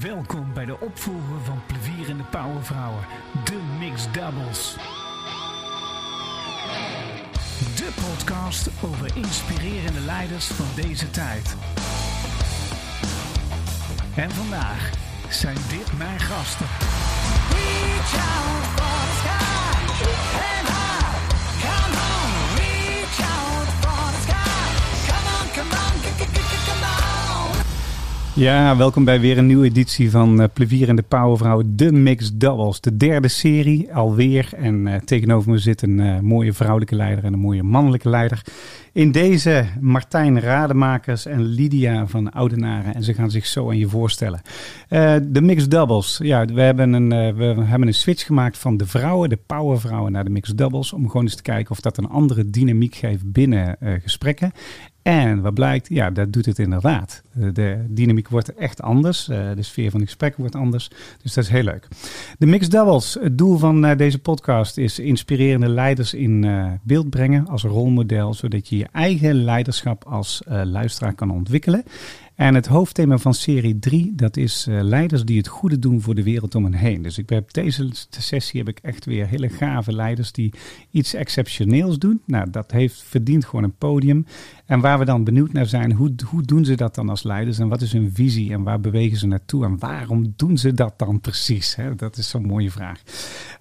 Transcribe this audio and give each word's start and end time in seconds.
Welkom 0.00 0.52
bij 0.54 0.64
de 0.64 0.80
opvolger 0.80 1.40
van 1.44 1.62
Plevierende 1.66 2.22
Powervrouwen, 2.22 3.04
de 3.44 3.60
Mixed 3.78 4.14
Doubles. 4.14 4.76
De 7.76 7.88
podcast 7.94 8.68
over 8.82 9.16
inspirerende 9.16 10.00
leiders 10.00 10.46
van 10.46 10.66
deze 10.74 11.10
tijd. 11.10 11.56
En 14.14 14.30
vandaag 14.30 14.90
zijn 15.28 15.56
dit 15.68 15.98
mijn 15.98 16.20
gasten. 16.20 16.66
Reach 17.50 18.14
out 18.14 18.66
for 18.74 19.06
sky 19.18 20.71
Ja, 28.34 28.76
welkom 28.76 29.04
bij 29.04 29.20
weer 29.20 29.38
een 29.38 29.46
nieuwe 29.46 29.66
editie 29.66 30.10
van 30.10 30.40
uh, 30.40 30.46
Plevier 30.52 30.88
en 30.88 30.96
de 30.96 31.02
Powervrouw, 31.02 31.62
de 31.66 31.92
Mixed 31.92 32.40
Doubles. 32.40 32.80
De 32.80 32.96
derde 32.96 33.28
serie 33.28 33.94
alweer. 33.94 34.48
En 34.56 34.86
eh, 34.86 35.00
tegenover 35.00 35.50
me 35.50 35.58
zit 35.58 35.82
een 35.82 36.00
eh, 36.00 36.18
mooie 36.18 36.52
vrouwelijke 36.52 36.94
leider 36.94 37.24
en 37.24 37.32
een 37.32 37.38
mooie 37.38 37.62
mannelijke 37.62 38.08
leider. 38.08 38.42
In 38.92 39.12
deze 39.12 39.64
Martijn 39.80 40.40
Rademakers 40.40 41.26
en 41.26 41.42
Lydia 41.42 42.06
van 42.06 42.32
Oudenaren. 42.32 42.94
En 42.94 43.02
ze 43.02 43.14
gaan 43.14 43.30
zich 43.30 43.46
zo 43.46 43.68
aan 43.68 43.78
je 43.78 43.88
voorstellen. 43.88 44.42
De 45.22 45.40
Mixed 45.40 45.70
Doubles. 45.70 46.20
Ja, 46.22 46.44
we 46.44 46.60
hebben, 46.60 46.92
een, 46.92 47.36
we 47.36 47.44
hebben 47.44 47.88
een 47.88 47.94
switch 47.94 48.26
gemaakt 48.26 48.58
van 48.58 48.76
de 48.76 48.86
vrouwen, 48.86 49.28
de 49.28 49.38
powervrouwen, 49.46 50.12
naar 50.12 50.24
de 50.24 50.30
Mixed 50.30 50.58
Doubles. 50.58 50.92
Om 50.92 51.06
gewoon 51.06 51.22
eens 51.22 51.36
te 51.36 51.42
kijken 51.42 51.70
of 51.70 51.80
dat 51.80 51.98
een 51.98 52.08
andere 52.08 52.50
dynamiek 52.50 52.94
geeft 52.94 53.32
binnen 53.32 53.76
gesprekken. 54.02 54.52
En 55.02 55.40
wat 55.40 55.54
blijkt, 55.54 55.88
ja, 55.88 56.10
dat 56.10 56.32
doet 56.32 56.46
het 56.46 56.58
inderdaad. 56.58 57.22
De, 57.32 57.84
dynamiek 57.88 58.28
wordt 58.28 58.54
echt 58.54 58.82
anders. 58.82 59.28
eh, 59.28 59.38
de 59.54 59.62
sfeer 59.62 59.90
van 59.90 60.00
de 60.00 60.06
gesprekken 60.06 60.40
wordt 60.40 60.56
anders. 60.56 60.90
Dus 61.22 61.34
dat 61.34 61.44
is 61.44 61.50
heel 61.50 61.62
leuk. 61.62 61.88
De 62.38 62.46
Mixed 62.46 62.70
Doubles. 62.70 63.16
Het 63.20 63.38
doel 63.38 63.58
van 63.58 63.84
eh, 63.84 63.96
deze 63.96 64.18
podcast 64.18 64.76
is 64.76 64.98
inspirerende 64.98 65.68
leiders 65.68 66.14
in 66.14 66.44
eh, 66.44 66.70
beeld 66.82 67.10
brengen 67.10 67.46
als 67.46 67.62
rolmodel, 67.62 68.34
zodat 68.34 68.68
je 68.68 68.76
je 68.76 68.88
eigen 68.92 69.44
leiderschap 69.44 70.04
als 70.04 70.42
luisteraar 70.64 71.14
kan 71.14 71.30
ontwikkelen. 71.30 71.84
En 72.34 72.54
het 72.54 72.66
hoofdthema 72.66 73.18
van 73.18 73.34
serie 73.34 73.78
3, 73.78 74.12
dat 74.14 74.36
is 74.36 74.66
leiders 74.70 75.24
die 75.24 75.38
het 75.38 75.48
goede 75.48 75.78
doen 75.78 76.00
voor 76.00 76.14
de 76.14 76.22
wereld 76.22 76.54
om 76.54 76.64
hen 76.64 76.72
heen. 76.72 77.02
Dus 77.02 77.18
ik 77.18 77.28
heb 77.28 77.52
deze 77.52 77.88
sessie 78.10 78.60
heb 78.60 78.68
ik 78.68 78.78
echt 78.82 79.04
weer 79.04 79.26
hele 79.26 79.48
gave 79.48 79.92
leiders 79.92 80.32
die 80.32 80.52
iets 80.90 81.14
exceptioneels 81.14 81.98
doen. 81.98 82.20
Nou, 82.26 82.50
dat 82.50 82.70
heeft 82.70 83.02
verdient 83.02 83.44
gewoon 83.44 83.64
een 83.64 83.76
podium. 83.78 84.26
En 84.66 84.80
waar 84.80 84.98
we 84.98 85.04
dan 85.04 85.24
benieuwd 85.24 85.52
naar 85.52 85.66
zijn, 85.66 85.92
hoe, 85.92 86.14
hoe 86.30 86.42
doen 86.42 86.64
ze 86.64 86.74
dat 86.74 86.94
dan 86.94 87.08
als 87.08 87.22
leiders? 87.22 87.58
En 87.58 87.68
wat 87.68 87.80
is 87.80 87.92
hun 87.92 88.10
visie 88.14 88.52
en 88.52 88.62
waar 88.62 88.80
bewegen 88.80 89.18
ze 89.18 89.26
naartoe? 89.26 89.64
En 89.64 89.78
waarom 89.78 90.32
doen 90.36 90.58
ze 90.58 90.74
dat 90.74 90.94
dan 90.96 91.20
precies? 91.20 91.76
Hè? 91.76 91.94
Dat 91.94 92.16
is 92.16 92.28
zo'n 92.28 92.46
mooie 92.46 92.70
vraag. 92.70 93.02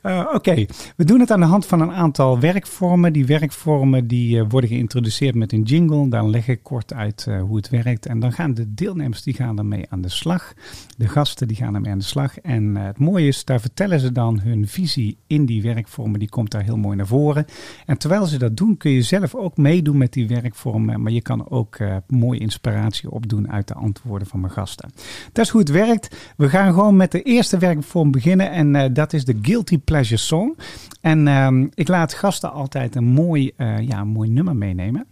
Uh, 0.04 0.30
Oké, 0.34 0.66
we 0.96 1.06
doen 1.06 1.20
het 1.20 1.32
aan 1.32 1.40
de 1.40 1.46
hand 1.46 1.66
van 1.66 1.82
een 1.82 1.92
aantal 1.92 2.40
werkvormen. 2.40 3.14
Die 3.14 3.26
werkvormen 3.26 4.08
die 4.08 4.38
uh, 4.38 4.44
worden 4.50 4.70
geïntroduceerd 4.70 5.36
met 5.36 5.54
een 5.54 5.62
jingle. 5.62 6.10
Dan 6.10 6.30
leg 6.30 6.48
ik 6.48 6.64
kort 6.64 6.94
uit 6.94 7.26
uh, 7.30 7.42
hoe 7.42 7.56
het 7.56 7.70
werkt. 7.70 8.06
En 8.06 8.20
dan 8.20 8.32
gaan 8.32 8.54
de 8.54 8.74
deelnemers 8.74 9.24
die 9.24 9.34
gaan 9.34 9.58
ermee 9.58 9.86
aan 9.90 10.02
de 10.02 10.10
slag. 10.10 10.54
De 10.98 11.08
gasten 11.08 11.48
die 11.48 11.58
gaan 11.58 11.76
ermee 11.76 11.92
aan 11.92 11.98
de 11.98 12.04
slag. 12.04 12.40
En 12.40 12.76
het 12.76 13.00
mooie 13.00 13.28
is, 13.28 13.46
daar 13.46 13.62
vertellen 13.62 14.00
ze 14.00 14.12
dan 14.12 14.40
hun 14.40 14.68
visie 14.68 15.18
in 15.28 15.46
die 15.46 15.62
werkvormen. 15.62 16.20
Die 16.20 16.30
komt 16.30 16.52
daar 16.52 16.64
heel 16.64 16.78
mooi 16.78 16.96
naar 16.96 17.08
voren. 17.08 17.46
En 17.86 17.98
terwijl 17.98 18.26
ze 18.26 18.38
dat 18.38 18.58
doen, 18.58 18.78
kun 18.78 18.92
je 18.92 19.02
zelf 19.02 19.36
ook 19.36 19.58
meedoen 19.58 19.98
met 19.98 20.14
die 20.14 20.28
werkvormen. 20.28 21.01
Maar 21.02 21.12
je 21.12 21.22
kan 21.22 21.50
ook 21.50 21.78
mooie 22.08 22.40
inspiratie 22.40 23.12
opdoen 23.12 23.52
uit 23.52 23.68
de 23.68 23.74
antwoorden 23.74 24.28
van 24.28 24.40
mijn 24.40 24.54
gasten. 24.54 24.92
Dat 25.32 25.46
is 25.46 25.52
hoe 25.52 25.62
het 25.62 25.70
werkt. 25.70 26.34
We 26.38 26.50
gaan 26.50 26.74
gewoon 26.74 26.96
met 26.96 27.12
de 27.12 27.22
eerste 27.22 27.58
werkvorm 27.58 28.12
beginnen. 28.12 28.52
En 28.52 28.94
dat 28.94 29.14
is 29.14 29.26
de 29.26 29.40
Guilty 29.42 29.80
Pleasure 29.80 30.18
Song. 30.18 30.56
En 31.02 31.28
uh, 31.28 31.68
ik 31.74 31.88
laat 31.88 32.14
gasten 32.14 32.52
altijd 32.52 32.96
een 32.96 33.04
mooi, 33.06 33.52
uh, 33.58 33.80
ja, 33.80 34.04
mooi 34.04 34.30
nummer 34.30 34.56
meenemen. 34.56 35.06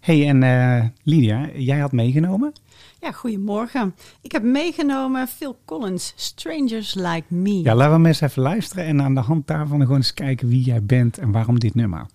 hey, 0.00 0.28
en 0.28 0.42
uh, 0.42 0.84
Lydia, 1.02 1.48
jij 1.54 1.78
had 1.78 1.92
meegenomen? 1.92 2.52
Ja, 3.00 3.12
goedemorgen. 3.12 3.94
Ik 4.20 4.32
heb 4.32 4.42
meegenomen 4.42 5.28
Phil 5.28 5.58
Collins, 5.64 6.12
Strangers 6.16 6.94
Like 6.94 7.24
Me. 7.28 7.62
Ja, 7.62 7.74
laten 7.74 8.02
we 8.02 8.08
eens 8.08 8.20
even 8.20 8.42
luisteren 8.42 8.84
en 8.84 9.02
aan 9.02 9.14
de 9.14 9.20
hand 9.20 9.46
daarvan 9.46 9.80
gewoon 9.80 9.96
eens 9.96 10.14
kijken 10.14 10.48
wie 10.48 10.62
jij 10.62 10.82
bent 10.82 11.18
en 11.18 11.30
waarom 11.30 11.58
dit 11.58 11.74
nummer. 11.74 12.06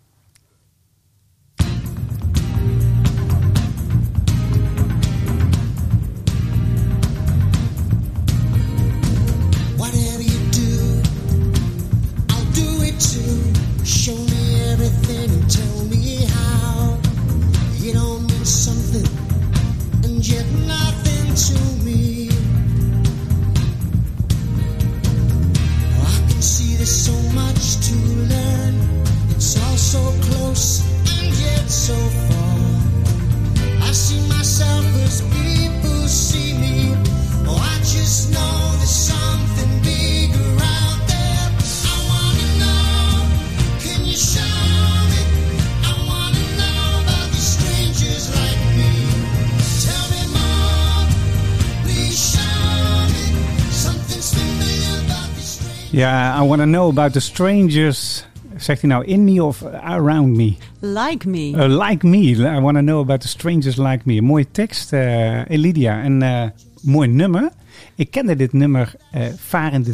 Ja, 56.01 56.35
I 56.35 56.41
want 56.41 56.61
to 56.61 56.65
know 56.65 56.89
about 56.89 57.13
the 57.13 57.19
strangers. 57.19 58.23
Zegt 58.61 58.81
hij 58.81 58.89
nou 58.89 59.05
in 59.05 59.23
me 59.23 59.43
of 59.43 59.65
around 59.65 60.35
me? 60.35 60.55
Like 60.79 61.29
Me. 61.29 61.49
Uh, 61.49 61.87
like 61.87 62.07
me. 62.07 62.17
I 62.17 62.59
want 62.59 62.75
to 62.75 62.81
know 62.81 62.99
about 62.99 63.21
the 63.21 63.27
strangers 63.27 63.75
like 63.75 63.99
me. 64.03 64.17
Een 64.17 64.23
mooie 64.23 64.51
tekst, 64.51 64.93
uh, 64.93 65.49
Elidia. 65.49 66.03
Een 66.05 66.21
uh, 66.21 66.43
mooi 66.81 67.07
nummer. 67.07 67.49
Ik 67.95 68.11
kende 68.11 68.35
dit 68.35 68.53
nummer 68.53 68.95
vaar 69.35 69.73
in 69.73 69.83
de, 69.83 69.93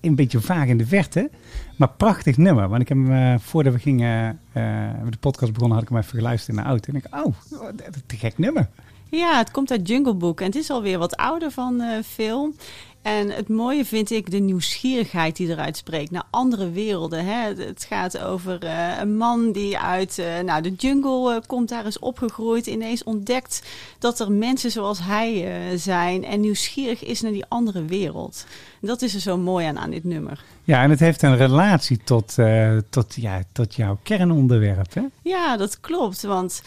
een 0.00 0.14
beetje 0.14 0.40
vaag 0.40 0.66
in 0.66 0.78
de 0.78 0.86
verte. 0.86 1.30
Maar 1.76 1.90
prachtig 1.96 2.36
nummer. 2.36 2.68
Want 2.68 2.82
ik 2.82 2.88
heb 2.88 2.98
hem, 2.98 3.40
voordat 3.40 3.72
we 3.72 3.78
gingen, 3.78 4.40
de 5.10 5.18
podcast 5.20 5.52
begonnen, 5.52 5.76
had 5.76 5.86
ik 5.86 5.92
hem 5.92 6.02
even 6.02 6.18
geluisterd 6.18 6.56
in 6.56 6.62
de 6.62 6.68
auto. 6.68 6.92
En 6.92 6.98
ik 6.98 7.06
oh, 7.10 7.34
dat 7.74 7.94
is 7.94 8.02
een 8.06 8.18
gek 8.18 8.38
nummer. 8.38 8.68
Ja, 9.08 9.38
het 9.38 9.50
komt 9.50 9.70
uit 9.70 9.88
Jungle 9.88 10.14
Book. 10.14 10.40
En 10.40 10.46
het 10.46 10.54
is 10.54 10.70
alweer 10.70 10.98
wat 10.98 11.16
ouder 11.16 11.50
van 11.50 11.80
uh, 11.80 11.88
film. 12.06 12.54
En 13.04 13.30
het 13.30 13.48
mooie 13.48 13.84
vind 13.84 14.10
ik 14.10 14.30
de 14.30 14.38
nieuwsgierigheid 14.38 15.36
die 15.36 15.48
eruit 15.48 15.76
spreekt 15.76 16.10
naar 16.10 16.22
andere 16.30 16.70
werelden. 16.70 17.24
Hè. 17.24 17.54
Het 17.64 17.86
gaat 17.88 18.18
over 18.18 18.64
uh, 18.64 18.98
een 19.00 19.16
man 19.16 19.52
die 19.52 19.78
uit 19.78 20.18
uh, 20.18 20.40
nou, 20.40 20.62
de 20.62 20.72
jungle 20.72 21.34
uh, 21.34 21.40
komt, 21.46 21.68
daar 21.68 21.86
is 21.86 21.98
opgegroeid, 21.98 22.66
ineens 22.66 23.04
ontdekt 23.04 23.62
dat 23.98 24.20
er 24.20 24.32
mensen 24.32 24.70
zoals 24.70 24.98
hij 25.02 25.48
zijn 25.76 26.24
en 26.24 26.40
nieuwsgierig 26.40 27.04
is 27.04 27.20
naar 27.20 27.32
die 27.32 27.44
andere 27.48 27.84
wereld. 27.84 28.46
Dat 28.80 29.02
is 29.02 29.14
er 29.14 29.20
zo 29.20 29.36
mooi 29.36 29.66
aan 29.66 29.78
aan 29.78 29.90
dit 29.90 30.04
nummer. 30.04 30.44
Ja, 30.64 30.82
en 30.82 30.90
het 30.90 31.00
heeft 31.00 31.22
een 31.22 31.36
relatie 31.36 31.98
tot, 32.04 32.34
tot, 32.90 33.14
ja, 33.14 33.42
tot 33.52 33.74
jouw 33.74 33.98
kernonderwerp, 34.02 34.94
hè? 34.94 35.02
Ja, 35.22 35.56
dat 35.56 35.80
klopt. 35.80 36.22
Want 36.22 36.62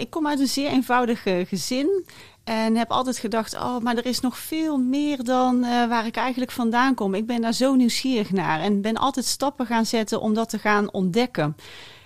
ik 0.00 0.10
kom 0.10 0.26
uit 0.26 0.40
een 0.40 0.46
zeer 0.46 0.70
eenvoudig 0.70 1.22
gezin. 1.48 2.04
En 2.48 2.76
heb 2.76 2.90
altijd 2.90 3.18
gedacht, 3.18 3.54
oh, 3.54 3.78
maar 3.78 3.96
er 3.96 4.06
is 4.06 4.20
nog 4.20 4.38
veel 4.38 4.78
meer 4.78 5.24
dan 5.24 5.64
uh, 5.64 5.88
waar 5.88 6.06
ik 6.06 6.16
eigenlijk 6.16 6.50
vandaan 6.50 6.94
kom. 6.94 7.14
Ik 7.14 7.26
ben 7.26 7.40
daar 7.40 7.52
zo 7.52 7.74
nieuwsgierig 7.74 8.32
naar 8.32 8.60
en 8.60 8.80
ben 8.80 8.96
altijd 8.96 9.26
stappen 9.26 9.66
gaan 9.66 9.86
zetten 9.86 10.20
om 10.20 10.34
dat 10.34 10.48
te 10.48 10.58
gaan 10.58 10.92
ontdekken. 10.92 11.56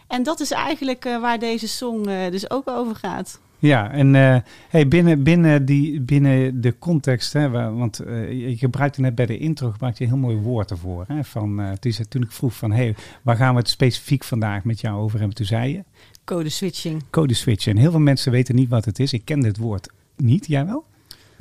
En 0.07 0.23
dat 0.23 0.41
is 0.41 0.51
eigenlijk 0.51 1.05
uh, 1.05 1.21
waar 1.21 1.39
deze 1.39 1.69
song 1.69 2.09
uh, 2.09 2.31
dus 2.31 2.51
ook 2.51 2.69
over 2.69 2.95
gaat. 2.95 3.41
Ja, 3.59 3.91
en 3.91 4.15
hey, 4.69 4.89
binnen, 4.89 5.23
binnen, 5.23 5.65
die, 5.65 6.01
binnen 6.01 6.61
de 6.61 6.79
context, 6.79 7.33
hè, 7.33 7.51
want 7.51 7.97
je 8.29 8.55
gebruikte 8.57 9.01
net 9.01 9.15
bij 9.15 9.27
de 9.27 9.39
intro 9.39 9.71
gebruikte 9.71 10.05
je 10.05 10.11
een 10.11 10.15
heel 10.15 10.29
mooi 10.29 10.37
woord 10.37 10.71
ervoor. 10.71 11.05
Hè, 11.09 11.25
van, 11.25 11.61
uh, 11.61 11.71
toen, 11.71 11.93
toen 12.09 12.23
ik 12.23 12.33
vroeg 12.33 12.55
van, 12.55 12.73
hey, 12.73 12.95
waar 13.23 13.37
gaan 13.37 13.55
we 13.55 13.61
het 13.61 13.69
specifiek 13.69 14.25
vandaag 14.25 14.65
met 14.65 14.81
jou 14.81 15.01
over 15.01 15.19
hebben? 15.19 15.37
Toen 15.37 15.47
zei 15.47 15.73
je? 15.73 15.85
Code 16.25 16.49
switching. 16.49 17.03
Code 17.11 17.35
switching. 17.35 17.77
En 17.77 17.83
heel 17.83 17.91
veel 17.91 18.01
mensen 18.01 18.33
weten 18.33 18.55
niet 18.55 18.69
wat 18.69 18.85
het 18.85 18.99
is. 18.99 19.13
Ik 19.13 19.25
ken 19.25 19.41
dit 19.41 19.57
woord 19.57 19.89
niet, 20.23 20.47
jij 20.47 20.67
wel? 20.67 20.85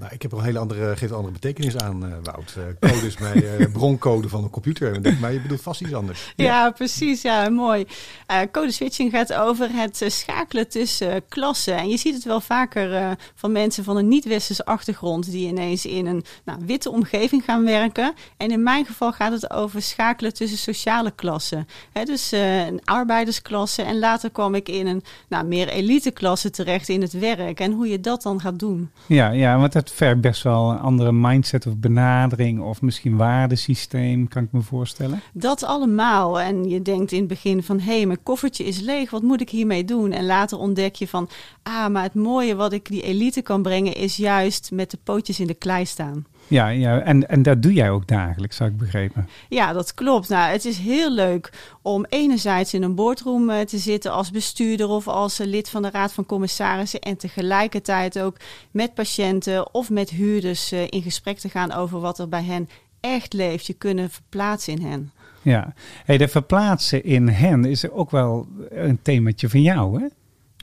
Nou, 0.01 0.13
ik 0.13 0.21
heb 0.21 0.31
er 0.31 0.37
een 0.37 0.43
hele 0.43 0.59
andere, 0.59 0.95
geeft 0.97 1.11
een 1.11 1.17
andere 1.17 1.33
betekenis 1.33 1.77
aan, 1.77 2.05
eh, 2.05 2.11
Wout. 2.23 2.55
Eh, 2.57 2.89
code 2.89 3.07
is 3.07 3.17
mijn 3.17 3.43
eh, 3.43 3.71
broncode 3.73 4.29
van 4.29 4.43
een 4.43 4.49
computer. 4.49 5.03
Denk, 5.03 5.19
maar 5.19 5.33
je 5.33 5.41
bedoelt 5.41 5.61
vast 5.61 5.81
iets 5.81 5.93
anders. 5.93 6.33
Ja, 6.35 6.71
precies. 6.71 7.21
Ja, 7.21 7.49
mooi. 7.49 7.85
Eh, 8.31 8.39
code 8.51 8.71
switching 8.71 9.11
gaat 9.11 9.33
over 9.33 9.69
het 9.71 10.03
schakelen 10.07 10.69
tussen 10.69 11.27
klassen. 11.27 11.77
En 11.77 11.89
je 11.89 11.97
ziet 11.97 12.13
het 12.13 12.23
wel 12.23 12.41
vaker 12.41 12.93
eh, 12.93 13.11
van 13.35 13.51
mensen 13.51 13.83
van 13.83 13.97
een 13.97 14.07
niet-westerse 14.07 14.65
achtergrond 14.65 15.31
die 15.31 15.47
ineens 15.47 15.85
in 15.85 16.05
een 16.05 16.23
nou, 16.45 16.59
witte 16.65 16.91
omgeving 16.91 17.43
gaan 17.43 17.63
werken. 17.63 18.13
En 18.37 18.51
in 18.51 18.63
mijn 18.63 18.85
geval 18.85 19.11
gaat 19.11 19.31
het 19.31 19.51
over 19.51 19.81
schakelen 19.81 20.33
tussen 20.33 20.57
sociale 20.57 21.11
klassen. 21.11 21.67
Hè, 21.91 22.03
dus 22.03 22.31
eh, 22.31 22.65
een 22.65 22.81
arbeidersklasse. 22.83 23.81
En 23.81 23.99
later 23.99 24.29
kwam 24.29 24.55
ik 24.55 24.69
in 24.69 24.87
een 24.87 25.03
nou, 25.27 25.45
meer 25.45 25.67
elite 25.67 26.11
klasse 26.11 26.49
terecht 26.49 26.89
in 26.89 27.01
het 27.01 27.13
werk. 27.13 27.59
En 27.59 27.71
hoe 27.71 27.87
je 27.87 27.99
dat 27.99 28.21
dan 28.21 28.41
gaat 28.41 28.59
doen. 28.59 28.91
Ja, 29.05 29.29
ja, 29.29 29.57
want 29.57 29.90
vergt 29.91 30.21
best 30.21 30.43
wel 30.43 30.71
een 30.71 30.79
andere 30.79 31.11
mindset 31.11 31.67
of 31.67 31.77
benadering 31.77 32.61
of 32.61 32.81
misschien 32.81 33.17
waardesysteem, 33.17 34.27
kan 34.27 34.43
ik 34.43 34.51
me 34.51 34.61
voorstellen. 34.61 35.21
Dat 35.33 35.63
allemaal. 35.63 36.39
En 36.39 36.69
je 36.69 36.81
denkt 36.81 37.11
in 37.11 37.19
het 37.19 37.27
begin 37.27 37.63
van... 37.63 37.79
hé, 37.79 37.95
hey, 37.95 38.05
mijn 38.05 38.23
koffertje 38.23 38.63
is 38.63 38.79
leeg, 38.79 39.11
wat 39.11 39.21
moet 39.21 39.41
ik 39.41 39.49
hiermee 39.49 39.85
doen? 39.85 40.11
En 40.11 40.25
later 40.25 40.57
ontdek 40.57 40.95
je 40.95 41.07
van... 41.07 41.29
ah, 41.63 41.87
maar 41.87 42.03
het 42.03 42.13
mooie 42.13 42.55
wat 42.55 42.73
ik 42.73 42.89
die 42.89 43.01
elite 43.01 43.41
kan 43.41 43.61
brengen... 43.61 43.95
is 43.95 44.15
juist 44.15 44.71
met 44.71 44.91
de 44.91 44.97
pootjes 45.03 45.39
in 45.39 45.47
de 45.47 45.53
klei 45.53 45.85
staan. 45.85 46.25
Ja, 46.47 46.67
ja 46.67 46.99
en, 46.99 47.29
en 47.29 47.43
dat 47.43 47.61
doe 47.61 47.73
jij 47.73 47.89
ook 47.89 48.07
dagelijks, 48.07 48.55
zou 48.55 48.69
ik 48.69 48.77
begrepen. 48.77 49.29
Ja, 49.49 49.73
dat 49.73 49.93
klopt. 49.93 50.29
Nou, 50.29 50.51
het 50.51 50.65
is 50.65 50.77
heel 50.77 51.11
leuk 51.11 51.51
om 51.81 52.05
enerzijds 52.09 52.73
in 52.73 52.83
een 52.83 52.95
boardroom 52.95 53.49
eh, 53.49 53.59
te 53.59 53.77
zitten 53.77 54.11
als 54.11 54.31
bestuurder 54.31 54.87
of 54.87 55.07
als 55.07 55.39
eh, 55.39 55.47
lid 55.47 55.69
van 55.69 55.81
de 55.81 55.89
Raad 55.89 56.13
van 56.13 56.25
Commissarissen 56.25 56.99
en 56.99 57.17
tegelijkertijd 57.17 58.19
ook 58.19 58.37
met 58.71 58.93
patiënten 58.93 59.73
of 59.73 59.89
met 59.89 60.09
huurders 60.09 60.71
eh, 60.71 60.87
in 60.89 61.01
gesprek 61.01 61.37
te 61.37 61.49
gaan 61.49 61.71
over 61.71 61.99
wat 61.99 62.19
er 62.19 62.29
bij 62.29 62.43
hen 62.43 62.69
echt 62.99 63.33
leeft. 63.33 63.67
Je 63.67 63.73
kunnen 63.73 64.09
verplaatsen 64.09 64.73
in 64.73 64.85
hen. 64.85 65.11
Ja, 65.41 65.73
hey, 66.05 66.17
de 66.17 66.27
verplaatsen 66.27 67.03
in 67.03 67.27
hen 67.27 67.65
is 67.65 67.89
ook 67.89 68.11
wel 68.11 68.47
een 68.69 68.99
themaatje 69.01 69.49
van 69.49 69.61
jou, 69.61 70.01
hè? 70.01 70.07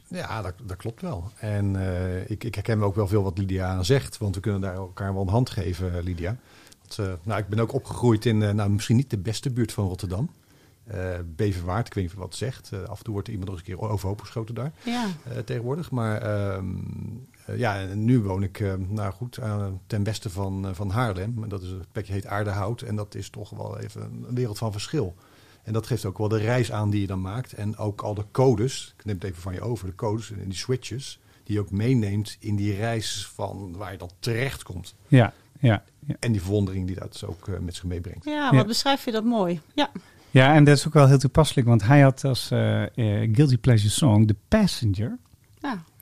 Ja, 0.08 0.42
dat, 0.42 0.54
dat 0.62 0.76
klopt 0.76 1.00
wel. 1.00 1.30
En 1.40 1.76
eh, 1.76 2.30
ik, 2.30 2.44
ik 2.44 2.54
herken 2.54 2.82
ook 2.82 2.94
wel 2.94 3.08
veel 3.08 3.22
wat 3.22 3.38
Lydia 3.38 3.82
zegt, 3.82 4.18
want 4.18 4.34
we 4.34 4.40
kunnen 4.40 4.60
daar 4.60 4.74
elkaar 4.74 5.12
wel 5.12 5.22
een 5.22 5.28
hand 5.28 5.50
geven, 5.50 5.96
eh, 5.98 6.02
Lydia. 6.02 6.36
Want, 6.80 6.98
eh, 7.08 7.14
nou, 7.22 7.40
ik 7.40 7.48
ben 7.48 7.58
ook 7.60 7.72
opgegroeid 7.72 8.26
in, 8.26 8.38
nou, 8.38 8.70
misschien 8.70 8.96
niet 8.96 9.10
de 9.10 9.18
beste 9.18 9.50
buurt 9.50 9.72
van 9.72 9.86
Rotterdam. 9.88 10.30
Beverwaard, 11.36 11.86
ik 11.86 11.94
weet 11.94 12.04
niet 12.04 12.12
of 12.12 12.18
wat 12.18 12.34
zegt. 12.34 12.70
Af 12.88 12.98
en 12.98 13.04
toe 13.04 13.12
wordt 13.12 13.28
er 13.28 13.34
iemand 13.34 13.50
nog 13.50 13.58
eens 13.60 13.68
een 13.68 13.76
keer 13.78 13.88
overhoop 13.88 14.20
geschoten 14.20 14.54
daar 14.54 14.72
Ja. 14.84 15.06
tegenwoordig. 15.44 15.90
Maar 15.90 16.22
ehm, 16.22 16.64
eh, 17.46 17.58
ja, 17.58 17.84
nu 17.94 18.20
woon 18.20 18.42
ik, 18.42 18.64
nou 18.88 19.12
goed, 19.12 19.40
aan- 19.40 19.80
ten 19.86 20.04
westen 20.04 20.30
van, 20.30 20.66
van 20.74 20.90
Haarlem. 20.90 21.48
Dat 21.48 21.62
is 21.62 21.70
het 21.70 21.92
plekje 21.92 22.12
heet 22.12 22.26
Aardehout. 22.26 22.82
En 22.82 22.96
dat 22.96 23.14
is 23.14 23.30
toch 23.30 23.50
wel 23.50 23.78
even 23.78 24.02
een 24.28 24.34
wereld 24.34 24.58
van 24.58 24.72
verschil. 24.72 25.14
En 25.68 25.74
dat 25.74 25.86
geeft 25.86 26.04
ook 26.04 26.18
wel 26.18 26.28
de 26.28 26.38
reis 26.38 26.72
aan 26.72 26.90
die 26.90 27.00
je 27.00 27.06
dan 27.06 27.20
maakt. 27.20 27.52
En 27.52 27.76
ook 27.76 28.00
al 28.00 28.14
de 28.14 28.24
codes, 28.30 28.94
ik 28.98 29.04
neem 29.04 29.14
het 29.14 29.24
even 29.24 29.42
van 29.42 29.52
je 29.54 29.60
over, 29.60 29.86
de 29.86 29.94
codes 29.94 30.30
en 30.32 30.48
die 30.48 30.58
switches, 30.58 31.18
die 31.44 31.54
je 31.54 31.60
ook 31.60 31.70
meeneemt 31.70 32.36
in 32.40 32.56
die 32.56 32.74
reis 32.74 33.30
van 33.34 33.74
waar 33.76 33.92
je 33.92 33.98
dan 33.98 34.10
terecht 34.18 34.62
komt. 34.62 34.94
Ja, 35.08 35.32
ja, 35.60 35.82
ja. 36.06 36.14
En 36.20 36.32
die 36.32 36.40
verwondering 36.42 36.86
die 36.86 36.96
dat 36.98 37.22
ook 37.26 37.48
eh, 37.48 37.58
met 37.58 37.74
zich 37.74 37.84
meebrengt. 37.84 38.24
Ja, 38.24 38.32
Ja. 38.32 38.54
wat 38.56 38.66
beschrijf 38.66 39.04
je 39.04 39.10
dat 39.10 39.24
mooi. 39.24 39.60
Ja. 39.74 39.90
Ja, 40.30 40.54
en 40.54 40.64
dat 40.64 40.76
is 40.76 40.86
ook 40.86 40.92
wel 40.92 41.06
heel 41.08 41.18
toepasselijk, 41.18 41.66
want 41.66 41.82
hij 41.82 42.00
had 42.00 42.24
als 42.24 42.50
eh, 42.50 42.82
eh, 42.82 42.90
Guilty 43.34 43.58
Pleasure 43.58 43.90
Song 43.90 44.26
The 44.26 44.36
Passenger. 44.48 45.18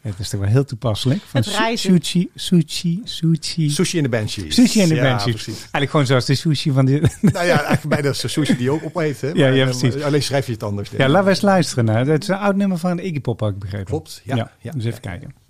Ja. 0.07 0.13
Het 0.13 0.21
is 0.21 0.29
toch 0.29 0.41
wel 0.41 0.49
heel 0.49 0.65
toepasselijk. 0.65 1.23
Van. 1.23 1.45
Sushi, 1.45 2.29
sushi, 2.35 3.01
sushi. 3.05 3.71
Sushi 3.71 3.97
en 3.97 4.03
de 4.03 4.09
Banshees. 4.09 4.55
Sushi 4.55 4.81
en 4.83 4.89
de 4.89 4.95
ja, 4.95 5.03
Banshees. 5.03 5.35
precies. 5.35 5.59
Eigenlijk 5.59 5.91
gewoon 5.91 6.07
zoals 6.07 6.25
de 6.25 6.35
sushi 6.35 6.71
van 6.71 6.87
die... 6.87 7.01
Nou 7.21 7.47
ja, 7.47 7.65
eigenlijk 7.65 7.89
bijna 7.89 8.13
zo'n 8.13 8.31
sushi 8.31 8.57
die 8.57 8.63
je 8.63 8.71
ook 8.71 8.85
opheet. 8.85 9.21
Hè? 9.21 9.29
Ja, 9.29 9.35
Maar, 9.35 9.55
ja, 9.55 9.67
eh, 9.67 9.79
precies. 9.79 10.03
Alleen 10.03 10.23
schrijf 10.23 10.47
je 10.47 10.53
het 10.53 10.63
anders. 10.63 10.91
Ja, 10.91 11.09
laten 11.09 11.25
we 11.25 11.31
eens 11.31 11.41
luisteren 11.41 11.85
naar. 11.85 12.07
Het 12.07 12.23
is 12.23 12.29
een 12.29 12.37
oud 12.37 12.57
nummer 12.57 12.79
van 12.79 12.99
Iggy 12.99 13.21
Pop, 13.21 13.41
had 13.41 13.51
ik 13.51 13.59
begrepen. 13.59 13.87
Klopt, 13.87 14.21
ja, 14.25 14.37
ja, 14.61 14.73
dus 14.73 14.85
even 14.85 14.99
ja. 15.03 15.11
kijken. 15.11 15.46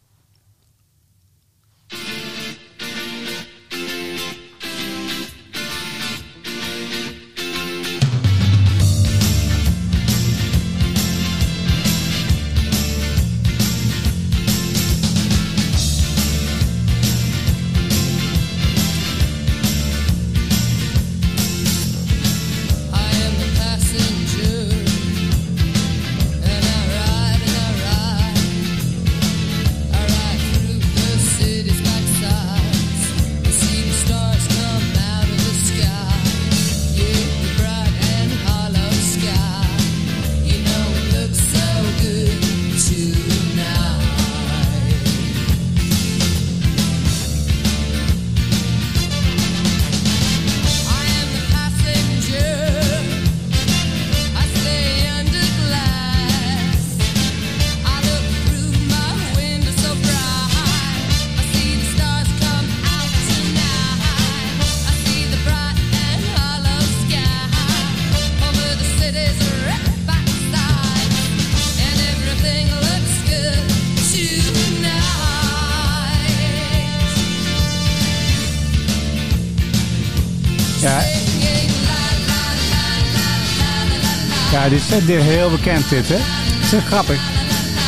Eh, 85.00 85.06
dit- 85.06 85.22
heel 85.22 85.50
bekend 85.50 85.88
dit, 85.88 86.08
hè? 86.08 86.16
Het 86.18 86.72
is 86.72 86.84
grappig. 86.84 87.20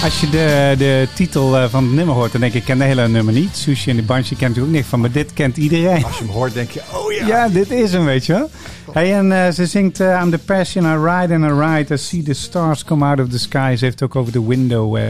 Als 0.04 0.20
je 0.20 0.30
de, 0.30 0.74
de 0.78 1.08
titel 1.14 1.56
eh, 1.58 1.68
van 1.68 1.84
het 1.84 1.92
nummer 1.92 2.14
hoort, 2.14 2.32
dan 2.32 2.40
denk 2.40 2.52
ik, 2.52 2.58
ik 2.60 2.64
ken 2.66 2.78
de 2.78 2.84
hele 2.84 3.08
nummer 3.08 3.34
niet. 3.34 3.56
Sushi 3.56 3.90
en 3.90 3.96
de 3.96 4.02
Banshee 4.02 4.36
kent 4.36 4.56
u 4.56 4.60
ook 4.60 4.68
niet 4.68 4.84
van, 4.86 5.00
maar 5.00 5.10
dit 5.12 5.32
kent 5.32 5.56
iedereen. 5.56 6.04
Als 6.04 6.18
je 6.18 6.24
hem 6.24 6.32
hoort, 6.32 6.54
denk 6.54 6.70
je, 6.70 6.80
oh 6.94 7.12
ja. 7.12 7.26
Ja, 7.26 7.48
dit 7.48 7.70
is 7.70 7.92
hem, 7.92 8.04
weet 8.04 8.26
je 8.26 8.32
wel. 8.32 8.50
Hey, 8.92 9.14
en 9.14 9.32
eh, 9.46 9.52
ze 9.52 9.66
zingt 9.66 9.98
I'm 9.98 10.30
the 10.30 10.38
passion, 10.38 10.84
I 10.84 10.96
ride 10.96 11.34
and 11.34 11.44
I 11.44 11.60
ride. 11.66 11.94
I 11.94 11.96
see 11.98 12.22
the 12.22 12.32
stars 12.34 12.84
come 12.84 13.04
out 13.04 13.20
of 13.20 13.28
the 13.28 13.38
sky. 13.38 13.74
Ze 13.78 13.84
heeft 13.84 14.02
ook 14.02 14.16
over 14.16 14.32
de 14.32 14.46
window 14.46 14.92
waar 14.92 15.02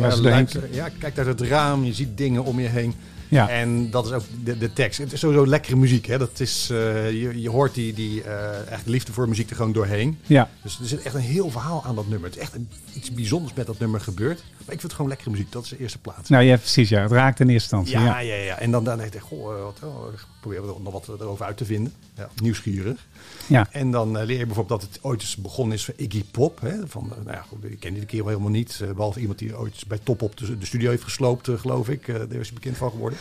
Ja, 0.00 0.16
luister- 0.20 0.68
ja, 0.70 0.88
kijk 0.98 1.18
uit 1.18 1.26
het 1.26 1.40
raam, 1.40 1.84
je 1.84 1.92
ziet 1.92 2.16
dingen 2.16 2.44
om 2.44 2.60
je 2.60 2.68
heen. 2.68 2.94
Ja. 3.34 3.48
En 3.48 3.90
dat 3.90 4.06
is 4.06 4.12
ook 4.12 4.22
de, 4.44 4.58
de 4.58 4.72
tekst. 4.72 4.98
Het 4.98 5.12
is 5.12 5.20
sowieso 5.20 5.46
lekkere 5.46 5.76
muziek. 5.76 6.06
Hè? 6.06 6.18
Dat 6.18 6.40
is, 6.40 6.68
eh, 6.70 7.10
je, 7.10 7.40
je 7.40 7.50
hoort 7.50 7.74
die, 7.74 7.92
die 7.92 8.22
eh, 8.22 8.72
echt 8.72 8.86
liefde 8.86 9.12
voor 9.12 9.28
muziek 9.28 9.50
er 9.50 9.56
gewoon 9.56 9.72
doorheen. 9.72 10.18
Ja, 10.26 10.48
Dus 10.62 10.78
er 10.80 10.86
zit 10.86 11.02
echt 11.02 11.14
een 11.14 11.20
heel 11.20 11.50
verhaal 11.50 11.84
aan 11.84 11.94
dat 11.94 12.08
nummer. 12.08 12.28
Het 12.28 12.36
is 12.38 12.42
echt 12.42 12.54
een, 12.54 12.68
iets 12.94 13.10
bijzonders 13.12 13.54
met 13.54 13.66
dat 13.66 13.78
nummer 13.78 14.00
gebeurd. 14.00 14.38
Maar 14.38 14.58
ik 14.58 14.66
vind 14.66 14.82
het 14.82 14.92
gewoon 14.92 15.08
lekkere 15.08 15.30
muziek. 15.30 15.52
Dat 15.52 15.62
is 15.64 15.68
de 15.68 15.78
eerste 15.78 15.98
plaats. 15.98 16.28
nou 16.28 16.44
ja, 16.44 16.56
precies. 16.56 16.88
Ja. 16.88 17.02
Het 17.02 17.10
raakt 17.12 17.40
in 17.40 17.48
eerste 17.48 17.76
instantie. 17.76 18.06
Ja, 18.08 18.20
Ja. 18.20 18.34
ja, 18.34 18.42
ja. 18.42 18.58
En 18.58 18.70
dan, 18.70 18.84
dan 18.84 18.98
denk 18.98 19.14
ik, 19.14 19.20
goh, 19.20 19.54
eh, 19.54 19.62
wat, 19.62 19.78
oh, 19.82 20.04
probeer 20.44 20.74
er 20.74 20.80
nog 20.82 20.92
wat 20.92 21.20
erover 21.20 21.44
uit 21.44 21.56
te 21.56 21.64
vinden. 21.64 21.92
Ja, 22.14 22.28
nieuwsgierig. 22.42 23.06
Ja. 23.46 23.68
En 23.70 23.90
dan 23.90 24.18
eh, 24.18 24.26
leer 24.26 24.38
je 24.38 24.46
bijvoorbeeld 24.46 24.80
dat 24.80 24.90
het 24.92 25.04
ooit 25.04 25.20
eens 25.20 25.36
begonnen 25.36 25.76
is 25.76 25.84
van 25.84 25.94
Iggy 25.96 26.24
Pop. 26.30 26.60
Hè? 26.60 26.86
Van, 26.86 27.10
eh, 27.10 27.24
nou 27.24 27.36
ja, 27.36 27.42
goed, 27.48 27.64
ik 27.64 27.80
ken 27.80 27.94
die 27.94 28.06
kerel 28.06 28.26
helemaal 28.28 28.50
niet. 28.50 28.80
eh, 28.82 28.90
behalve 28.90 29.20
iemand 29.20 29.38
die 29.38 29.58
ooit 29.58 29.84
bij 29.88 29.98
Top 30.02 30.22
op 30.22 30.36
de, 30.36 30.58
de 30.58 30.66
studio 30.66 30.90
heeft 30.90 31.02
gesloopt, 31.02 31.48
geloof 31.56 31.88
ik. 31.88 32.08
Eh, 32.08 32.14
daar 32.14 32.40
is 32.40 32.46
hij 32.46 32.54
bekend 32.54 32.76
van 32.76 32.90
geworden. 32.90 33.18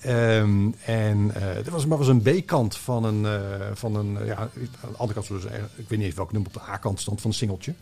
Ehm, 0.00 0.70
en 0.84 1.30
eh 1.34 1.54
dat 1.54 1.68
was 1.68 1.86
maar 1.86 1.98
was 1.98 2.08
een 2.08 2.22
B-kant 2.22 2.76
van 2.76 3.04
een, 3.04 3.26
eh, 3.26 3.66
van 3.74 3.94
een 3.94 4.26
ja, 4.26 4.36
aan 4.36 4.50
de 4.90 4.96
andere 4.96 5.20
kant, 5.26 5.44
eh, 5.44 5.58
ik 5.76 5.88
weet 5.88 5.98
niet 5.98 6.06
eens 6.06 6.14
welk 6.14 6.32
nummer 6.32 6.50
op 6.54 6.62
de 6.62 6.70
A-kant 6.70 7.00
stond 7.00 7.20
van 7.20 7.30
een 7.30 7.36
singeltje. 7.36 7.74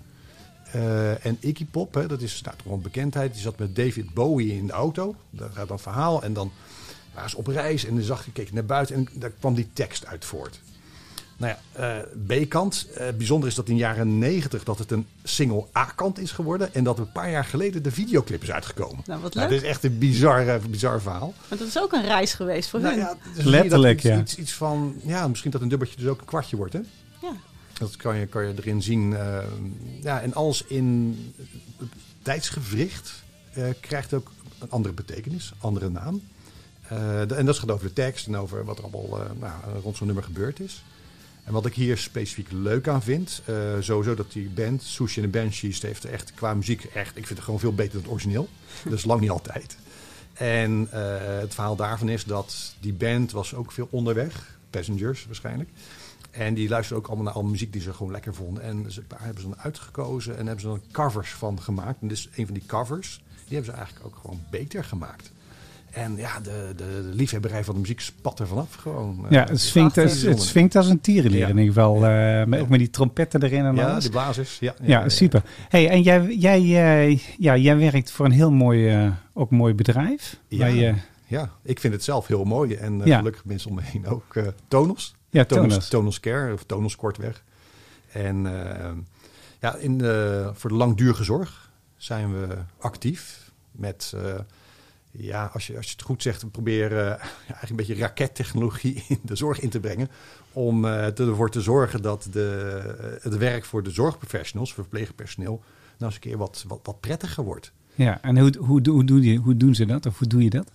Eh, 0.73 1.27
en 1.27 1.37
Iggy 1.41 1.67
Pop, 1.67 1.95
hè, 1.95 2.07
dat 2.07 2.21
is 2.23 2.41
nou, 2.43 2.57
toch 2.57 2.67
wel 2.67 2.77
een 2.77 2.83
bekendheid. 2.83 3.33
Die 3.33 3.43
zat 3.43 3.59
met 3.59 3.77
David 3.77 4.15
Bowie 4.15 4.57
in 4.57 4.67
de 4.67 4.73
auto. 4.73 5.15
Daar 5.31 5.51
gaat 5.53 5.69
dan 5.69 5.79
verhaal. 5.79 6.23
En 6.23 6.33
dan 6.33 6.51
waren 7.17 7.31
ze 7.31 7.37
op 7.37 7.47
reis 7.47 7.85
en 7.85 7.95
dan 7.95 8.05
zag 8.05 8.25
je, 8.25 8.33
keek 8.33 8.49
je 8.49 8.55
naar 8.55 8.65
buiten 8.65 8.95
en 8.97 9.09
daar 9.13 9.31
kwam 9.31 9.55
die 9.55 9.69
tekst 9.73 10.07
uit 10.07 10.25
voort. 10.25 10.61
Nou 11.39 11.55
ja, 11.75 11.99
eh, 12.27 12.43
B-kant. 12.45 12.87
Eh, 12.95 13.07
bijzonder 13.17 13.49
is 13.49 13.55
dat 13.55 13.69
in 13.69 13.75
de 13.75 13.81
jaren 13.81 14.19
90 14.19 14.65
dat 14.65 14.79
het 14.79 14.91
een 14.91 15.07
single 15.23 15.65
A-kant 15.77 16.19
is 16.19 16.31
geworden. 16.33 16.75
En 16.75 16.85
dat 16.85 16.99
een 16.99 17.13
paar 17.13 17.31
jaar 17.31 17.45
geleden 17.45 17.83
de 17.83 17.91
videoclip 17.91 18.43
is 18.43 18.51
uitgekomen. 18.51 19.03
Nou, 19.07 19.21
wat 19.21 19.35
Nou, 19.35 19.49
leuk. 19.49 19.57
dit 19.59 19.65
is 19.67 19.75
echt 19.75 19.85
een 19.85 19.99
bizar, 19.99 20.49
eh, 20.49 20.61
bizar 20.71 21.01
verhaal. 21.01 21.35
Maar 21.49 21.59
dat 21.59 21.69
is 21.69 21.79
ook 21.79 21.93
een 21.93 22.03
reis 22.05 22.35
geweest 22.35 22.71
voor 22.71 22.81
Nou 22.81 22.95
hun. 22.95 23.03
ja, 23.03 23.17
dus 23.35 23.45
Letterlijk, 23.45 23.97
iets, 23.99 24.07
ja. 24.07 24.19
Iets, 24.21 24.37
iets 24.37 24.53
van, 24.53 24.95
ja, 25.03 25.29
misschien 25.29 25.51
dat 25.51 25.61
een 25.61 25.69
dubbeltje 25.69 25.97
dus 25.97 26.07
ook 26.09 26.21
een 26.21 26.27
kwartje 26.27 26.57
wordt, 26.57 26.73
hè? 26.73 26.81
Ja. 27.23 27.33
Dat 27.79 27.97
kan 27.97 28.17
je, 28.17 28.27
kan 28.27 28.45
je 28.47 28.55
erin 28.57 28.83
zien. 28.83 29.17
eh, 29.17 29.39
ja, 30.03 30.21
en 30.21 30.35
alles 30.35 30.63
in 30.67 31.17
tijdsgevricht 32.23 33.23
eh, 33.53 33.65
krijgt 33.81 34.15
ook 34.15 34.31
een 34.59 34.71
andere 34.71 34.95
betekenis, 34.95 35.53
andere 35.59 35.89
naam. 35.91 36.21
Eh, 36.89 37.39
en 37.39 37.47
dat 37.47 37.59
gaat 37.59 37.71
over 37.71 37.87
de 37.87 37.93
tekst 37.93 38.27
en 38.27 38.37
over 38.37 38.65
wat 38.65 38.79
er 38.79 38.85
allemaal 38.85 39.21
eh, 39.21 39.31
nou, 39.41 39.53
rond 39.83 39.97
zo'n 39.97 40.07
nummer 40.07 40.25
gebeurd 40.25 40.61
is. 40.61 40.85
En 41.45 41.53
wat 41.53 41.67
ik 41.67 41.75
hier 41.75 41.99
specifiek 41.99 42.49
leuk 42.51 42.89
aan 42.89 43.03
vind, 43.03 43.43
eh, 43.45 43.55
sowieso 43.81 44.15
dat 44.15 44.33
die 44.33 44.49
band, 44.49 44.83
Sushi 44.83 45.23
and 45.23 45.33
the 45.33 45.39
Banshees, 45.39 45.83
heeft 45.83 46.05
echt 46.05 46.35
qua 46.35 46.55
muziek 46.55 46.85
echt, 46.85 47.17
ik 47.17 47.27
vind 47.27 47.29
het 47.29 47.45
gewoon 47.45 47.61
veel 47.61 47.75
beter 47.75 47.93
dan 47.93 48.03
het 48.03 48.11
origineel. 48.11 48.49
Is 48.91 49.05
lang 49.05 49.21
niet 49.21 49.31
altijd. 49.31 49.77
En 50.33 50.89
het 51.41 51.55
verhaal 51.55 51.77
daarvan 51.77 52.09
is 52.09 52.25
dat 52.25 52.75
die 52.81 52.93
band 52.93 53.33
was 53.33 53.55
ook 53.55 53.73
veel 53.73 53.89
onderweg, 53.91 54.59
Passengers 54.71 55.27
waarschijnlijk. 55.27 55.71
En 56.31 56.55
die 56.55 56.69
luisterden 56.69 57.05
ook 57.05 57.09
allemaal 57.11 57.33
naar 57.33 57.43
alle 57.43 57.51
muziek 57.51 57.73
die 57.73 57.81
ze 57.83 57.93
gewoon 57.93 58.13
lekker 58.13 58.35
vonden. 58.35 58.63
En 58.63 58.93
ze, 58.93 59.03
daar 59.09 59.23
hebben 59.23 59.43
ze 59.43 59.49
dan 59.49 59.59
uitgekozen 59.59 60.37
en 60.37 60.47
hebben 60.47 60.61
ze 60.61 60.67
dan 60.67 60.83
covers 60.91 61.31
van 61.31 61.63
gemaakt. 61.63 62.01
En 62.01 62.09
dit 62.09 62.19
is 62.19 62.29
een 62.35 62.45
van 62.45 62.55
die 62.55 62.67
covers, 62.67 63.23
die 63.47 63.57
hebben 63.57 63.65
ze 63.65 63.79
eigenlijk 63.79 64.07
ook 64.07 64.17
gewoon 64.21 64.43
beter 64.51 64.85
gemaakt. 64.85 65.31
En 65.97 66.17
ja, 66.17 66.41
de, 66.41 66.73
de, 66.77 67.11
liefhebberij 67.13 67.65
van 67.65 67.75
de 67.75 67.81
muziek 67.81 68.01
spat 68.01 68.39
er 68.41 68.47
vanaf 68.47 68.75
gewoon. 68.75 69.25
Eh, 69.25 69.31
Ja, 69.31 69.45
het 69.45 69.61
swingt, 69.61 69.93
prachtig. 69.95 70.21
het, 70.23 70.31
het 70.31 70.43
swingt 70.43 70.77
als 70.77 70.89
een 70.89 71.01
tierenlier 71.01 71.41
Ja. 71.41 71.49
in 71.49 71.59
ieder 71.59 71.73
geval. 71.75 72.07
eh, 72.07 72.45
met, 72.45 72.61
ook 72.61 72.69
met 72.69 72.79
die 72.79 72.91
trompetten 72.91 73.43
erin 73.43 73.65
en 73.65 73.75
Ja, 73.77 73.91
alles. 73.91 74.03
die 74.03 74.13
blazers. 74.13 74.59
Ja, 74.59 74.75
Ja, 74.83 75.09
super. 75.09 75.43
Hey, 75.69 75.89
en 75.89 76.03
jij, 76.03 76.35
jij, 76.35 76.61
eh, 76.61 77.19
ja, 77.39 77.57
jij 77.57 77.77
werkt 77.77 78.11
voor 78.11 78.27
een 78.27 78.33
heel 78.33 78.51
mooi, 78.51 78.89
eh, 78.89 79.11
ook 79.33 79.51
mooi 79.51 79.75
bedrijf. 79.75 80.39
Ja. 80.49 80.67
Je, 80.67 80.95
Ja, 81.27 81.51
ik 81.63 81.81
vind 81.81 81.93
het 81.93 82.05
zelf 82.05 82.27
heel 82.27 82.45
mooi. 82.45 82.75
En 82.75 83.03
eh, 83.03 83.17
gelukkig 83.17 83.45
mensen 83.45 83.71
om 83.71 83.77
me 83.77 83.83
heen 83.85 84.07
ook. 84.07 84.37
eh 84.37 84.47
Tonos. 84.69 85.15
ja, 85.31 85.45
Tonos, 85.45 85.69
Tonos. 85.69 85.89
Tonos 85.89 86.21
Care, 86.21 86.53
of 86.53 86.63
Tonos 86.65 86.97
kortweg. 86.97 87.43
En 88.13 88.47
eh, 88.77 88.91
ja, 89.61 89.75
in 89.77 89.99
de, 89.99 90.51
voor 90.55 90.71
de 90.71 90.77
langdurige 90.77 91.25
zorg 91.25 91.71
zijn 91.97 92.33
we 92.33 92.47
actief 92.79 93.51
met... 93.71 94.13
ja, 95.19 95.51
als 95.53 95.67
je, 95.67 95.77
als 95.77 95.87
je 95.87 95.93
het 95.93 96.03
goed 96.03 96.23
zegt, 96.23 96.51
proberen 96.51 97.13
eh, 97.13 97.21
eigenlijk 97.31 97.71
een 97.71 97.77
beetje 97.77 97.95
rakettechnologie 97.95 99.05
in 99.09 99.21
de 99.23 99.37
zorg 99.37 99.61
in 99.61 99.69
te 99.69 99.81
brengen. 99.81 100.09
Om 100.53 100.85
eh, 100.85 101.19
ervoor 101.19 101.51
te 101.51 101.61
zorgen 101.61 102.03
dat 102.03 102.29
de, 102.33 102.83
eh, 103.01 103.23
het 103.23 103.37
werk 103.37 103.65
voor 103.65 103.83
de 103.83 103.91
zorgprofessionals, 103.91 104.73
voor 104.73 104.85
verpleegpersoneel, 104.85 105.63
nou 105.99 106.05
eens 106.13 106.15
een 106.15 106.21
keer 106.21 106.39
wat, 106.39 106.65
wat, 106.69 106.81
wat 106.83 107.01
prettiger 107.01 107.45
wordt. 107.45 107.73
Ja, 107.95 108.23
en 108.23 108.39
hoe, 108.39 108.55
hoe, 108.59 108.89
hoe, 108.89 109.05
doe 109.05 109.23
je, 109.23 109.37
hoe 109.37 109.57
doen 109.57 109.75
ze 109.75 109.87
dat? 109.87 110.07
Of 110.07 110.19
hoe 110.19 110.29
doe 110.29 110.43
je 110.43 110.51
dat? 110.51 110.71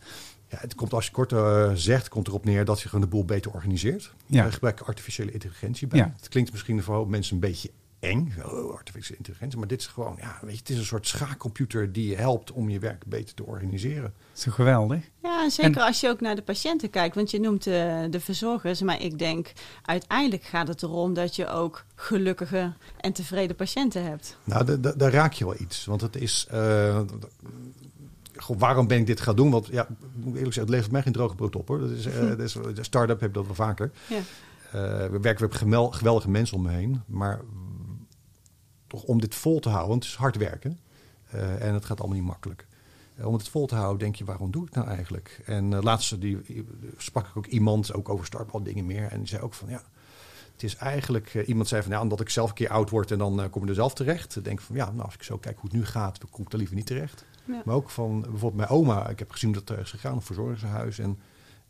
Ja, 0.47 0.57
het 0.59 0.75
komt 0.75 0.93
als 0.93 1.05
je 1.05 1.11
kort 1.11 1.33
zegt, 1.79 2.09
komt 2.09 2.27
erop 2.27 2.45
neer 2.45 2.65
dat 2.65 2.81
je 2.81 2.89
gewoon 2.89 3.03
de 3.03 3.11
boel 3.11 3.25
beter 3.25 3.51
organiseert. 3.51 4.13
Ja. 4.25 4.45
We 4.45 4.51
gebruiken 4.51 4.85
artificiële 4.85 5.31
intelligentie 5.31 5.87
bij. 5.87 5.99
Ja. 5.99 6.13
Het 6.15 6.29
klinkt 6.29 6.51
misschien 6.51 6.83
voor 6.83 7.09
mensen 7.09 7.33
een 7.33 7.39
beetje 7.39 7.69
eng, 8.01 8.33
oh, 8.45 8.73
artificiële 8.73 9.17
intelligentie, 9.17 9.59
maar 9.59 9.67
dit 9.67 9.79
is 9.79 9.87
gewoon, 9.87 10.15
ja, 10.19 10.37
weet 10.41 10.51
je, 10.53 10.57
het 10.59 10.69
is 10.69 10.77
een 10.77 10.85
soort 10.85 11.07
schaakcomputer 11.07 11.91
die 11.91 12.09
je 12.09 12.15
helpt 12.15 12.51
om 12.51 12.69
je 12.69 12.79
werk 12.79 13.05
beter 13.05 13.35
te 13.35 13.45
organiseren. 13.45 14.13
Zo 14.33 14.51
geweldig. 14.51 15.09
Ja, 15.23 15.49
zeker 15.49 15.81
En- 15.81 15.87
als 15.87 15.99
je 15.99 16.07
ook 16.09 16.21
naar 16.21 16.35
de 16.35 16.41
patiënten 16.41 16.89
kijkt. 16.89 17.15
Want 17.15 17.31
je 17.31 17.39
noemt 17.39 17.63
de, 17.63 18.07
de 18.09 18.19
verzorgers. 18.19 18.81
Maar 18.81 19.01
ik 19.01 19.19
denk, 19.19 19.51
uiteindelijk 19.85 20.43
gaat 20.43 20.67
het 20.67 20.83
erom 20.83 21.13
dat 21.13 21.35
je 21.35 21.47
ook 21.47 21.83
gelukkige 21.95 22.73
en 22.99 23.13
tevreden 23.13 23.55
patiënten 23.55 24.03
hebt. 24.03 24.37
Nou, 24.43 24.65
da- 24.65 24.75
da- 24.75 24.93
daar 24.97 25.11
raak 25.11 25.33
je 25.33 25.45
wel 25.45 25.59
iets, 25.59 25.85
want 25.85 26.01
het 26.01 26.15
is, 26.15 26.47
eh, 26.49 26.99
goh, 28.35 28.59
waarom 28.59 28.87
ben 28.87 28.97
ik 28.97 29.05
dit 29.07 29.21
gaan 29.21 29.35
doen? 29.35 29.51
Want 29.51 29.67
ja, 29.67 29.81
ik 29.83 29.87
moet 30.15 30.25
eerlijk 30.35 30.43
zeggen, 30.53 30.61
het 30.61 30.69
levert 30.69 30.91
mij 30.91 31.01
geen 31.01 31.13
droge 31.13 31.35
brood 31.35 31.55
op 31.55 31.67
hoor. 31.67 31.79
Dat 31.79 31.89
is, 31.89 32.05
eh, 32.05 32.27
dat 32.37 32.39
is, 32.39 32.53
de 32.53 32.83
start-up 32.83 33.19
heb 33.19 33.29
ik 33.29 33.35
dat 33.35 33.45
wel 33.45 33.55
vaker. 33.55 33.91
Ja. 34.07 34.15
Eh, 34.71 35.07
we 35.09 35.19
werken 35.21 35.43
met 35.49 35.55
geweldige 35.95 36.29
mensen 36.29 36.57
om 36.57 36.63
me 36.63 36.69
heen. 36.69 37.01
Maar 37.07 37.41
toch 38.91 39.03
om 39.03 39.21
dit 39.21 39.35
vol 39.35 39.59
te 39.59 39.69
houden, 39.69 39.89
want 39.89 40.03
het 40.03 40.11
is 40.13 40.19
hard 40.19 40.37
werken. 40.37 40.79
eh, 41.29 41.67
en 41.67 41.73
het 41.73 41.85
gaat 41.85 41.99
allemaal 41.99 42.17
niet 42.17 42.27
makkelijk. 42.27 42.67
Eh, 43.15 43.25
om 43.25 43.33
het 43.33 43.49
vol 43.49 43.65
te 43.67 43.75
houden, 43.75 43.99
denk 43.99 44.15
je, 44.15 44.25
waarom 44.25 44.51
doe 44.51 44.65
ik 44.65 44.73
nou 44.73 44.87
eigenlijk? 44.87 45.41
En 45.45 45.71
uh, 45.71 45.81
laatst 45.81 46.21
die, 46.21 46.65
sprak 46.97 47.27
ik 47.27 47.37
ook 47.37 47.45
iemand, 47.45 47.93
ook 47.93 48.09
over 48.09 48.25
start 48.25 48.51
al 48.51 48.63
dingen 48.63 48.85
meer. 48.85 49.07
En 49.07 49.17
die 49.17 49.27
zei 49.27 49.41
ook 49.41 49.53
van, 49.53 49.69
ja, 49.69 49.81
het 50.51 50.63
is 50.63 50.75
eigenlijk... 50.75 51.33
eh, 51.33 51.47
iemand 51.47 51.67
zei 51.67 51.81
van, 51.81 51.91
ja, 51.91 52.01
omdat 52.01 52.19
ik 52.19 52.29
zelf 52.29 52.49
een 52.49 52.55
keer 52.55 52.69
oud 52.69 52.89
word 52.89 53.11
en 53.11 53.17
dan 53.17 53.41
eh, 53.41 53.49
kom 53.49 53.63
ik 53.63 53.69
er 53.69 53.75
zelf 53.75 53.93
terecht. 53.93 54.33
Dan 54.33 54.43
denk 54.43 54.59
ik 54.59 54.65
van, 54.65 54.75
ja, 54.75 54.91
nou, 54.91 55.05
als 55.05 55.13
ik 55.13 55.23
zo 55.23 55.37
kijk 55.37 55.55
hoe 55.59 55.69
het 55.69 55.79
nu 55.79 55.85
gaat, 55.85 56.19
dan 56.19 56.29
kom 56.29 56.45
ik 56.45 56.51
er 56.51 56.57
liever 56.57 56.75
niet 56.75 56.85
terecht. 56.85 57.25
Ja. 57.45 57.61
Maar 57.65 57.75
ook 57.75 57.89
van 57.89 58.21
bijvoorbeeld 58.21 58.55
mijn 58.55 58.69
oma. 58.69 59.09
Ik 59.09 59.19
heb 59.19 59.31
gezien 59.31 59.51
dat 59.51 59.69
er 59.69 59.79
is 59.79 59.89
gegaan 59.89 60.15
op 60.15 60.25
verzorgingshuis. 60.25 60.99
En 60.99 61.19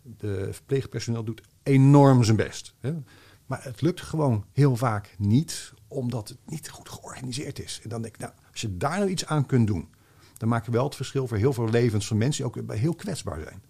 de 0.02 0.48
verpleegpersoneel 0.52 1.24
doet 1.24 1.42
enorm 1.64 2.24
zijn 2.24 2.38
best. 2.38 2.74
Hè. 2.80 2.94
Maar 3.46 3.64
het 3.64 3.82
lukt 3.82 4.02
gewoon 4.02 4.46
heel 4.52 4.76
vaak 4.76 5.16
niet, 5.18 5.74
omdat 5.92 6.30
het 6.30 6.38
niet 6.46 6.70
goed 6.70 6.90
georganiseerd 6.90 7.60
is. 7.60 7.80
En 7.84 7.90
dan 7.90 8.02
denk 8.02 8.14
ik, 8.14 8.20
nou, 8.20 8.34
als 8.52 8.62
je 8.62 8.78
daar 8.78 8.98
nou 8.98 9.10
iets 9.10 9.26
aan 9.26 9.46
kunt 9.46 9.68
doen, 9.68 9.90
dan 10.38 10.50
maak 10.50 10.66
je 10.66 10.72
wel 10.72 10.84
het 10.84 10.96
verschil 10.96 11.28
voor 11.28 11.38
heel 11.38 11.54
veel 11.54 11.70
levens 11.70 12.08
van 12.08 12.18
mensen 12.18 12.52
die 12.52 12.64
ook 12.64 12.72
heel 12.78 12.96
kwetsbaar 12.96 13.40
zijn. 13.42 13.64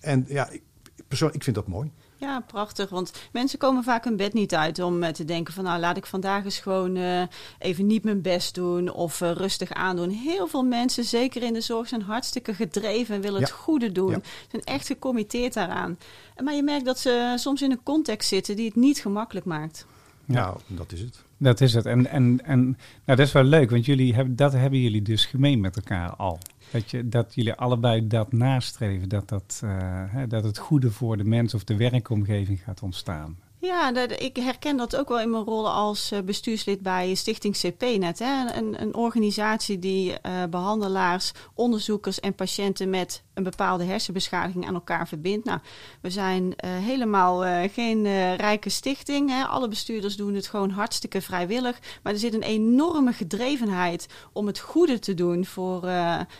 En 0.00 0.24
ja, 0.28 0.48
ik, 0.48 0.62
persoonlijk, 1.08 1.38
ik 1.38 1.44
vind 1.44 1.56
dat 1.56 1.66
mooi. 1.66 1.92
Ja, 2.18 2.40
prachtig. 2.46 2.90
Want 2.90 3.12
mensen 3.32 3.58
komen 3.58 3.84
vaak 3.84 4.04
hun 4.04 4.16
bed 4.16 4.32
niet 4.32 4.54
uit 4.54 4.78
om 4.78 5.02
eh, 5.02 5.12
te 5.12 5.24
denken 5.24 5.54
van 5.54 5.64
nou 5.64 5.80
laat 5.80 5.96
ik 5.96 6.06
vandaag 6.06 6.44
eens 6.44 6.58
gewoon 6.58 6.96
eh, 6.96 7.22
even 7.58 7.86
niet 7.86 8.04
mijn 8.04 8.22
best 8.22 8.54
doen 8.54 8.90
of 8.90 9.20
eh, 9.20 9.32
rustig 9.32 9.72
aandoen. 9.72 10.10
Heel 10.10 10.46
veel 10.46 10.62
mensen, 10.62 11.04
zeker 11.04 11.42
in 11.42 11.52
de 11.52 11.60
zorg, 11.60 11.88
zijn 11.88 12.02
hartstikke 12.02 12.54
gedreven 12.54 13.14
en 13.14 13.20
willen 13.20 13.40
het 13.40 13.50
goede 13.50 13.92
doen. 13.92 14.10
Ja. 14.10 14.20
Zijn 14.50 14.64
echt 14.64 14.86
gecommitteerd 14.86 15.54
daaraan. 15.54 15.98
Maar 16.42 16.54
je 16.54 16.62
merkt 16.62 16.84
dat 16.84 16.98
ze 16.98 17.34
soms 17.36 17.62
in 17.62 17.70
een 17.70 17.82
context 17.82 18.28
zitten 18.28 18.56
die 18.56 18.66
het 18.66 18.76
niet 18.76 18.98
gemakkelijk 18.98 19.46
maakt. 19.46 19.86
Ja. 20.24 20.34
Nou, 20.34 20.58
dat 20.66 20.92
is 20.92 21.00
het. 21.00 21.26
Dat 21.38 21.60
is 21.60 21.74
het. 21.74 21.86
En, 21.86 22.06
en, 22.06 22.44
en 22.44 22.60
nou, 22.60 22.76
dat 23.04 23.18
is 23.18 23.32
wel 23.32 23.42
leuk, 23.42 23.70
want 23.70 23.84
jullie 23.86 24.14
hebben, 24.14 24.36
dat 24.36 24.52
hebben 24.52 24.80
jullie 24.80 25.02
dus 25.02 25.26
gemeen 25.26 25.60
met 25.60 25.76
elkaar 25.76 26.16
al. 26.16 26.38
Dat, 26.70 26.90
je, 26.90 27.08
dat 27.08 27.34
jullie 27.34 27.54
allebei 27.54 28.06
dat 28.06 28.32
nastreven, 28.32 29.08
dat, 29.08 29.28
dat, 29.28 29.60
eh, 29.64 30.22
dat 30.28 30.44
het 30.44 30.58
goede 30.58 30.90
voor 30.90 31.16
de 31.16 31.24
mens 31.24 31.54
of 31.54 31.64
de 31.64 31.76
werkomgeving 31.76 32.62
gaat 32.62 32.82
ontstaan. 32.82 33.36
Ja, 33.60 33.92
dat, 33.92 34.20
ik 34.20 34.36
herken 34.36 34.76
dat 34.76 34.96
ook 34.96 35.08
wel 35.08 35.20
in 35.20 35.30
mijn 35.30 35.44
rol 35.44 35.70
als 35.70 36.10
eh, 36.10 36.20
bestuurslid 36.20 36.80
bij 36.80 37.14
Stichting 37.14 37.56
CP-net. 37.56 38.20
Een, 38.20 38.82
een 38.82 38.94
organisatie 38.94 39.78
die 39.78 40.20
eh, 40.20 40.32
behandelaars, 40.50 41.32
onderzoekers 41.54 42.20
en 42.20 42.34
patiënten 42.34 42.90
met 42.90 43.22
een 43.34 43.42
bepaalde 43.42 43.84
hersenbeschadiging 43.84 44.66
aan 44.66 44.74
elkaar 44.74 45.08
verbindt. 45.08 45.46
Nou, 45.46 45.58
we 46.00 46.10
zijn 46.10 46.56
eh, 46.56 46.70
helemaal 46.70 47.68
geen 47.68 48.34
rijke 48.36 48.68
stichting. 48.68 49.30
Hè? 49.30 49.44
Alle 49.44 49.68
bestuurders 49.68 50.16
doen 50.16 50.34
het 50.34 50.46
gewoon 50.46 50.70
hartstikke 50.70 51.20
vrijwillig. 51.20 51.78
Maar 52.02 52.12
er 52.12 52.18
zit 52.18 52.34
een 52.34 52.42
enorme 52.42 53.12
gedrevenheid 53.12 54.06
om 54.32 54.46
het 54.46 54.58
goede 54.58 54.98
te 54.98 55.14
doen 55.14 55.44
voor, 55.44 55.88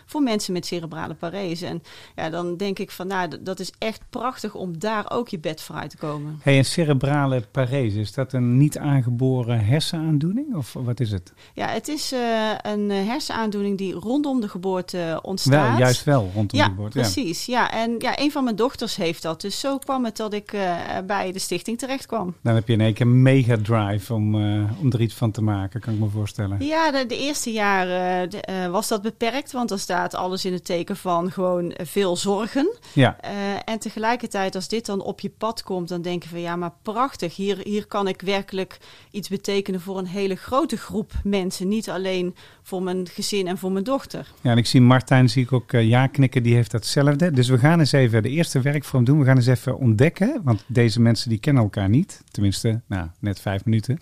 voor 0.06 0.22
mensen 0.22 0.52
met 0.52 0.66
cerebrale 0.66 1.14
parese. 1.14 1.66
En 1.66 1.82
ja, 2.16 2.30
dan 2.30 2.56
denk 2.56 2.78
ik 2.78 2.90
van, 2.90 3.06
nou, 3.06 3.42
dat 3.42 3.60
is 3.60 3.72
echt 3.78 4.00
prachtig 4.10 4.54
om 4.54 4.78
daar 4.78 5.10
ook 5.10 5.28
je 5.28 5.38
bed 5.38 5.62
voor 5.62 5.76
uit 5.76 5.90
te 5.90 5.96
komen. 5.96 6.40
Hey, 6.42 6.58
een 6.58 6.64
cerebrale 6.64 7.07
parese, 7.50 8.00
is 8.00 8.12
dat 8.12 8.32
een 8.32 8.56
niet 8.56 8.78
aangeboren 8.78 9.64
hersenaandoening 9.64 10.54
of 10.54 10.72
wat 10.72 11.00
is 11.00 11.10
het? 11.10 11.32
Ja, 11.54 11.68
het 11.68 11.88
is 11.88 12.12
eh, 12.12 12.50
een 12.62 12.90
hersenaandoening 12.90 13.78
die 13.78 13.92
rondom 13.92 14.40
de 14.40 14.48
geboorte 14.48 15.18
ontstaat. 15.22 15.68
Wel, 15.68 15.78
juist 15.78 16.04
wel 16.04 16.30
rondom 16.34 16.58
ja, 16.58 16.64
de 16.64 16.70
geboorte. 16.70 16.98
Ja. 16.98 17.04
precies. 17.04 17.46
Ja, 17.46 17.70
en 17.72 17.94
ja, 17.98 18.18
een 18.18 18.30
van 18.30 18.44
mijn 18.44 18.56
dochters 18.56 18.96
heeft 18.96 19.22
dat. 19.22 19.40
Dus 19.40 19.60
zo 19.60 19.78
kwam 19.78 20.04
het 20.04 20.16
dat 20.16 20.32
ik 20.32 20.52
eh, 20.52 20.76
bij 21.06 21.32
de 21.32 21.38
stichting 21.38 21.78
terecht 21.78 22.06
kwam. 22.06 22.34
Dan 22.42 22.54
heb 22.54 22.66
je 22.66 22.72
in 22.72 22.80
één 22.80 22.94
keer 22.94 23.06
een 23.06 23.22
mega 23.22 23.56
drive 23.62 24.14
om, 24.14 24.34
eh, 24.34 24.80
om 24.80 24.92
er 24.92 25.00
iets 25.00 25.14
van 25.14 25.30
te 25.30 25.42
maken, 25.42 25.80
kan 25.80 25.94
ik 25.94 26.00
me 26.00 26.08
voorstellen. 26.08 26.64
Ja, 26.64 26.90
de, 26.90 27.06
de 27.06 27.18
eerste 27.18 27.52
jaren 27.52 28.30
de, 28.30 28.68
was 28.70 28.88
dat 28.88 29.02
beperkt, 29.02 29.52
want 29.52 29.68
dan 29.68 29.78
staat 29.78 30.14
alles 30.14 30.44
in 30.44 30.52
het 30.52 30.64
teken 30.64 30.96
van 30.96 31.32
gewoon 31.32 31.74
veel 31.76 32.16
zorgen. 32.16 32.76
Ja, 32.94 33.20
en 33.64 33.78
tegelijkertijd, 33.78 34.54
als 34.54 34.68
dit 34.68 34.86
dan 34.86 35.00
op 35.00 35.20
je 35.20 35.30
pad 35.38 35.62
komt, 35.62 35.88
dan 35.88 36.02
denk 36.02 36.22
je 36.22 36.28
van 36.28 36.40
ja, 36.40 36.56
maar 36.56 36.72
prachtig. 36.82 36.97
Hier, 37.34 37.58
hier 37.62 37.86
kan 37.86 38.08
ik 38.08 38.20
werkelijk 38.20 38.78
iets 39.10 39.28
betekenen 39.28 39.80
voor 39.80 39.98
een 39.98 40.06
hele 40.06 40.34
grote 40.34 40.76
groep 40.76 41.12
mensen. 41.24 41.68
Niet 41.68 41.90
alleen 41.90 42.34
voor 42.62 42.82
mijn 42.82 43.08
gezin 43.08 43.46
en 43.46 43.58
voor 43.58 43.72
mijn 43.72 43.84
dochter. 43.84 44.32
Ja, 44.40 44.50
en 44.50 44.56
ik 44.56 44.66
zie 44.66 44.80
Martijn 44.80 45.28
zie 45.28 45.42
ik 45.42 45.52
ook 45.52 45.72
eh, 45.72 45.88
ja 45.88 46.06
knikken, 46.06 46.42
die 46.42 46.54
heeft 46.54 46.70
datzelfde. 46.70 47.30
Dus 47.30 47.48
we 47.48 47.58
gaan 47.58 47.78
eens 47.78 47.92
even 47.92 48.22
de 48.22 48.28
eerste 48.28 48.60
werkvorm 48.60 49.04
doen. 49.04 49.18
We 49.18 49.24
gaan 49.24 49.36
eens 49.36 49.46
even 49.46 49.78
ontdekken, 49.78 50.40
want 50.44 50.64
deze 50.66 51.00
mensen 51.00 51.28
die 51.28 51.38
kennen 51.38 51.62
elkaar 51.62 51.88
niet. 51.88 52.22
Tenminste, 52.30 52.80
nou, 52.86 53.08
net 53.18 53.40
vijf 53.40 53.64
minuten. 53.64 53.98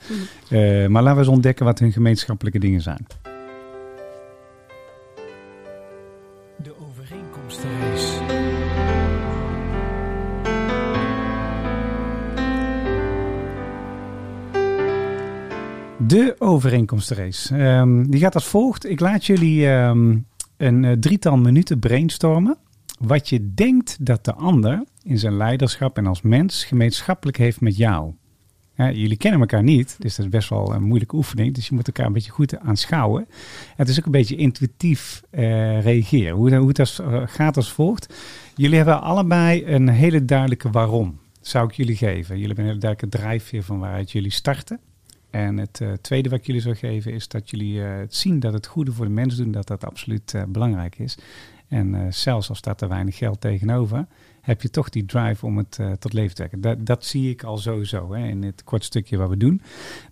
Eh, 0.49 0.87
maar 0.87 1.03
laten 1.03 1.21
we 1.21 1.27
eens 1.27 1.35
ontdekken 1.35 1.65
wat 1.65 1.79
hun 1.79 1.93
gemeenschappelijke 1.93 2.59
dingen 2.59 2.81
zijn. 2.81 3.07
De 15.99 16.35
overeenkomstenrace. 16.39 17.57
Ehm, 17.57 18.03
die 18.03 18.21
gaat 18.21 18.35
als 18.35 18.47
volgt. 18.47 18.91
Ik 18.91 19.01
laat 19.01 19.27
jullie 19.27 19.69
ehm, 19.69 20.19
een 20.57 20.85
eh, 20.85 20.93
drietal 20.93 21.37
minuten 21.37 21.79
brainstormen. 21.79 22.57
Wat 22.99 23.29
je 23.29 23.55
denkt 23.55 23.97
dat 24.01 24.25
de 24.25 24.35
ander 24.35 24.85
in 25.03 25.19
zijn 25.19 25.37
leiderschap 25.37 25.97
en 25.97 26.07
als 26.07 26.23
mens 26.23 26.65
gemeenschappelijk 26.65 27.37
heeft 27.37 27.61
met 27.61 27.77
jou. 27.77 28.15
Jullie 28.77 29.17
kennen 29.17 29.41
elkaar 29.41 29.63
niet, 29.63 29.97
dus 29.99 30.17
dat 30.17 30.25
is 30.25 30.31
best 30.31 30.49
wel 30.49 30.75
een 30.75 30.83
moeilijke 30.83 31.17
oefening. 31.17 31.55
Dus 31.55 31.69
je 31.69 31.75
moet 31.75 31.87
elkaar 31.87 32.07
een 32.07 32.13
beetje 32.13 32.31
goed 32.31 32.59
aanschouwen. 32.59 33.29
Het 33.77 33.89
is 33.89 33.99
ook 33.99 34.05
een 34.05 34.11
beetje 34.11 34.37
intuïtief 34.37 35.23
eh, 35.31 35.83
reageren. 35.83 36.37
Hoe, 36.37 36.55
hoe 36.55 36.73
als, 36.73 37.01
eh, 37.01 37.23
gaat 37.27 37.57
als 37.57 37.73
volgt. 37.73 38.15
Jullie 38.55 38.77
hebben 38.77 39.03
allebei 39.03 39.67
een 39.67 39.89
hele 39.89 40.25
duidelijke 40.25 40.71
waarom. 40.71 41.19
Zou 41.41 41.69
ik 41.69 41.75
jullie 41.75 41.97
geven. 41.97 42.35
Jullie 42.35 42.47
hebben 42.47 42.65
een 42.65 42.71
hele 42.71 42.81
duidelijke 42.81 43.19
drijfveer 43.19 43.63
van 43.63 43.79
waaruit 43.79 44.13
jullie 44.13 44.31
starten. 44.31 44.81
En 45.37 45.57
het 45.57 45.81
eh, 45.81 45.93
tweede 45.93 46.29
wat 46.29 46.39
ik 46.39 46.47
jullie 46.47 46.61
zou 46.61 46.75
geven 46.75 47.13
is 47.13 47.29
dat 47.29 47.51
jullie 47.51 47.85
eh, 47.85 47.97
het 47.97 48.15
zien 48.15 48.41
dat 48.41 48.53
het 48.53 48.67
goede 48.67 48.93
voor 48.93 49.05
de 49.05 49.11
mens 49.11 49.37
doen, 49.37 49.51
dat 49.51 49.67
dat 49.67 49.85
absoluut 49.85 50.35
eh, 50.35 50.43
belangrijk 50.49 50.99
is. 50.99 51.19
En 51.69 52.15
zelfs 52.15 52.49
als 52.49 52.59
staat 52.59 52.81
er 52.81 52.89
weinig 52.89 53.17
geld 53.17 53.41
tegenover, 53.41 54.07
heb 54.41 54.63
je 54.63 54.71
toch 54.71 54.89
die 54.89 55.05
drive 55.05 55.47
om 55.47 55.57
het 55.57 55.81
tot 55.99 56.13
leven 56.13 56.35
te 56.35 56.43
wekken. 56.43 56.61
Dat, 56.61 56.87
dat 56.87 57.05
zie 57.05 57.31
ik 57.31 57.43
al 57.43 57.59
sowieso 57.59 58.13
hè, 58.13 58.27
in 58.27 58.43
het 58.43 58.65
kort 58.65 58.85
stukje 58.85 59.17
wat 59.17 59.29
we 59.29 59.37
doen. 59.37 59.63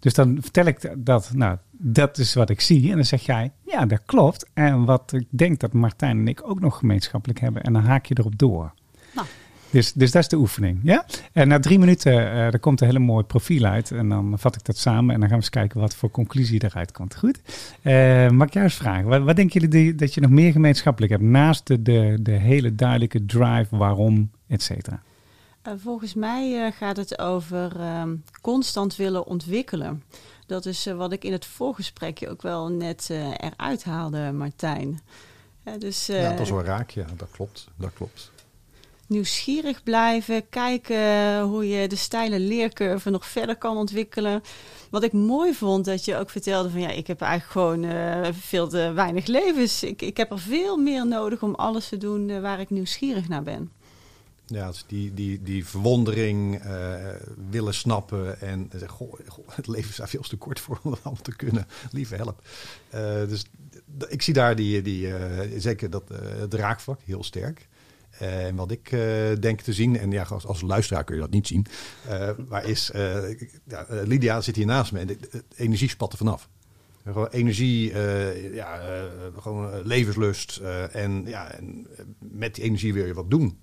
Dus 0.00 0.14
dan 0.14 0.38
vertel 0.40 0.64
ik 0.64 0.95
dat, 0.97 1.31
nou, 1.35 1.59
dat 1.71 2.19
is 2.19 2.35
wat 2.35 2.50
ik 2.50 2.61
zie. 2.61 2.90
En 2.90 2.95
dan 2.95 3.04
zeg 3.04 3.23
jij, 3.23 3.52
ja, 3.66 3.87
dat 3.87 4.00
klopt. 4.04 4.50
En 4.52 4.85
wat 4.85 5.12
ik 5.12 5.26
denk 5.31 5.61
dat 5.61 5.73
Martijn 5.73 6.19
en 6.19 6.28
ik 6.28 6.49
ook 6.49 6.61
nog 6.61 6.78
gemeenschappelijk 6.78 7.40
hebben. 7.40 7.62
En 7.62 7.73
dan 7.73 7.85
haak 7.85 8.07
je 8.07 8.14
erop 8.19 8.38
door. 8.38 8.73
Nou. 9.14 9.26
Dus, 9.75 9.93
dus 9.93 10.11
dat 10.11 10.23
is 10.23 10.28
de 10.28 10.37
oefening. 10.37 10.81
Ja? 10.83 11.04
En 11.33 11.49
na 11.49 11.59
drie 11.59 11.78
minuten 11.78 12.12
eh 12.12 12.38
er 12.52 12.59
komt 12.59 12.81
een 12.81 12.87
hele 12.87 12.99
mooi 12.99 13.25
profiel 13.25 13.64
uit. 13.64 13.90
En 13.90 14.09
dan 14.09 14.35
vat 14.38 14.54
ik 14.54 14.64
dat 14.64 14.76
samen. 14.76 15.14
En 15.14 15.21
dan 15.21 15.28
gaan 15.28 15.38
we 15.38 15.45
eens 15.45 15.50
kijken 15.50 15.81
wat 15.81 15.95
voor 15.95 16.11
conclusie 16.11 16.64
eruit 16.64 16.93
komt. 16.93 17.16
Goed? 17.16 17.40
Eh 17.83 18.28
mag 18.31 18.47
ik 18.47 18.52
jou 18.52 18.64
eens 18.64 18.75
vragen? 18.75 19.04
Wat, 19.04 19.23
wat 19.23 19.37
denken 19.37 19.61
jullie 19.61 19.69
die- 19.69 19.95
dat 19.95 20.14
je 20.14 20.21
nog 20.21 20.31
meer 20.31 20.52
gemeenschappelijk 20.52 21.12
hebt? 21.12 21.25
Naast 21.25 21.66
de, 21.66 21.83
de, 21.83 22.19
de 22.21 22.31
hele 22.33 22.75
duidelijke 22.75 23.26
drive, 23.26 23.76
waarom, 23.76 24.31
et 24.49 24.62
cetera. 24.62 25.02
Eh, 25.62 25.73
volgens 25.76 26.14
mij 26.14 26.64
eh, 26.66 26.73
gaat 26.73 26.97
het 26.97 27.19
over 27.19 27.81
ehm, 27.81 28.14
constant 28.40 28.97
willen 28.97 29.26
ontwikkelen. 29.26 30.02
Dat 30.47 30.66
is 30.66 30.87
eh, 30.87 30.95
wat 30.95 31.12
ik 31.12 31.25
in 31.25 31.33
het 31.33 31.45
voorgesprekje 31.47 32.28
ook 32.31 32.43
wel 32.43 32.69
net 32.69 33.09
eh, 33.11 33.28
eruit 33.37 33.85
haalde, 33.85 34.33
Martijn. 34.33 35.00
Eh, 35.62 35.73
dus 35.78 36.09
eh, 36.09 36.23
ja, 36.23 36.31
dat 36.31 36.40
is 36.40 36.50
wel 36.50 36.64
raak, 36.64 36.90
ja, 36.90 37.04
dat 37.16 37.28
klopt. 37.31 37.69
Dat 37.76 37.90
klopt. 37.95 38.33
Nieuwsgierig 39.08 39.82
blijven, 39.82 40.49
kijken 40.49 41.40
hoe 41.40 41.68
je 41.68 41.88
de 41.88 41.96
steile 41.96 42.38
leercurve 42.38 43.11
nog 43.11 43.26
verder 43.26 43.56
kan 43.56 43.76
ontwikkelen. 43.76 44.42
Wat 44.90 45.02
ik 45.02 45.12
mooi 45.12 45.54
vond, 45.54 45.84
dat 45.84 46.04
je 46.04 46.16
ook 46.16 46.30
vertelde 46.30 46.70
van 46.70 46.80
ja, 46.80 46.88
ik 46.88 47.06
heb 47.06 47.20
eigenlijk 47.20 47.52
gewoon 47.52 47.84
eh, 47.84 48.28
veel 48.32 48.68
te 48.68 48.92
weinig 48.94 49.26
levens. 49.26 49.82
Ik, 49.82 50.02
ik 50.02 50.16
heb 50.16 50.30
er 50.30 50.38
veel 50.38 50.76
meer 50.76 51.06
nodig 51.06 51.42
om 51.42 51.54
alles 51.54 51.88
te 51.88 51.96
doen 51.96 52.30
eh, 52.30 52.40
waar 52.40 52.61
ik 52.61 52.70
nieuwsgierig 52.70 53.28
naar 53.28 53.42
ben. 53.42 53.70
Ja, 54.46 54.68
dus 54.68 54.84
die, 54.87 55.14
die, 55.14 55.42
die 55.42 55.66
verwondering, 55.66 56.61
eh, 56.61 56.94
willen 57.50 57.75
snappen 57.75 58.40
en 58.40 58.68
zeggen, 58.70 58.90
goh, 58.90 59.12
goh, 59.26 59.49
het 59.49 59.66
leven 59.66 59.90
is 59.90 59.96
daar 59.96 60.08
veel 60.08 60.23
te 60.23 60.37
kort 60.37 60.61
voor 60.61 60.80
om 60.82 60.90
dat 60.90 61.00
allemaal 61.02 61.23
te 61.23 61.37
kunnen. 61.37 61.66
Lieve 61.90 62.14
help. 62.14 62.42
Dus 63.28 63.44
ik 64.08 64.23
zie 64.23 64.34
daar 64.34 64.56
die, 64.56 64.82
die, 64.82 65.12
zeker 65.56 65.90
dat 65.90 66.02
het 66.38 66.54
raakvlak 66.54 67.00
heel 67.04 67.25
sterk. 67.25 67.68
Eh, 68.18 68.47
En 68.47 68.56
wat 68.56 68.71
ik 68.71 68.92
eh, 68.92 69.00
denk 69.40 69.61
te 69.61 69.73
zien, 69.73 69.99
en 69.99 70.11
ja, 70.11 70.23
als, 70.23 70.47
als 70.47 70.61
luisteraar 70.61 71.04
kun 71.04 71.14
je 71.14 71.21
dat 71.21 71.30
niet 71.30 71.47
zien, 71.47 71.66
eh, 72.09 72.30
maar 72.49 72.64
is, 72.64 72.90
ja, 73.64 73.87
Lydia 73.88 74.40
zit 74.40 74.56
hier 74.56 74.66
naast 74.66 74.92
me 74.92 74.99
en 74.99 75.06
de, 75.06 75.44
energie 75.56 75.88
spat 75.88 76.12
er 76.12 76.18
vanaf. 76.18 76.49
Gewoon 77.04 77.28
energie, 77.28 77.92
ja, 78.52 78.80
gewoon 79.38 79.87
levenslust 79.87 80.56
en, 80.92 81.23
ja, 81.26 81.50
en 81.50 81.87
met 82.18 82.54
die 82.54 82.64
energie 82.64 82.94
wil 82.94 83.06
je 83.06 83.14
wat 83.14 83.30
doen 83.30 83.59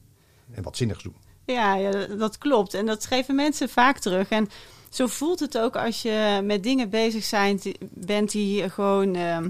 en 0.52 0.64
wat 0.64 0.78
zinnigs 0.78 1.04
doen. 1.04 1.16
Ja, 1.46 1.76
ja, 1.76 2.06
dat 2.08 2.38
klopt. 2.38 2.74
En 2.74 2.86
dat 2.86 3.06
geven 3.06 3.36
mensen 3.36 3.70
vaak 3.70 4.00
terug. 4.00 4.30
En 4.30 4.50
zo 4.90 5.08
voelt 5.08 5.40
het 5.40 5.58
ook 5.58 5.76
als 5.76 6.02
je 6.02 6.42
met 6.44 6.64
dingen 6.64 6.90
bezig 6.90 7.24
zijn, 7.24 7.60
bent 7.90 8.32
die 8.32 8.70
gewoon 8.70 9.16
ehm, 9.16 9.50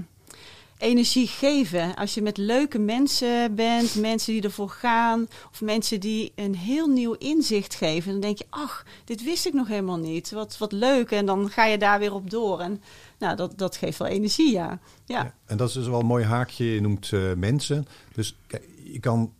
energie 0.82 1.26
geven. 1.26 1.94
Als 1.94 2.14
je 2.14 2.22
met 2.22 2.36
leuke 2.36 2.78
mensen 2.78 3.54
bent, 3.54 3.94
mensen 3.94 4.32
die 4.32 4.42
ervoor 4.42 4.68
gaan, 4.68 5.28
of 5.50 5.60
mensen 5.60 6.00
die 6.00 6.32
een 6.34 6.54
heel 6.54 6.86
nieuw 6.86 7.12
inzicht 7.12 7.74
geven, 7.74 8.12
dan 8.12 8.20
denk 8.20 8.38
je, 8.38 8.46
ach, 8.50 8.86
dit 9.04 9.24
wist 9.24 9.46
ik 9.46 9.52
nog 9.52 9.68
helemaal 9.68 9.98
niet. 9.98 10.30
Wat, 10.30 10.58
wat 10.58 10.72
leuk. 10.72 11.10
En 11.10 11.26
dan 11.26 11.50
ga 11.50 11.64
je 11.64 11.78
daar 11.78 11.98
weer 11.98 12.14
op 12.14 12.30
door. 12.30 12.60
En 12.60 12.82
nou, 13.18 13.36
dat, 13.36 13.58
dat 13.58 13.76
geeft 13.76 13.98
wel 13.98 14.08
energie, 14.08 14.52
ja. 14.52 14.78
Ja, 15.04 15.34
en 15.46 15.56
dat 15.56 15.68
is 15.68 15.74
dus 15.74 15.86
wel 15.86 16.00
een 16.00 16.06
mooi 16.06 16.24
haakje. 16.24 16.64
Je 16.64 16.80
noemt 16.80 17.12
eh, 17.12 17.32
mensen. 17.32 17.86
Dus 18.14 18.38
je 18.84 19.00
kan 19.00 19.32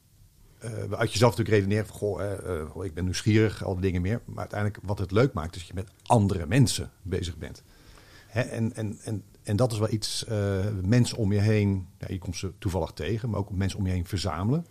eh, 0.59 0.71
uit 0.73 1.13
jezelf 1.13 1.37
natuurlijk 1.37 1.57
redeneren 1.57 1.87
van... 1.87 1.97
Goh, 1.97 2.33
eh, 2.33 2.71
goh, 2.71 2.85
ik 2.85 2.95
ben 2.95 3.05
nieuwsgierig, 3.05 3.65
al 3.65 3.73
die 3.73 3.83
dingen 3.83 4.03
meer. 4.03 4.21
Maar 4.25 4.39
uiteindelijk 4.39 4.81
wat 4.83 4.99
het 4.99 5.11
leuk 5.11 5.33
maakt... 5.33 5.55
is 5.55 5.59
dat 5.59 5.69
je 5.69 5.75
met 5.75 5.91
andere 6.07 6.47
mensen 6.47 6.91
bezig 7.03 7.37
bent. 7.37 7.63
Hè, 8.27 8.41
en, 8.41 8.75
en, 8.75 8.99
en, 9.05 9.25
en 9.43 9.57
dat 9.57 9.73
is 9.73 9.79
wel 9.79 9.93
iets... 9.93 10.25
eh, 10.25 10.59
mensen 10.83 11.17
om 11.17 11.33
je 11.33 11.41
heen... 11.41 11.89
Ja, 11.99 12.07
je 12.09 12.19
komt 12.19 12.37
ze 12.37 12.53
toevallig 12.59 12.91
tegen... 12.91 13.31
maar 13.31 13.41
ook 13.41 13.51
mensen 13.51 13.79
om 13.79 13.87
je 13.87 13.93
heen 13.93 14.07
verzamelen. 14.07 14.67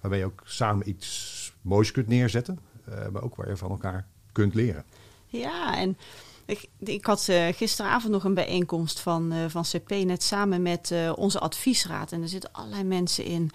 Waarbij 0.00 0.18
je 0.18 0.24
ook 0.24 0.42
samen 0.44 0.88
iets 0.88 1.52
moois 1.60 1.90
kunt 1.90 2.08
neerzetten. 2.08 2.58
eh, 2.84 3.08
maar 3.08 3.22
ook 3.22 3.36
waar 3.36 3.48
je 3.48 3.56
van 3.56 3.70
elkaar 3.70 4.06
kunt 4.32 4.54
leren. 4.54 4.84
Ja, 5.26 5.76
en 5.76 5.98
ik, 6.44 6.68
ik 6.78 7.06
had 7.06 7.28
eh, 7.28 7.46
gisteravond 7.46 8.12
nog 8.12 8.24
een 8.24 8.34
bijeenkomst 8.34 9.00
van, 9.00 9.34
van 9.48 9.62
CP, 9.62 9.90
net 9.90 10.22
samen 10.22 10.62
met 10.62 10.94
onze 11.14 11.40
adviesraad. 11.40 12.12
En 12.12 12.22
er 12.22 12.28
zitten 12.28 12.52
allerlei 12.52 12.84
mensen 12.84 13.24
in. 13.24 13.50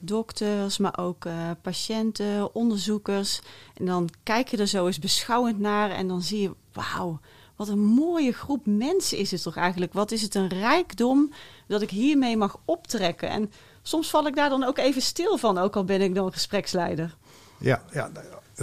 dokters, 0.00 0.78
maar 0.78 0.98
ook 0.98 1.26
patiënten, 1.62 2.54
onderzoekers. 2.54 3.40
En 3.74 3.86
dan 3.86 4.08
kijk 4.22 4.48
je 4.48 4.56
er 4.56 4.66
zo 4.66 4.86
eens 4.86 4.98
beschouwend 4.98 5.58
naar 5.58 5.90
en 5.90 6.08
dan 6.08 6.22
zie 6.22 6.40
je, 6.40 6.54
wauw, 6.72 7.20
wat 7.66 7.76
een 7.76 7.84
mooie 7.84 8.32
groep 8.32 8.66
mensen 8.66 9.18
is 9.18 9.30
het 9.30 9.42
toch 9.42 9.56
eigenlijk? 9.56 9.92
Wat 9.92 10.10
is 10.10 10.22
het 10.22 10.34
een 10.34 10.48
rijkdom 10.48 11.32
dat 11.68 11.82
ik 11.82 11.90
hiermee 11.90 12.36
mag 12.36 12.58
optrekken? 12.64 13.28
En 13.28 13.52
soms 13.82 14.10
val 14.10 14.26
ik 14.26 14.36
daar 14.36 14.48
dan 14.48 14.64
ook 14.64 14.78
even 14.78 15.02
stil 15.02 15.38
van, 15.38 15.58
ook 15.58 15.76
al 15.76 15.84
ben 15.84 16.00
ik 16.00 16.14
dan 16.14 16.32
gespreksleider. 16.32 17.16
Ja, 17.58 17.82
ja 17.92 18.10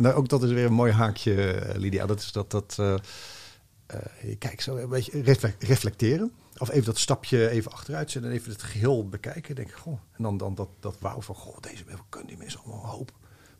ook 0.03 0.29
dat 0.29 0.43
is 0.43 0.51
weer 0.51 0.65
een 0.65 0.73
mooi 0.73 0.91
haakje, 0.91 1.51
eh, 1.51 1.79
Lydia. 1.79 2.05
Dat 2.05 2.19
is 2.19 2.31
dat, 2.31 2.51
dat 2.51 2.75
eh, 2.79 2.93
eh, 3.85 4.37
kijk, 4.39 4.61
zo 4.61 4.75
een 4.75 4.89
beetje 4.89 5.21
refle- 5.21 5.55
reflecteren. 5.59 6.31
Of 6.57 6.69
even 6.69 6.85
dat 6.85 6.97
stapje 6.97 7.49
even 7.49 7.71
achteruit 7.71 8.11
zetten 8.11 8.31
en 8.31 8.37
even 8.37 8.51
het 8.51 8.63
geheel 8.63 9.07
bekijken. 9.07 9.55
Denk 9.55 9.71
goh. 9.71 9.99
En 10.11 10.23
dan, 10.23 10.37
dan 10.37 10.55
dat, 10.55 10.69
dat 10.79 10.95
wauw 10.99 11.21
van, 11.21 11.35
deze 11.59 11.83
mensen 11.85 12.05
kunnen 12.09 12.27
die 12.27 12.37
mensen 12.37 12.59
allemaal 12.63 12.85
hoop. 12.85 13.11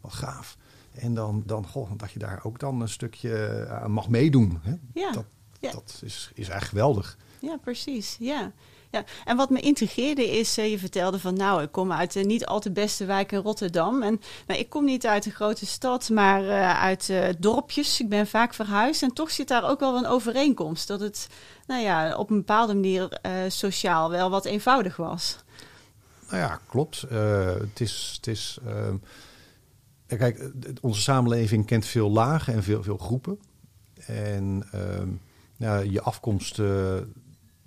Wat 0.02 0.13
gaaf. 0.13 0.58
En 1.00 1.14
dan, 1.14 1.44
dan, 1.46 1.68
goh, 1.68 1.92
dat 1.98 2.12
je 2.12 2.20
daar 2.20 2.40
ook 2.44 2.60
dan 2.60 2.82
een 2.82 2.90
stukje 2.90 3.66
aan 3.70 3.92
mag 3.92 4.10
meedoen. 4.10 4.60
Hè? 4.62 4.74
Ja, 4.94 5.12
Dat, 5.12 5.26
ja. 5.60 5.72
dat 5.72 6.02
is, 6.04 6.32
is 6.34 6.50
echt 6.50 6.68
geweldig. 6.68 7.18
Ja, 7.40 7.58
precies. 7.58 8.16
Ja. 8.20 8.52
Ja. 8.92 9.04
En 9.26 9.38
wat 9.38 9.50
me 9.50 9.60
intrigeerde 9.60 10.38
is, 10.40 10.58
eh, 10.58 10.72
je 10.72 10.80
vertelde 10.80 11.20
van 11.20 11.34
nou, 11.34 11.62
ik 11.62 11.72
kom 11.72 11.92
uit 11.92 12.14
de 12.14 12.20
niet 12.20 12.46
al 12.46 12.60
te 12.60 12.72
beste 12.72 13.06
wijk 13.06 13.32
in 13.32 13.40
Rotterdam. 13.40 14.02
En 14.02 14.22
nou, 14.48 14.60
ik 14.60 14.70
kom 14.70 14.86
niet 14.86 15.06
uit 15.06 15.26
een 15.26 15.32
grote 15.32 15.66
stad, 15.66 16.10
maar 16.10 16.48
eh, 16.48 16.82
uit 16.82 17.10
eh, 17.10 17.28
dorpjes. 17.40 18.00
Ik 18.00 18.10
ben 18.10 18.28
vaak 18.28 18.54
verhuisd 18.54 19.02
en 19.02 19.14
toch 19.14 19.32
zit 19.32 19.48
daar 19.48 19.70
ook 19.70 19.80
wel 19.80 19.98
een 19.98 20.08
overeenkomst. 20.08 20.88
Dat 20.88 21.00
het 21.00 21.28
nou 21.68 21.82
ja, 21.82 22.16
op 22.16 22.30
een 22.30 22.38
bepaalde 22.38 22.74
manier 22.74 23.12
eh, 23.12 23.32
sociaal 23.48 24.10
wel 24.10 24.30
wat 24.30 24.46
eenvoudig 24.46 24.96
was. 24.96 25.38
Nou 26.30 26.42
ja, 26.42 26.60
klopt. 26.68 27.04
Eh, 27.04 27.54
het 27.54 27.80
is. 27.80 28.14
Het 28.16 28.28
is 28.28 28.58
ehm, 28.66 28.96
kijk, 30.17 30.38
eh, 30.39 30.72
onze 30.82 31.02
samenleving 31.02 31.65
kent 31.65 31.86
veel 31.86 32.12
lagen 32.12 32.54
en 32.54 32.63
veel, 32.63 32.84
veel 32.84 32.98
groepen. 32.98 33.39
En 34.06 34.63
ehm, 34.72 35.10
ja, 35.58 35.80
je 35.80 36.02
afkomst 36.02 36.60
eh, 36.60 36.95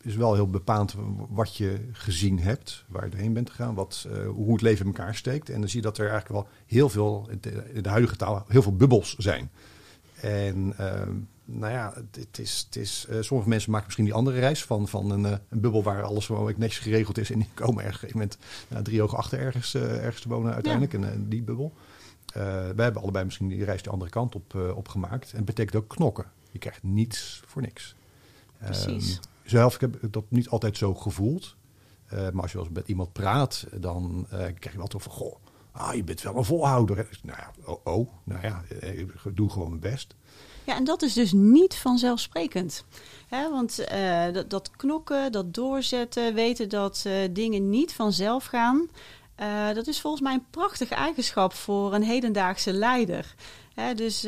is 0.01 0.17
wel 0.17 0.35
heel 0.35 0.51
bepaald 0.51 0.95
wat 1.29 1.57
je 1.57 1.89
gezien 1.93 2.39
hebt, 2.39 2.85
waar 2.89 3.05
je 3.05 3.11
doorheen 3.11 3.33
bent 3.33 3.51
gegaan, 3.51 3.75
wat, 3.75 4.07
eh, 4.11 4.29
hoe 4.29 4.53
het 4.53 4.63
leven 4.63 4.87
in 4.87 4.93
elkaar 4.93 5.15
steekt. 5.15 5.51
En 5.51 5.61
dan 5.61 5.69
zie 5.69 5.81
je 5.81 5.87
dat 5.87 5.99
er 5.99 6.11
eigenlijk 6.11 6.33
wel 6.33 6.49
heel 6.67 6.89
veel, 6.89 7.29
in 7.31 7.83
de, 7.83 7.89
huidige 7.89 8.17
taal, 8.17 8.45
heel 8.49 8.63
veel 8.63 8.77
bubbels 8.77 9.17
zijn. 9.17 9.51
En 10.21 10.75
ehm, 10.77 11.15
nou 11.45 11.73
ja, 11.73 11.93
het, 12.11 12.39
is, 12.39 12.63
het 12.67 12.77
is, 12.77 13.07
sommige 13.21 13.49
mensen 13.49 13.71
maken 13.71 13.87
misschien 13.87 14.07
die 14.07 14.15
andere 14.15 14.39
reis 14.39 14.65
van, 14.65 14.89
van 14.89 15.11
een, 15.11 15.25
een 15.25 15.61
bubbel 15.61 15.83
waar 15.83 16.03
alles 16.03 16.27
gewoon 16.27 16.55
netjes 16.57 16.79
geregeld 16.79 17.19
is. 17.19 17.31
En 17.31 17.39
die 17.39 17.49
komen 17.55 17.85
ergens 17.85 18.13
met 18.13 18.39
nou, 18.69 18.85
drie 18.85 19.03
ogen 19.03 19.19
achter 19.19 19.39
ergens, 19.39 19.75
ergens 19.75 20.23
te 20.23 20.29
wonen 20.29 20.53
uiteindelijk. 20.55 20.95
En, 20.95 21.13
en 21.13 21.29
die 21.29 21.43
bubbel. 21.43 21.73
Eh, 22.33 22.43
wij 22.45 22.85
hebben 22.85 23.03
allebei 23.03 23.25
misschien 23.25 23.49
die 23.49 23.65
reis 23.65 23.83
de 23.83 23.91
andere 23.91 24.11
kant 24.11 24.35
op, 24.35 24.55
eh, 24.55 24.77
op 24.77 24.89
gemaakt. 24.89 25.33
En 25.33 25.45
betekent 25.45 25.77
ook 25.77 25.89
knokken. 25.89 26.31
Je 26.51 26.59
krijgt 26.59 26.83
niets 26.83 27.43
voor 27.47 27.63
niks. 27.63 27.95
Precies. 28.59 29.15
Ehm, 29.15 29.23
zelf 29.45 29.75
ik 29.75 29.81
heb 29.81 29.97
ik 30.03 30.13
dat 30.13 30.25
niet 30.29 30.49
altijd 30.49 30.77
zo 30.77 30.95
gevoeld. 30.95 31.57
Eh, 32.07 32.31
maar 32.31 32.43
als 32.43 32.53
je 32.53 32.67
met 32.73 32.89
iemand 32.89 33.13
praat, 33.13 33.67
dan 33.75 34.27
krijg 34.29 34.73
je 34.73 34.77
wel 34.79 34.87
toch 34.87 35.03
van... 35.03 35.13
Goh, 35.13 35.37
Ah, 35.75 35.95
je 35.95 36.05
bent 36.05 36.23
wel 36.23 36.37
een 36.37 36.45
volhouder. 36.45 36.97
hè. 36.97 37.03
Nou 37.23 37.39
ja, 37.39 37.51
oh, 37.65 37.81
oh, 37.85 38.09
nou 38.25 38.43
ja, 38.43 38.63
ik 38.81 39.11
doe 39.35 39.51
gewoon 39.51 39.69
mijn 39.69 39.81
best. 39.81 40.15
Ja, 40.65 40.77
en 40.77 40.85
dat 40.85 41.03
is 41.03 41.13
dus 41.13 41.33
niet 41.33 41.75
vanzelfsprekend. 41.75 42.85
Hè, 43.29 43.51
want 43.51 43.85
dat, 44.33 44.51
dat 44.51 44.71
knokken, 44.71 45.33
dat 45.33 45.55
doorzetten, 45.55 46.35
weten 46.35 46.69
dat 46.69 47.07
dingen 47.31 47.71
niet 47.71 47.93
vanzelf 47.95 48.45
gaan. 48.45 48.89
Eh, 49.35 49.73
dat 49.75 49.87
is 49.87 50.01
volgens 50.01 50.23
mij 50.23 50.33
een 50.35 50.47
prachtige 50.51 50.95
eigenschap 50.95 51.53
voor 51.53 51.95
een 51.95 52.03
hedendaagse 52.03 52.73
leider. 52.73 53.35
Dus 53.95 54.21
d- 54.21 54.27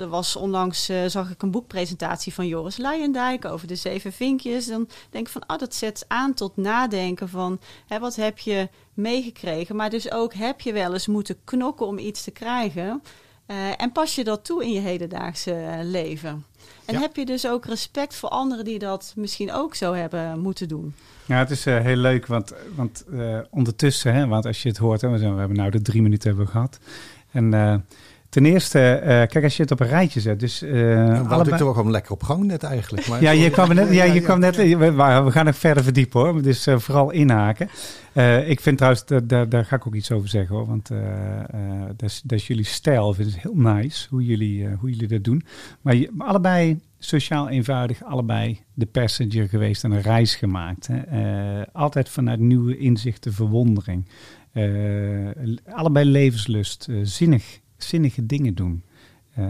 er 0.00 0.08
was 0.08 0.36
onlangs, 0.36 0.88
eh, 0.88 1.04
zag 1.06 1.30
ik 1.30 1.42
een 1.42 1.50
boekpresentatie 1.50 2.34
van 2.34 2.46
Joris 2.46 2.76
Luijendijk 2.76 3.44
over 3.44 3.66
de 3.66 3.76
zeven 3.76 4.12
vinkjes. 4.12 4.66
Dan 4.66 4.88
denk 5.10 5.26
ik 5.26 5.32
van, 5.32 5.46
ah, 5.46 5.58
dat 5.58 5.74
zet 5.74 6.04
aan 6.08 6.34
tot 6.34 6.56
nadenken 6.56 7.28
van, 7.28 7.60
wat 8.00 8.16
heb 8.16 8.38
je 8.38 8.68
meegekregen? 8.94 9.76
Maar 9.76 9.90
dus 9.90 10.10
ook, 10.10 10.34
heb 10.34 10.60
je 10.60 10.72
wel 10.72 10.92
eens 10.92 11.06
moeten 11.06 11.38
knokken 11.44 11.86
om 11.86 11.98
iets 11.98 12.24
te 12.24 12.30
krijgen? 12.30 13.02
En 13.76 13.92
pas 13.92 14.14
je 14.14 14.24
dat 14.24 14.44
toe 14.44 14.64
in 14.64 14.72
je 14.72 14.80
hedendaagse 14.80 15.80
leven? 15.82 16.44
En 16.84 16.94
Ja. 16.94 17.00
heb 17.00 17.16
je 17.16 17.24
dus 17.26 17.46
ook 17.46 17.64
respect 17.66 18.14
voor 18.14 18.28
anderen 18.28 18.64
die 18.64 18.78
dat 18.78 19.12
misschien 19.16 19.52
ook 19.52 19.74
zo 19.74 19.92
hebben 19.94 20.38
moeten 20.40 20.68
doen? 20.68 20.94
Ja, 21.26 21.38
het 21.38 21.50
is 21.50 21.66
eh, 21.66 21.80
heel 21.80 21.96
leuk, 21.96 22.26
want, 22.26 22.52
want 22.74 23.04
eh, 23.12 23.38
ondertussen, 23.50 24.14
hè, 24.14 24.26
want 24.26 24.46
als 24.46 24.62
je 24.62 24.68
het 24.68 24.78
hoort, 24.78 25.00
hè, 25.00 25.08
we, 25.08 25.18
zijn, 25.18 25.32
we 25.32 25.38
hebben 25.38 25.56
nou 25.56 25.70
de 25.70 25.82
drie 25.82 26.02
minuten 26.02 26.28
hebben 26.28 26.46
we 26.46 26.52
gehad. 26.52 26.78
En 27.30 27.54
eh, 27.54 27.74
ten 28.28 28.44
eerste, 28.44 28.78
eh, 28.80 29.08
kijk, 29.08 29.42
als 29.42 29.56
je 29.56 29.62
het 29.62 29.70
op 29.70 29.80
een 29.80 29.86
rijtje 29.86 30.20
zet, 30.20 30.40
dus 30.40 30.62
eh 30.62 30.72
Nou, 30.72 31.48
ik 31.48 31.56
toch 31.56 31.74
gewoon 31.74 31.90
lekker 31.90 32.12
op 32.12 32.22
gang 32.22 32.44
net 32.44 32.62
eigenlijk. 32.62 33.06
Maar 33.06 33.22
Ja, 33.22 33.30
je 33.30 33.50
kwam 33.50 33.74
net, 33.74 33.92
ja, 33.92 34.04
je 34.04 34.20
kwam 34.20 34.38
net 34.38 34.56
we, 34.56 35.24
gaan 35.28 35.44
nog 35.44 35.56
verder 35.56 35.82
verdiepen 35.82 36.20
hoor, 36.20 36.42
dus 36.42 36.66
eh, 36.66 36.78
vooral 36.78 37.10
inhaken. 37.10 37.68
Ik 38.46 38.60
vind 38.60 38.76
trouwens, 38.76 39.04
daar, 39.24 39.48
daar 39.48 39.64
ga 39.64 39.76
ik 39.76 39.86
ook 39.86 39.94
iets 39.94 40.12
over 40.12 40.28
zeggen 40.28 40.56
hoor, 40.56 40.66
want 40.66 40.88
dat, 41.96 42.10
is, 42.10 42.20
dat 42.24 42.38
is 42.38 42.46
jullie 42.46 42.64
stijl, 42.64 43.14
vind 43.14 43.34
ik 43.34 43.42
heel 43.42 43.56
nice, 43.56 44.06
hoe 44.10 44.24
jullie, 44.24 44.68
hoe 44.68 44.90
jullie 44.90 45.08
dat 45.08 45.24
doen. 45.24 45.44
Maar 45.80 45.94
je, 45.94 46.10
allebei 46.18 46.80
sociaal 46.98 47.48
eenvoudig, 47.48 48.04
allebei 48.04 48.60
de 48.74 48.86
passenger 48.86 49.48
geweest 49.48 49.84
en 49.84 49.90
een 49.90 50.02
reis 50.02 50.34
gemaakt. 50.34 50.88
Hè. 50.92 51.62
Altijd 51.72 52.08
vanuit 52.08 52.38
nieuwe 52.38 52.78
inzichten, 52.78 53.32
verwondering. 53.32 54.08
Allebei 55.64 56.04
levenslust, 56.04 56.88
zinnig, 57.02 57.60
zinnige 57.78 58.26
dingen 58.26 58.54
doen. 58.54 58.82
Eh, 59.34 59.44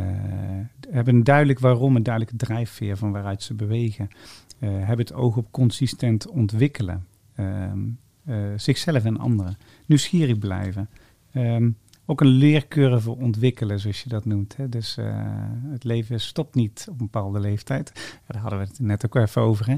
hebben 0.91 1.15
een 1.15 1.25
duidelijk 1.25 1.59
waarom, 1.59 1.97
een 1.97 2.03
duidelijke 2.03 2.45
drijfveer 2.45 2.97
van 2.97 3.13
waaruit 3.13 3.43
ze 3.43 3.55
bewegen. 3.55 4.09
Eh, 4.59 4.69
hebben 4.71 5.07
het 5.07 5.13
oog 5.13 5.37
op 5.37 5.51
consistent 5.51 6.29
ontwikkelen. 6.29 7.07
Ehm, 7.35 7.79
eh, 8.25 8.37
zichzelf 8.57 9.05
en 9.05 9.19
anderen. 9.19 9.57
Nieuwsgierig 9.87 10.39
blijven. 10.39 10.89
Ehm, 11.33 11.71
ook 12.07 12.21
een 12.21 12.27
leercurve 12.27 13.11
ontwikkelen, 13.11 13.81
zoals 13.81 14.03
je 14.03 14.09
dat 14.09 14.25
noemt. 14.25 14.57
Hè? 14.57 14.69
Dus 14.69 14.97
het 15.71 15.85
leven 15.85 16.21
stopt 16.21 16.55
niet 16.55 16.87
op 16.91 17.01
een 17.01 17.11
bepaalde 17.11 17.41
leeftijd. 17.41 18.21
Daar 18.27 18.41
hadden 18.41 18.59
we 18.59 18.65
het 18.65 18.81
net 18.81 19.05
ook 19.05 19.15
even 19.15 19.43
over. 19.43 19.67
Hè? 19.67 19.77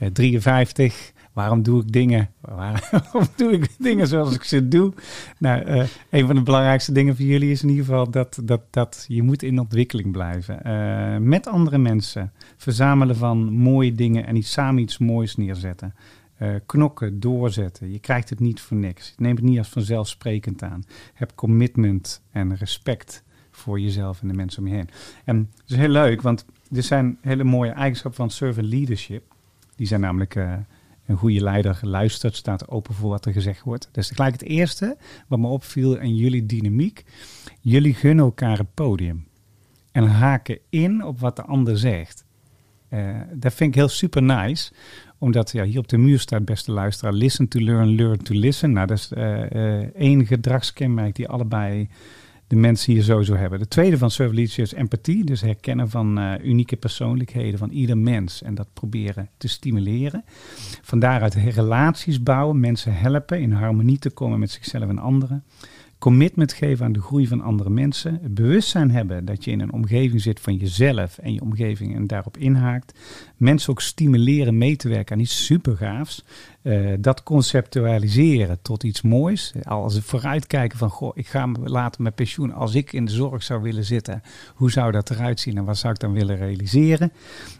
Eh, 0.00 0.08
53, 0.12 1.12
waarom 1.32 1.62
doe 1.62 1.82
ik 1.82 1.92
dingen? 1.92 2.30
Waarom 2.40 3.26
doe 3.36 3.52
ik 3.52 3.68
dingen 3.78 4.06
zoals 4.06 4.34
ik 4.34 4.42
ze 4.42 4.68
doe? 4.68 4.92
Nou, 5.38 5.62
eh, 5.62 5.86
een 6.10 6.26
van 6.26 6.34
de 6.34 6.42
belangrijkste 6.42 6.92
dingen 6.92 7.16
voor 7.16 7.24
jullie 7.24 7.50
is 7.50 7.62
in 7.62 7.68
ieder 7.68 7.84
geval 7.84 8.10
dat, 8.10 8.40
dat, 8.44 8.60
dat 8.70 9.04
je 9.08 9.22
moet 9.22 9.42
in 9.42 9.58
ontwikkeling 9.58 10.12
blijven. 10.12 10.64
Eh, 10.64 11.16
met 11.16 11.46
andere 11.46 11.78
mensen. 11.78 12.32
Verzamelen 12.56 13.16
van 13.16 13.52
mooie 13.52 13.94
dingen 13.94 14.26
en 14.26 14.36
iets, 14.36 14.52
samen 14.52 14.82
iets 14.82 14.98
moois 14.98 15.36
neerzetten. 15.36 15.94
Eh, 16.36 16.48
knokken, 16.66 17.20
doorzetten. 17.20 17.92
Je 17.92 17.98
krijgt 17.98 18.30
het 18.30 18.40
niet 18.40 18.60
voor 18.60 18.76
niks. 18.76 19.14
Neem 19.16 19.36
het 19.36 19.44
niet 19.44 19.58
als 19.58 19.68
vanzelfsprekend 19.68 20.62
aan. 20.62 20.84
Heb 21.14 21.32
commitment 21.34 22.22
en 22.30 22.56
respect 22.56 23.22
voor 23.50 23.80
jezelf 23.80 24.22
en 24.22 24.28
de 24.28 24.34
mensen 24.34 24.62
om 24.62 24.68
je 24.68 24.74
heen. 24.74 24.88
En 25.24 25.36
het 25.36 25.70
is 25.70 25.76
heel 25.76 25.88
leuk, 25.88 26.22
want 26.22 26.44
er 26.72 26.82
zijn 26.82 27.18
hele 27.20 27.44
mooie 27.44 27.70
eigenschappen 27.70 28.20
van 28.20 28.30
servant 28.30 28.66
leadership. 28.66 29.34
Die 29.76 29.86
zijn 29.86 30.00
namelijk 30.00 30.36
een 31.10 31.16
goede 31.16 31.40
leider 31.40 31.78
luistert, 31.82 32.36
staat 32.36 32.68
open 32.68 32.94
voor 32.94 33.10
wat 33.10 33.26
er 33.26 33.32
gezegd 33.32 33.62
wordt. 33.62 33.88
Dat 33.92 34.04
is 34.04 34.10
gelijk 34.10 34.32
het 34.32 34.42
eerste 34.42 34.96
wat 35.28 35.38
me 35.38 35.46
opviel 35.46 35.96
in 35.96 36.16
jullie 36.16 36.46
dynamiek. 36.46 37.04
Jullie 37.60 37.94
gunnen 37.94 38.24
elkaar 38.24 38.58
het 38.58 38.74
podium. 38.74 39.26
En 39.92 40.06
haken 40.06 40.58
in 40.68 41.04
op 41.04 41.20
wat 41.20 41.36
de 41.36 41.42
ander 41.42 41.78
zegt. 41.78 42.24
Eh, 42.88 43.20
dat 43.32 43.54
vind 43.54 43.70
ik 43.70 43.74
heel 43.74 43.88
super 43.88 44.22
nice. 44.22 44.72
Omdat 45.18 45.52
ja, 45.52 45.64
hier 45.64 45.78
op 45.78 45.88
de 45.88 45.98
muur 45.98 46.18
staat, 46.18 46.44
beste 46.44 46.72
luisteraar, 46.72 47.12
listen 47.12 47.48
to 47.48 47.60
learn, 47.60 47.94
learn 47.94 48.22
to 48.22 48.34
listen. 48.34 48.72
Nou, 48.72 48.86
dat 48.86 48.98
is 48.98 49.12
eh, 49.12 49.80
eh, 49.80 49.88
één 49.94 50.26
gedragskenmerk 50.26 51.14
die 51.14 51.28
allebei 51.28 51.88
de 52.50 52.56
mensen 52.56 52.92
hier 52.92 53.02
sowieso 53.02 53.34
hebben. 53.34 53.58
De 53.58 53.68
tweede 53.68 53.98
van 53.98 54.10
leadership 54.16 54.64
is 54.64 54.72
empathie. 54.72 55.24
Dus 55.24 55.40
herkennen 55.40 55.90
van 55.90 56.18
eh, 56.18 56.44
unieke 56.44 56.76
persoonlijkheden 56.76 57.58
van 57.58 57.70
ieder 57.70 57.98
mens. 57.98 58.42
En 58.42 58.54
dat 58.54 58.68
proberen 58.72 59.28
te 59.36 59.48
stimuleren. 59.48 60.24
Van 60.82 60.98
daaruit 60.98 61.34
relaties 61.34 62.22
bouwen, 62.22 62.60
mensen 62.60 62.94
helpen 62.94 63.40
in 63.40 63.52
harmonie 63.52 63.98
te 63.98 64.10
komen 64.10 64.38
met 64.38 64.50
zichzelf 64.50 64.88
en 64.88 64.98
anderen. 64.98 65.44
Commitment 66.00 66.52
geven 66.52 66.84
aan 66.84 66.92
de 66.92 67.00
groei 67.00 67.26
van 67.26 67.40
andere 67.40 67.70
mensen. 67.70 68.18
Het 68.22 68.34
bewustzijn 68.34 68.90
hebben 68.90 69.24
dat 69.24 69.44
je 69.44 69.50
in 69.50 69.60
een 69.60 69.72
omgeving 69.72 70.20
zit 70.20 70.40
van 70.40 70.56
jezelf 70.56 71.18
en 71.18 71.34
je 71.34 71.40
omgeving 71.40 71.94
en 71.94 72.06
daarop 72.06 72.36
inhaakt. 72.36 72.98
Mensen 73.36 73.70
ook 73.70 73.80
stimuleren 73.80 74.58
mee 74.58 74.76
te 74.76 74.88
werken 74.88 75.14
aan 75.14 75.20
iets 75.20 75.44
supergaafs. 75.44 76.24
Eh 76.62 76.78
dat 77.00 77.22
conceptualiseren 77.22 78.58
tot 78.62 78.82
iets 78.82 79.02
moois. 79.02 79.52
Als 79.62 79.94
we 79.94 80.02
vooruitkijken 80.02 80.78
van, 80.78 80.90
goh, 80.90 81.10
ik 81.14 81.26
ga 81.26 81.48
later 81.64 82.02
met 82.02 82.14
pensioen. 82.14 82.52
Als 82.52 82.74
ik 82.74 82.92
in 82.92 83.04
de 83.04 83.12
zorg 83.12 83.42
zou 83.42 83.62
willen 83.62 83.84
zitten, 83.84 84.22
hoe 84.54 84.70
zou 84.70 84.92
dat 84.92 85.10
eruit 85.10 85.40
zien 85.40 85.56
en 85.56 85.64
wat 85.64 85.78
zou 85.78 85.92
ik 85.92 86.00
dan 86.00 86.12
willen 86.12 86.36
realiseren? 86.36 87.12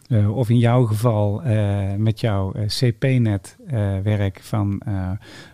Eh, 0.08 0.36
of 0.36 0.48
in 0.48 0.58
jouw 0.58 0.84
geval 0.84 1.42
eh, 1.42 1.94
met 1.96 2.20
jouw 2.20 2.52
CP-net-werk 2.66 4.40
van 4.42 4.82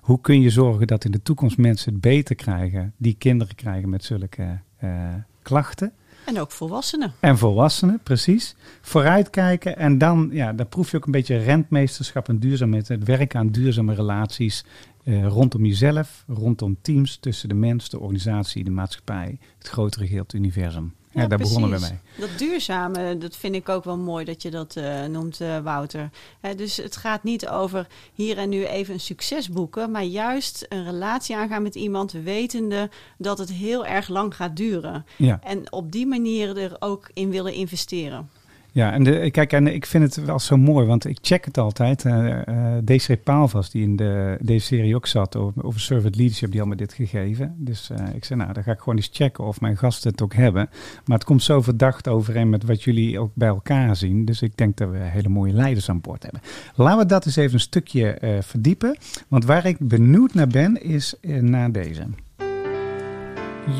hoe 0.06 0.20
kun 0.20 0.40
je 0.40 0.50
zorgen 0.50 0.86
dat 0.86 1.04
in 1.04 1.10
de 1.10 1.22
toekomst 1.22 1.58
mensen 1.58 1.92
het 1.92 2.00
beter 2.00 2.34
krijgen, 2.34 2.92
die 2.96 3.14
kinderen 3.18 3.54
krijgen 3.54 3.88
met 3.88 4.04
zulke 4.04 4.60
eh, 4.76 5.14
klachten. 5.42 5.92
En 6.26 6.40
ook 6.40 6.50
volwassenen. 6.50 7.12
En 7.20 7.38
volwassenen, 7.38 8.00
precies. 8.02 8.56
Vooruitkijken 8.80 9.76
en 9.76 9.98
dan, 9.98 10.28
ja, 10.32 10.52
dan 10.52 10.68
proef 10.68 10.90
je 10.90 10.96
ook 10.96 11.06
een 11.06 11.12
beetje 11.12 11.36
rentmeesterschap 11.36 12.28
en 12.28 12.38
duurzaamheid. 12.38 12.88
Het 12.88 13.04
werken 13.04 13.40
aan 13.40 13.48
duurzame 13.48 13.94
relaties 13.94 14.64
eh, 15.04 15.26
rondom 15.26 15.64
jezelf, 15.64 16.24
rondom 16.26 16.76
teams, 16.82 17.16
tussen 17.16 17.48
de 17.48 17.54
mens, 17.54 17.88
de 17.88 18.00
organisatie, 18.00 18.64
de 18.64 18.70
maatschappij, 18.70 19.38
het 19.58 19.68
grotere 19.68 20.06
geheel, 20.06 20.22
het 20.22 20.32
universum. 20.32 20.94
Ja, 21.16 21.26
daar 21.26 21.38
begonnen 21.38 21.70
we 21.70 21.78
mee. 21.80 22.28
Dat 22.28 22.38
duurzame, 22.38 23.18
dat 23.18 23.36
vind 23.36 23.54
ik 23.54 23.68
ook 23.68 23.84
wel 23.84 23.96
mooi 23.96 24.24
dat 24.24 24.42
je 24.42 24.50
dat 24.50 24.76
eh, 24.76 25.04
noemt, 25.04 25.40
eh, 25.40 25.58
Wouter. 25.58 26.10
Hè, 26.40 26.54
dus 26.54 26.76
het 26.76 26.96
gaat 26.96 27.22
niet 27.22 27.48
over 27.48 27.86
hier 28.14 28.38
en 28.38 28.48
nu 28.48 28.66
even 28.66 28.94
een 28.94 29.00
succes 29.00 29.48
boeken, 29.48 29.90
maar 29.90 30.04
juist 30.04 30.66
een 30.68 30.84
relatie 30.84 31.36
aangaan 31.36 31.62
met 31.62 31.74
iemand, 31.74 32.12
wetende 32.12 32.90
dat 33.18 33.38
het 33.38 33.52
heel 33.52 33.86
erg 33.86 34.08
lang 34.08 34.36
gaat 34.36 34.56
duren. 34.56 35.06
Ja. 35.16 35.40
En 35.42 35.72
op 35.72 35.92
die 35.92 36.06
manier 36.06 36.56
er 36.56 36.76
ook 36.78 37.10
in 37.12 37.30
willen 37.30 37.52
investeren. 37.52 38.30
Ja, 38.76 38.92
en 38.92 39.02
de, 39.04 39.30
kijk, 39.30 39.52
en 39.52 39.66
ik 39.74 39.86
vind 39.86 40.04
het 40.14 40.24
wel 40.24 40.38
zo 40.38 40.56
mooi, 40.56 40.86
want 40.86 41.06
ik 41.06 41.18
check 41.20 41.44
het 41.44 41.58
altijd. 41.58 42.04
Uh, 42.04 42.26
uh, 42.48 42.76
DC 42.84 43.22
Paalvas, 43.22 43.70
die 43.70 43.82
in 43.82 43.96
de, 43.96 44.38
deze 44.40 44.66
serie 44.66 44.94
ook 44.94 45.06
zat 45.06 45.36
over, 45.36 45.64
over 45.64 45.80
servant 45.80 46.16
leadership, 46.16 46.50
die 46.50 46.60
had 46.60 46.68
me 46.68 46.76
dit 46.76 46.92
gegeven. 46.92 47.54
Dus 47.58 47.90
uh, 47.90 48.14
ik 48.14 48.24
zei, 48.24 48.38
nou, 48.38 48.52
dan 48.52 48.62
ga 48.62 48.72
ik 48.72 48.78
gewoon 48.78 48.96
eens 48.96 49.08
checken 49.12 49.44
of 49.44 49.60
mijn 49.60 49.76
gasten 49.76 50.10
het 50.10 50.22
ook 50.22 50.34
hebben. 50.34 50.68
Maar 51.04 51.16
het 51.16 51.26
komt 51.26 51.42
zo 51.42 51.60
verdacht 51.60 52.08
overeen 52.08 52.48
met 52.48 52.64
wat 52.64 52.82
jullie 52.82 53.18
ook 53.18 53.30
bij 53.34 53.48
elkaar 53.48 53.96
zien. 53.96 54.24
Dus 54.24 54.42
ik 54.42 54.56
denk 54.56 54.76
dat 54.76 54.90
we 54.90 54.98
hele 54.98 55.28
mooie 55.28 55.52
leiders 55.52 55.88
aan 55.88 56.00
boord 56.00 56.22
hebben. 56.22 56.40
Laten 56.74 56.98
we 56.98 57.06
dat 57.06 57.26
eens 57.26 57.36
even 57.36 57.54
een 57.54 57.60
stukje 57.60 58.18
uh, 58.20 58.30
verdiepen. 58.40 58.96
Want 59.28 59.44
waar 59.44 59.66
ik 59.66 59.76
benieuwd 59.78 60.34
naar 60.34 60.48
ben, 60.48 60.82
is 60.82 61.14
uh, 61.20 61.42
naar 61.42 61.72
deze. 61.72 62.06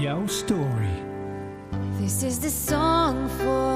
Jouw 0.00 0.26
story. 0.26 1.02
This 2.00 2.22
is 2.22 2.38
the 2.38 2.64
song 2.66 3.28
for 3.28 3.75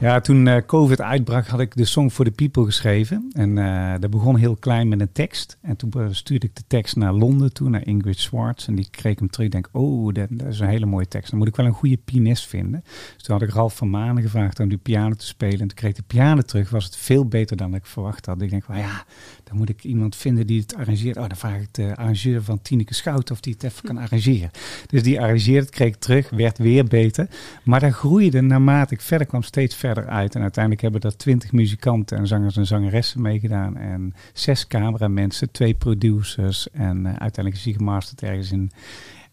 Ja, 0.00 0.20
toen 0.20 0.46
uh, 0.46 0.56
COVID 0.66 1.00
uitbrak 1.00 1.46
had 1.46 1.60
ik 1.60 1.76
de 1.76 1.84
Song 1.84 2.08
for 2.10 2.24
the 2.24 2.30
People 2.30 2.64
geschreven. 2.64 3.30
En 3.32 3.56
uh, 3.56 3.94
dat 4.00 4.10
begon 4.10 4.36
heel 4.36 4.56
klein 4.56 4.88
met 4.88 5.00
een 5.00 5.12
tekst. 5.12 5.58
En 5.60 5.76
toen 5.76 5.92
stuurde 6.10 6.46
ik 6.46 6.56
de 6.56 6.62
tekst 6.66 6.96
naar 6.96 7.12
Londen 7.12 7.52
toe, 7.52 7.68
naar 7.68 7.86
Ingrid 7.86 8.18
Swartz. 8.18 8.68
En 8.68 8.74
die 8.74 8.88
kreeg 8.90 9.18
hem 9.18 9.30
terug. 9.30 9.46
Ik 9.46 9.52
denk, 9.52 9.68
oh, 9.72 10.14
dat, 10.14 10.28
is 10.48 10.60
een 10.60 10.68
hele 10.68 10.86
mooie 10.86 11.08
tekst. 11.08 11.30
Dan 11.30 11.38
moet 11.38 11.48
ik 11.48 11.56
wel 11.56 11.66
een 11.66 11.72
goede 11.72 11.98
pianist 12.04 12.46
vinden. 12.46 12.84
Dus 13.14 13.22
toen 13.22 13.38
had 13.38 13.48
ik 13.48 13.54
Ralf 13.54 13.76
van 13.76 13.90
Manen 13.90 14.22
gevraagd 14.22 14.60
om 14.60 14.68
die 14.68 14.78
piano 14.78 15.14
te 15.14 15.26
spelen. 15.26 15.60
En 15.60 15.66
toen 15.66 15.76
kreeg 15.76 15.90
ik 15.90 15.96
de 15.96 16.02
piano 16.06 16.40
terug. 16.40 16.70
Was 16.70 16.84
het 16.84 16.96
veel 16.96 17.26
beter 17.26 17.56
dan 17.56 17.74
ik 17.74 17.86
verwacht 17.86 18.26
had. 18.26 18.42
Ik 18.42 18.50
denk, 18.50 18.66
well, 18.66 18.78
ja, 18.78 19.04
dan 19.48 19.56
moet 19.56 19.68
ik 19.68 19.84
iemand 19.84 20.16
vinden 20.16 20.46
die 20.46 20.60
het 20.60 20.74
arrangeert. 20.74 21.16
Oh, 21.16 21.28
dan 21.28 21.36
vraag 21.36 21.60
ik 21.60 21.74
de 21.74 21.96
arrangeur 21.96 22.42
van 22.42 22.62
Tineke 22.62 22.94
Schout 22.94 23.30
of 23.30 23.40
die 23.40 23.52
het 23.52 23.62
even 23.62 23.82
kan 23.84 23.98
arrangeren. 23.98 24.50
Dus 24.86 25.02
die 25.02 25.20
arrangeerde 25.20 25.60
het, 25.60 25.70
kreeg 25.70 25.88
ik 25.88 25.96
terug, 25.96 26.30
werd 26.30 26.58
weer 26.58 26.84
beter. 26.84 27.28
Maar 27.62 27.80
dat 27.80 27.92
groeide 27.92 28.40
naarmate 28.40 28.94
ik 28.94 29.00
verder 29.00 29.26
kwam 29.26 29.42
steeds 29.42 29.74
verder 29.74 30.06
uit. 30.06 30.34
En 30.34 30.42
uiteindelijk 30.42 30.82
hebben 30.82 31.00
er 31.00 31.16
twintig 31.16 31.52
muzikanten 31.52 32.18
en 32.18 32.26
zangers 32.26 32.56
en 32.56 32.66
zangeressen 32.66 33.22
meegedaan. 33.22 33.76
En 33.76 34.14
zes 34.32 34.66
cameramensen, 34.66 35.50
twee 35.50 35.74
producers. 35.74 36.70
En 36.70 36.96
eh, 37.06 37.10
uiteindelijk 37.10 37.54
is 37.56 37.64
hij 37.64 37.72
gemasterd 37.72 38.22
ergens 38.22 38.52
in... 38.52 38.70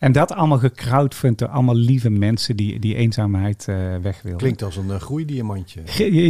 En 0.05 0.11
dat 0.11 0.31
allemaal 0.31 0.57
gecrowdfund 0.57 1.37
door 1.37 1.47
allemaal 1.47 1.75
lieve 1.75 2.09
mensen 2.09 2.55
die 2.55 2.79
die 2.79 2.95
eenzaamheid 2.95 3.67
eh, 3.67 3.75
weg 4.01 4.21
wilden. 4.21 4.41
Klinkt 4.41 4.63
als 4.63 4.77
een 4.77 4.91
eh, 4.91 4.99
groeidiamantje. 4.99 5.81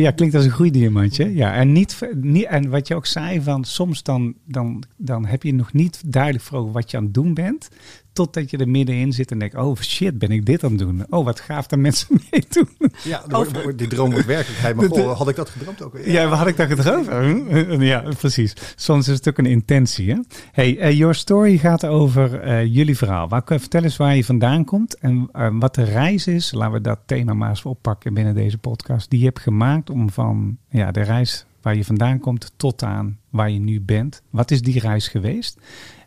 Ja, 0.02 0.12
klinkt 0.12 0.36
als 0.36 0.46
een 0.46 0.52
groeidiamantje. 0.52 1.34
Ja, 1.34 1.54
en, 1.54 1.72
niet, 1.72 2.00
niet, 2.16 2.46
en 2.46 2.70
wat 2.70 2.88
je 2.88 2.96
ook 2.96 3.06
zei, 3.06 3.42
van 3.42 3.64
soms 3.64 4.04
dan, 4.04 4.36
dan, 4.46 4.84
dan 4.98 5.26
heb 5.26 5.44
je 5.44 5.54
nog 5.54 5.74
niet 5.74 6.02
duidelijk 6.06 6.44
voor 6.44 6.72
wat 6.72 6.92
je 6.92 6.98
aan 6.98 7.04
het 7.04 7.14
doen 7.14 7.34
bent. 7.34 7.70
Totdat 8.16 8.50
je 8.50 8.58
er 8.58 8.70
middenin 8.70 9.14
zit 9.14 9.32
en 9.32 9.40
denkt, 9.40 9.56
oh 9.56 9.78
shit, 9.78 10.18
ben 10.18 10.32
ik 10.32 10.46
dit 10.46 10.64
aan 10.64 10.70
het 10.70 10.80
doen? 10.80 11.06
Oh, 11.10 11.26
wat 11.26 11.40
gaaf 11.40 11.68
dat 11.68 11.80
mensen 11.80 12.08
mee 12.32 12.46
doen. 12.50 12.92
Ja, 13.04 13.24
die 13.76 13.88
droom 13.88 14.12
wordt 14.12 14.26
werkelijkheid. 14.26 14.76
Maar 14.76 14.86
goh, 15.00 15.18
had 15.18 15.30
ik 15.30 15.36
dat 15.36 15.50
gedroomd 15.50 15.84
ook? 15.84 15.98
Ja, 16.06 16.28
waar 16.28 16.38
had 16.38 16.48
ik 16.48 16.58
dat 16.58 16.68
gedroomd? 16.68 17.10
Ja, 17.86 18.04
precies. 18.18 18.54
Soms 18.76 19.08
is 19.08 19.16
het 19.16 19.30
ook 19.30 19.38
een 19.38 19.46
intentie. 19.46 20.12
Hè? 20.12 20.20
Hey, 20.52 20.78
eh, 20.78 20.98
Your 20.98 21.16
Story 21.16 21.58
gaat 21.58 21.86
over 21.86 22.40
eh, 22.40 22.66
jullie 22.66 22.98
verhaal. 22.98 23.28
Waar, 23.28 23.44
vertel 23.46 23.84
eens 23.84 23.98
waar 23.98 24.16
je 24.16 24.26
vandaan 24.26 24.66
komt 24.66 24.98
en 24.98 25.30
eh, 25.32 25.50
wat 25.60 25.76
de 25.76 25.84
reis 25.84 26.28
is. 26.28 26.52
Laten 26.52 26.74
we 26.74 26.82
dat 26.82 27.00
thema 27.06 27.34
maar 27.34 27.50
eens 27.50 27.64
oppakken 27.64 28.14
binnen 28.14 28.36
deze 28.36 28.58
podcast. 28.58 29.10
Die 29.10 29.20
je 29.20 29.26
hebt 29.26 29.40
gemaakt 29.40 29.90
om 29.90 30.10
van 30.10 30.58
ja, 30.70 30.92
de 30.92 31.02
reis 31.02 31.46
waar 31.62 31.76
je 31.76 31.86
vandaan 31.86 32.20
komt 32.20 32.52
tot 32.58 32.84
aan 32.84 33.18
waar 33.30 33.50
je 33.50 33.60
nu 33.60 33.82
bent. 33.82 34.22
Wat 34.30 34.52
is 34.52 34.62
die 34.62 34.80
reis 34.80 35.08
geweest? 35.08 35.60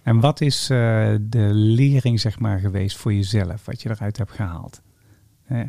En 0.08 0.20
wat 0.20 0.40
is 0.40 0.70
eh, 0.70 1.14
de 1.20 1.50
lering 1.52 2.20
zeg 2.20 2.38
maar 2.38 2.58
geweest 2.58 2.96
voor 2.96 3.12
jezelf? 3.14 3.64
Wat 3.64 3.82
je 3.82 3.90
eruit 3.90 4.16
hebt 4.16 4.30
gehaald? 4.30 4.80
Eh, 5.46 5.60
eh, 5.60 5.68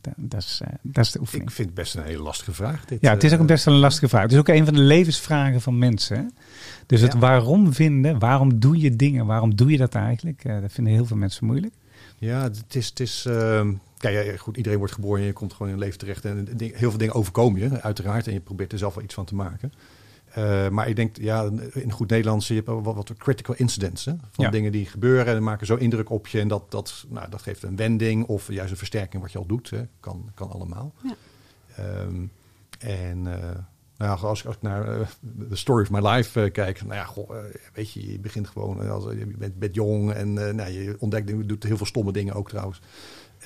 dat, 0.00 0.12
dat 0.16 0.40
is, 0.40 0.60
eh, 0.64 0.68
dat 0.82 1.04
is 1.04 1.10
de 1.12 1.20
oefening. 1.20 1.48
Ik 1.48 1.54
vind 1.54 1.68
het 1.68 1.76
best 1.76 1.94
een 1.94 2.02
hele 2.02 2.22
lastige 2.22 2.52
vraag. 2.52 2.84
Dit, 2.84 3.00
Ja, 3.00 3.12
het 3.12 3.24
is 3.24 3.32
ook 3.32 3.40
eh, 3.40 3.46
best 3.46 3.66
een 3.66 3.72
lastige 3.72 4.08
vraag. 4.08 4.22
Het 4.22 4.32
is 4.32 4.38
ook 4.38 4.48
een 4.48 4.64
van 4.64 4.74
de 4.74 4.80
levensvragen 4.80 5.60
van 5.60 5.78
mensen. 5.78 6.16
hè. 6.16 6.22
Dus 6.86 7.00
het 7.00 7.14
waarom 7.14 7.72
vinden, 7.72 8.18
waarom 8.18 8.60
doe 8.60 8.80
je 8.80 8.96
dingen, 8.96 9.26
waarom 9.26 9.54
doe 9.54 9.70
je 9.70 9.76
dat 9.76 9.94
eigenlijk? 9.94 10.42
Dat 10.42 10.72
vinden 10.72 10.92
heel 10.92 11.06
veel 11.06 11.16
mensen 11.16 11.46
moeilijk. 11.46 11.74
Ja, 12.18 12.42
het 12.42 12.74
is. 12.74 12.88
Het 12.88 13.00
is 13.00 13.26
ehm, 13.26 13.72
kijk, 13.98 14.26
ja, 14.26 14.36
goed, 14.36 14.56
iedereen 14.56 14.78
wordt 14.78 14.94
geboren 14.94 15.20
en 15.20 15.26
je 15.26 15.32
komt 15.32 15.52
gewoon 15.52 15.68
in 15.68 15.74
een 15.74 15.80
leven 15.80 15.98
terecht. 15.98 16.24
En 16.24 16.48
heel 16.58 16.90
veel 16.90 16.98
dingen 16.98 17.14
overkomen 17.14 17.60
je, 17.60 17.82
uiteraard. 17.82 18.26
En 18.26 18.32
je 18.32 18.40
probeert 18.40 18.72
er 18.72 18.78
zelf 18.78 18.94
wel 18.94 19.04
iets 19.04 19.14
van 19.14 19.24
te 19.24 19.34
maken. 19.34 19.72
Eh, 20.36 20.68
maar 20.68 20.88
ik 20.88 20.96
denk, 20.96 21.16
ja, 21.16 21.50
in 21.72 21.92
goed 21.92 22.10
Nederlands, 22.10 22.48
je 22.48 22.54
hebt 22.54 22.66
wel 22.66 22.82
wat, 22.82 22.94
wat 22.94 23.12
critical 23.18 23.54
incidents. 23.54 24.04
Hè? 24.04 24.12
Van 24.30 24.44
Ja. 24.44 24.50
dingen 24.50 24.72
die 24.72 24.86
gebeuren 24.86 25.36
en 25.36 25.42
maken 25.42 25.66
zo 25.66 25.74
indruk 25.74 26.10
op 26.10 26.26
je. 26.26 26.40
En 26.40 26.48
dat, 26.48 26.70
dat, 26.70 27.04
nou, 27.08 27.30
dat 27.30 27.42
geeft 27.42 27.62
een 27.62 27.76
wending 27.76 28.26
of 28.26 28.48
juist 28.52 28.70
een 28.70 28.76
versterking 28.76 29.22
wat 29.22 29.32
je 29.32 29.38
al 29.38 29.46
doet. 29.46 29.70
Hè? 29.70 29.82
Kan, 30.00 30.30
kan 30.34 30.50
allemaal. 30.50 30.94
Ja. 31.02 31.14
Ehm, 31.76 32.26
en 32.78 33.26
eh, 33.42 33.50
nou, 33.96 34.20
als, 34.20 34.40
ik- 34.40 34.46
als 34.46 34.56
ik 34.56 34.62
naar 34.62 35.00
eh, 35.00 35.06
de 35.20 35.56
story 35.56 35.82
of 35.82 35.90
my 35.90 36.08
life 36.08 36.42
eh, 36.42 36.52
kijk, 36.52 36.82
nou 36.82 36.94
ja, 36.94 37.04
goh, 37.04 37.36
eh, 37.38 37.44
weet 37.74 37.92
je, 37.92 38.12
je 38.12 38.18
begint 38.18 38.48
gewoon, 38.48 38.82
eh, 38.82 38.90
als, 38.90 39.04
je 39.04 39.26
bent, 39.38 39.58
bent 39.58 39.74
jong 39.74 40.12
en 40.12 40.48
eh, 40.48 40.54
nou, 40.54 40.70
je 40.70 40.96
ontdekt, 40.98 41.28
je 41.28 41.46
doet 41.46 41.62
heel 41.62 41.76
veel 41.76 41.86
stomme 41.86 42.12
dingen 42.12 42.34
ook 42.34 42.48
trouwens. 42.48 42.80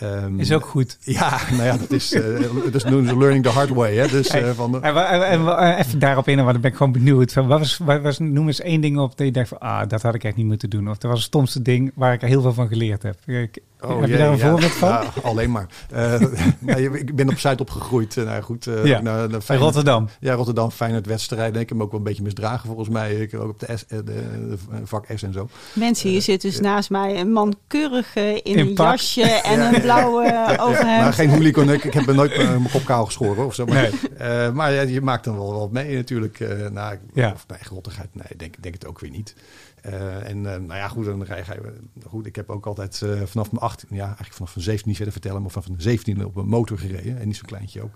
Ehm, 0.01 0.41
Is 0.41 0.53
ook 0.53 0.65
goed. 0.65 0.99
Ja, 1.05 1.39
nou 1.51 1.63
ja, 1.63 1.77
dat 1.77 1.91
is, 1.91 2.13
eh 2.13 2.23
dat 2.65 2.75
is 2.75 2.83
doen 2.83 3.07
ze 3.07 3.19
learning 3.19 3.45
the 3.45 3.51
hard 3.51 3.69
way. 3.69 3.95
Hè? 3.97 4.09
Dus 4.09 4.29
eh, 4.29 4.51
van, 4.51 4.83
En, 4.83 5.07
en, 5.07 5.27
en 5.29 5.45
wa- 5.45 5.79
even 5.79 5.99
daarop 5.99 6.29
in, 6.29 6.37
want 6.37 6.53
dan 6.53 6.61
ben 6.61 6.71
ik 6.71 6.77
gewoon 6.77 6.93
benieuwd. 6.93 7.33
Van, 7.33 7.47
wat 7.47 7.59
was, 7.59 7.79
wat 7.79 8.01
was, 8.03 8.19
noem 8.19 8.47
eens 8.47 8.61
één 8.61 8.81
ding 8.81 8.99
op 8.99 9.17
dat 9.17 9.27
je 9.27 9.33
dacht 9.33 9.49
van, 9.49 9.59
ah, 9.59 9.89
dat 9.89 10.03
had 10.03 10.15
ik 10.15 10.25
echt 10.25 10.37
niet 10.37 10.47
moeten 10.47 10.71
doen. 10.71 10.91
Of 10.91 10.99
dat 10.99 11.11
was 11.11 11.19
het 11.21 11.29
stomste 11.29 11.63
ding 11.63 11.93
waar 11.95 12.13
ik 12.13 12.23
er 12.23 12.29
heel 12.29 12.43
veel 12.43 12.53
van 12.53 12.69
geleerd 12.69 13.03
heb. 13.03 13.17
Ik- 13.27 13.59
heb 13.81 13.91
je 13.91 13.97
Oh, 13.97 14.07
jee, 14.07 14.17
daar 14.19 14.31
een 14.33 14.37
ja. 14.37 14.49
voorbeeld 14.51 14.73
van? 14.73 14.89
Ja, 14.89 15.03
alleen 15.23 15.51
maar. 15.51 15.67
Eh, 15.91 16.21
nee, 16.59 16.91
ik 16.91 17.15
ben 17.17 17.29
op 17.29 17.39
Zuid 17.39 17.61
opgegroeid. 17.61 18.17
Eh, 18.17 18.25
nou 18.25 18.43
goed, 18.43 18.67
eh, 18.67 18.85
Ja. 18.85 19.01
naar, 19.01 19.29
naar 19.31 19.41
Feyenoord- 19.41 19.75
Rotterdam. 19.75 20.09
Ja, 20.21 20.35
Rotterdam, 20.35 20.71
Feyenoord 20.71 21.07
wedstrijden. 21.07 21.61
Ik 21.61 21.69
heb 21.69 21.79
me 21.79 21.85
ook 21.85 21.91
wel 21.91 22.01
een 22.01 22.07
beetje 22.07 22.23
misdragen 22.23 22.67
volgens 22.67 22.89
mij. 22.89 23.15
Ik 23.15 23.31
heb 23.31 23.41
ook 23.41 23.51
op 23.51 23.61
de, 23.61 23.77
S, 23.77 23.85
de, 23.87 24.05
de 24.05 24.57
vak 24.85 25.05
S 25.15 25.23
en 25.23 25.33
zo. 25.33 25.49
Mensen, 25.73 26.09
hier 26.09 26.23
zit 26.23 26.41
dus 26.43 26.61
naast 26.61 26.91
mij 26.91 27.21
een 27.21 27.33
man 27.33 27.55
keurig 27.67 28.15
in, 28.17 28.43
In 28.43 28.59
een 28.59 28.75
pak. 28.75 28.91
jasje 28.91 29.23
en 29.53 29.61
een 29.75 29.81
blauwe 29.81 30.57
overhemd. 30.61 31.03
maar 31.03 31.13
geen 31.13 31.31
hooligan. 31.31 31.71
Ik, 31.71 31.85
ik 31.85 31.93
heb 31.93 32.07
me 32.07 32.13
nooit 32.13 32.37
mijn 32.37 32.71
kop 32.73 32.85
kaal 32.85 33.05
geschoren 33.05 33.47
of 33.47 33.55
zo. 33.55 33.65
Maar, 33.67 33.75
Nee. 34.19 34.19
eh, 34.29 34.51
maar 34.53 34.73
ja, 34.73 34.81
je 34.81 35.01
maakt 35.01 35.25
dan 35.25 35.37
wel 35.37 35.59
wat 35.59 35.71
mee 35.73 35.97
natuurlijk. 35.97 36.41
eh 36.41 36.49
nou. 36.49 36.95
Of 36.95 37.13
mijn 37.15 37.35
eigen 37.49 37.75
rottigheid. 37.75 38.09
Nee, 38.13 38.25
ik 38.29 38.39
denk, 38.39 38.55
denk 38.63 38.75
het 38.75 38.87
ook 38.87 39.01
weer 39.01 39.11
niet. 39.11 39.35
Eh, 39.83 40.29
en 40.29 40.37
eh, 40.53 40.61
nou 40.61 40.75
ja, 40.75 40.89
goed, 40.89 41.05
dan 41.05 41.27
ga 41.27 41.37
je, 41.37 41.45
ga 41.45 41.55
je- 41.55 41.75
goed, 42.07 42.27
ik 42.27 42.37
heb 42.37 42.51
ook 42.51 42.67
altijd 42.67 43.03
eh, 43.03 43.23
vanaf 43.23 43.51
mijn 43.53 43.63
18, 43.65 43.89
ja, 43.91 44.05
eigenlijk 44.05 44.35
vanaf 44.35 44.55
mijn 44.55 44.65
17 44.65 44.87
niet 44.89 44.97
verder 44.97 45.13
vertellen, 45.15 45.43
maar 45.43 45.51
vanaf 45.51 45.69
mijn 45.69 45.83
17 45.83 46.25
op 46.25 46.37
een 46.37 46.47
motor 46.49 46.79
gereden. 46.79 47.19
En 47.19 47.27
niet 47.27 47.37
zo'n 47.37 47.47
kleintje 47.47 47.83
ook. 47.83 47.93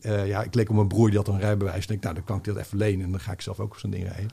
Eh, 0.00 0.26
ja, 0.26 0.42
ik 0.42 0.54
leek 0.54 0.68
op 0.68 0.74
mijn 0.74 0.88
broer, 0.88 1.08
die 1.08 1.18
had 1.18 1.28
een 1.28 1.40
rijbewijs. 1.40 1.82
Ik 1.82 1.88
denk, 1.88 2.02
nou, 2.02 2.14
dan 2.14 2.24
kan 2.24 2.36
ik 2.36 2.44
dit 2.44 2.56
even 2.56 2.78
lenen 2.78 3.04
en 3.04 3.10
dan 3.10 3.20
ga 3.20 3.32
ik 3.32 3.40
zelf 3.40 3.60
ook 3.60 3.72
op 3.72 3.78
zo'n 3.78 3.90
ding 3.90 4.04
rijden. 4.04 4.30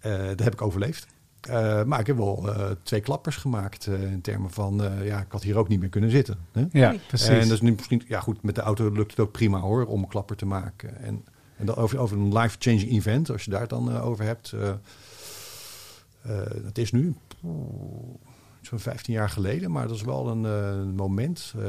Eh 0.00 0.26
dat 0.28 0.38
heb 0.44 0.52
ik 0.52 0.62
overleefd. 0.62 1.06
Eh, 1.40 1.84
maar 1.84 2.00
ik 2.00 2.06
heb 2.06 2.16
wel 2.16 2.52
eh, 2.54 2.70
twee 2.82 3.00
klappers 3.00 3.36
gemaakt 3.36 3.86
eh, 3.86 4.02
in 4.12 4.20
termen 4.20 4.50
van, 4.50 4.84
eh, 4.84 5.06
ja, 5.06 5.20
ik 5.20 5.32
had 5.32 5.42
hier 5.42 5.56
ook 5.58 5.68
niet 5.68 5.80
meer 5.80 5.88
kunnen 5.88 6.10
zitten. 6.10 6.38
Hè? 6.52 6.64
Ja, 6.72 6.94
precies. 7.08 7.28
En 7.28 7.40
dat 7.40 7.50
is 7.50 7.60
nu 7.60 7.72
misschien, 7.72 8.02
ja 8.08 8.20
goed, 8.20 8.42
met 8.42 8.54
de 8.54 8.60
auto 8.60 8.90
lukt 8.92 9.10
het 9.10 9.20
ook 9.20 9.32
prima 9.32 9.60
hoor, 9.60 9.86
om 9.86 10.02
een 10.02 10.08
klapper 10.08 10.36
te 10.36 10.46
maken. 10.46 10.96
En, 10.96 11.24
en 11.56 11.66
dan 11.66 11.76
over, 11.76 11.98
over 11.98 12.16
een 12.16 12.38
life-changing 12.38 12.90
event, 12.90 13.30
als 13.30 13.44
je 13.44 13.50
daar 13.50 13.60
het 13.60 13.70
dan 13.70 13.90
eh, 13.92 14.06
over 14.06 14.24
hebt. 14.24 14.54
Eh 16.26 16.40
eh, 16.40 16.64
het 16.64 16.78
is 16.78 16.92
nu 16.92 17.14
zo'n 18.60 18.78
15 18.78 19.14
jaar 19.14 19.30
geleden, 19.30 19.70
maar 19.70 19.86
dat 19.86 19.96
is 19.96 20.02
wel 20.02 20.28
een 20.28 20.44
eh, 20.44 20.96
moment. 20.96 21.54
eh, 21.58 21.68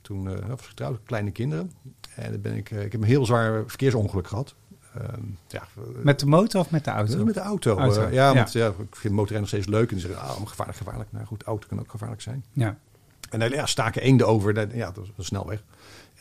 toen 0.00 0.28
eh, 0.28 0.46
was 0.46 0.60
ik 0.60 0.66
getrouwd, 0.66 0.98
kleine 1.04 1.30
kinderen. 1.30 1.72
En 2.14 2.30
dan 2.30 2.40
ben 2.40 2.54
ik, 2.54 2.70
ik 2.70 2.92
heb 2.92 3.00
een 3.00 3.06
heel 3.06 3.26
zwaar 3.26 3.62
verkeersongeluk 3.66 4.26
gehad. 4.26 4.54
Ehm, 4.94 5.20
ja, 5.48 5.66
met 6.02 6.20
de 6.20 6.26
motor 6.26 6.60
of 6.60 6.70
met 6.70 6.84
de 6.84 6.90
auto? 6.90 7.24
met 7.24 7.34
de 7.34 7.40
auto. 7.40 7.78
Auto, 7.78 8.08
ja, 8.08 8.34
want 8.34 8.52
ja, 8.52 8.66
ik 8.66 8.96
vind 8.96 9.14
motorrijden 9.14 9.40
nog 9.40 9.48
steeds 9.48 9.66
leuk. 9.66 9.90
En 9.90 9.96
die 9.96 10.06
zeggen, 10.06 10.22
ah, 10.22 10.46
gevaarlijk, 10.46 10.78
gevaarlijk. 10.78 11.12
Nou 11.12 11.26
goed, 11.26 11.42
auto 11.42 11.68
kan 11.68 11.80
ook 11.80 11.90
gevaarlijk 11.90 12.20
zijn. 12.20 12.44
Ja. 12.52 12.76
En 13.30 13.38
daar 13.38 13.50
ja, 13.50 13.66
staken 13.66 14.02
eenden 14.02 14.26
over. 14.26 14.76
Ja, 14.76 14.90
dat 14.90 15.04
is 15.04 15.10
een 15.16 15.24
snelweg. 15.24 15.62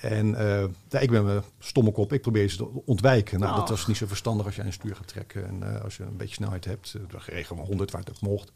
En 0.03 0.35
eh, 0.35 0.63
ja, 0.89 0.99
ik 0.99 1.09
ben 1.09 1.25
mijn 1.25 1.41
stomme 1.59 1.91
kop. 1.91 2.13
Ik 2.13 2.21
probeer 2.21 2.49
ze 2.49 2.57
te 2.57 2.67
ontwijken. 2.85 3.39
Nou, 3.39 3.55
dat 3.55 3.63
Och. 3.63 3.69
was 3.69 3.87
niet 3.87 3.97
zo 3.97 4.07
verstandig 4.07 4.45
als 4.45 4.55
je 4.55 4.61
een 4.61 4.73
stuur 4.73 4.95
gaat 4.95 5.07
trekken. 5.07 5.47
En 5.47 5.75
eh, 5.75 5.83
als 5.83 5.97
je 5.97 6.03
een 6.03 6.17
beetje 6.17 6.35
snelheid 6.35 6.65
hebt. 6.65 6.95
Het 7.11 7.49
maar 7.49 7.65
100 7.65 7.91
waar 7.91 8.01
het 8.01 8.09
ook 8.09 8.21
mocht. 8.21 8.51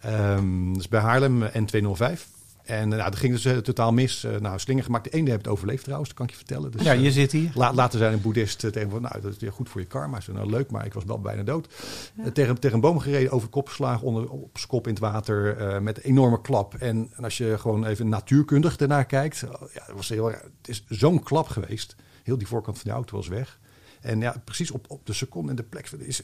Ehm 0.00 0.72
dus 0.72 0.88
bij 0.88 1.00
Haarlem 1.00 1.42
eh, 1.42 1.62
N205. 1.62 2.35
En 2.66 2.92
eh, 2.92 2.98
nou, 2.98 3.10
dat 3.10 3.18
ging 3.18 3.32
dus 3.32 3.44
eh, 3.44 3.56
totaal 3.56 3.92
mis. 3.92 4.24
Eh, 4.24 4.36
nou, 4.36 4.58
slinger 4.58 4.84
gemaakt. 4.84 5.04
De 5.04 5.10
eenden 5.10 5.28
hebben 5.30 5.50
het 5.50 5.58
overleefd 5.58 5.82
trouwens. 5.82 6.08
Dat 6.08 6.18
kan 6.18 6.26
ik 6.26 6.32
je 6.32 6.38
vertellen. 6.38 6.70
Dus, 6.70 6.82
ja, 6.82 6.92
eh, 6.92 7.02
je 7.02 7.12
zit 7.12 7.32
hier. 7.32 7.50
La, 7.54 7.72
later 7.72 7.98
zijn 7.98 8.12
een 8.12 8.20
boeddhist 8.20 8.64
eh, 8.64 8.70
tegen 8.70 8.90
van, 8.90 9.02
nou, 9.02 9.20
dat 9.20 9.32
is 9.32 9.38
weer 9.38 9.52
goed 9.52 9.68
voor 9.68 9.80
je 9.80 9.86
karma. 9.86 10.20
Zei, 10.20 10.36
nou 10.36 10.50
leuk, 10.50 10.70
maar 10.70 10.86
ik 10.86 10.94
was 10.94 11.04
wel 11.04 11.20
bijna 11.20 11.42
dood. 11.42 11.68
Eh, 12.16 12.26
tegen, 12.26 12.60
tegen 12.60 12.74
een 12.74 12.80
boom 12.80 12.98
gereden, 12.98 13.30
over 13.30 13.48
kop 13.48 13.68
geslagen, 13.68 14.06
onder, 14.06 14.30
op 14.30 14.58
zijn 14.58 14.68
kop 14.68 14.86
in 14.86 14.92
het 14.92 15.02
water, 15.02 15.56
eh, 15.56 15.80
met 15.80 15.96
een 15.96 16.02
enorme 16.02 16.40
klap. 16.40 16.74
En, 16.74 17.10
en 17.16 17.24
als 17.24 17.36
je 17.36 17.58
gewoon 17.58 17.86
even 17.86 18.08
natuurkundig 18.08 18.76
ernaar 18.76 19.06
kijkt, 19.06 19.38
ja, 19.38 19.86
dat 19.86 19.96
was 19.96 20.08
heel, 20.08 20.26
het 20.26 20.42
is 20.62 20.84
zo'n 20.88 21.22
klap 21.22 21.48
geweest. 21.48 21.96
Heel 22.22 22.38
die 22.38 22.46
voorkant 22.46 22.78
van 22.78 22.90
de 22.90 22.96
auto 22.96 23.16
was 23.16 23.28
weg. 23.28 23.58
En 24.00 24.20
ja, 24.20 24.42
precies 24.44 24.70
op, 24.70 24.84
op 24.88 25.06
de 25.06 25.12
seconde 25.12 25.50
en 25.50 25.56
de 25.56 25.62
plek 25.62 25.90
is, 25.90 26.22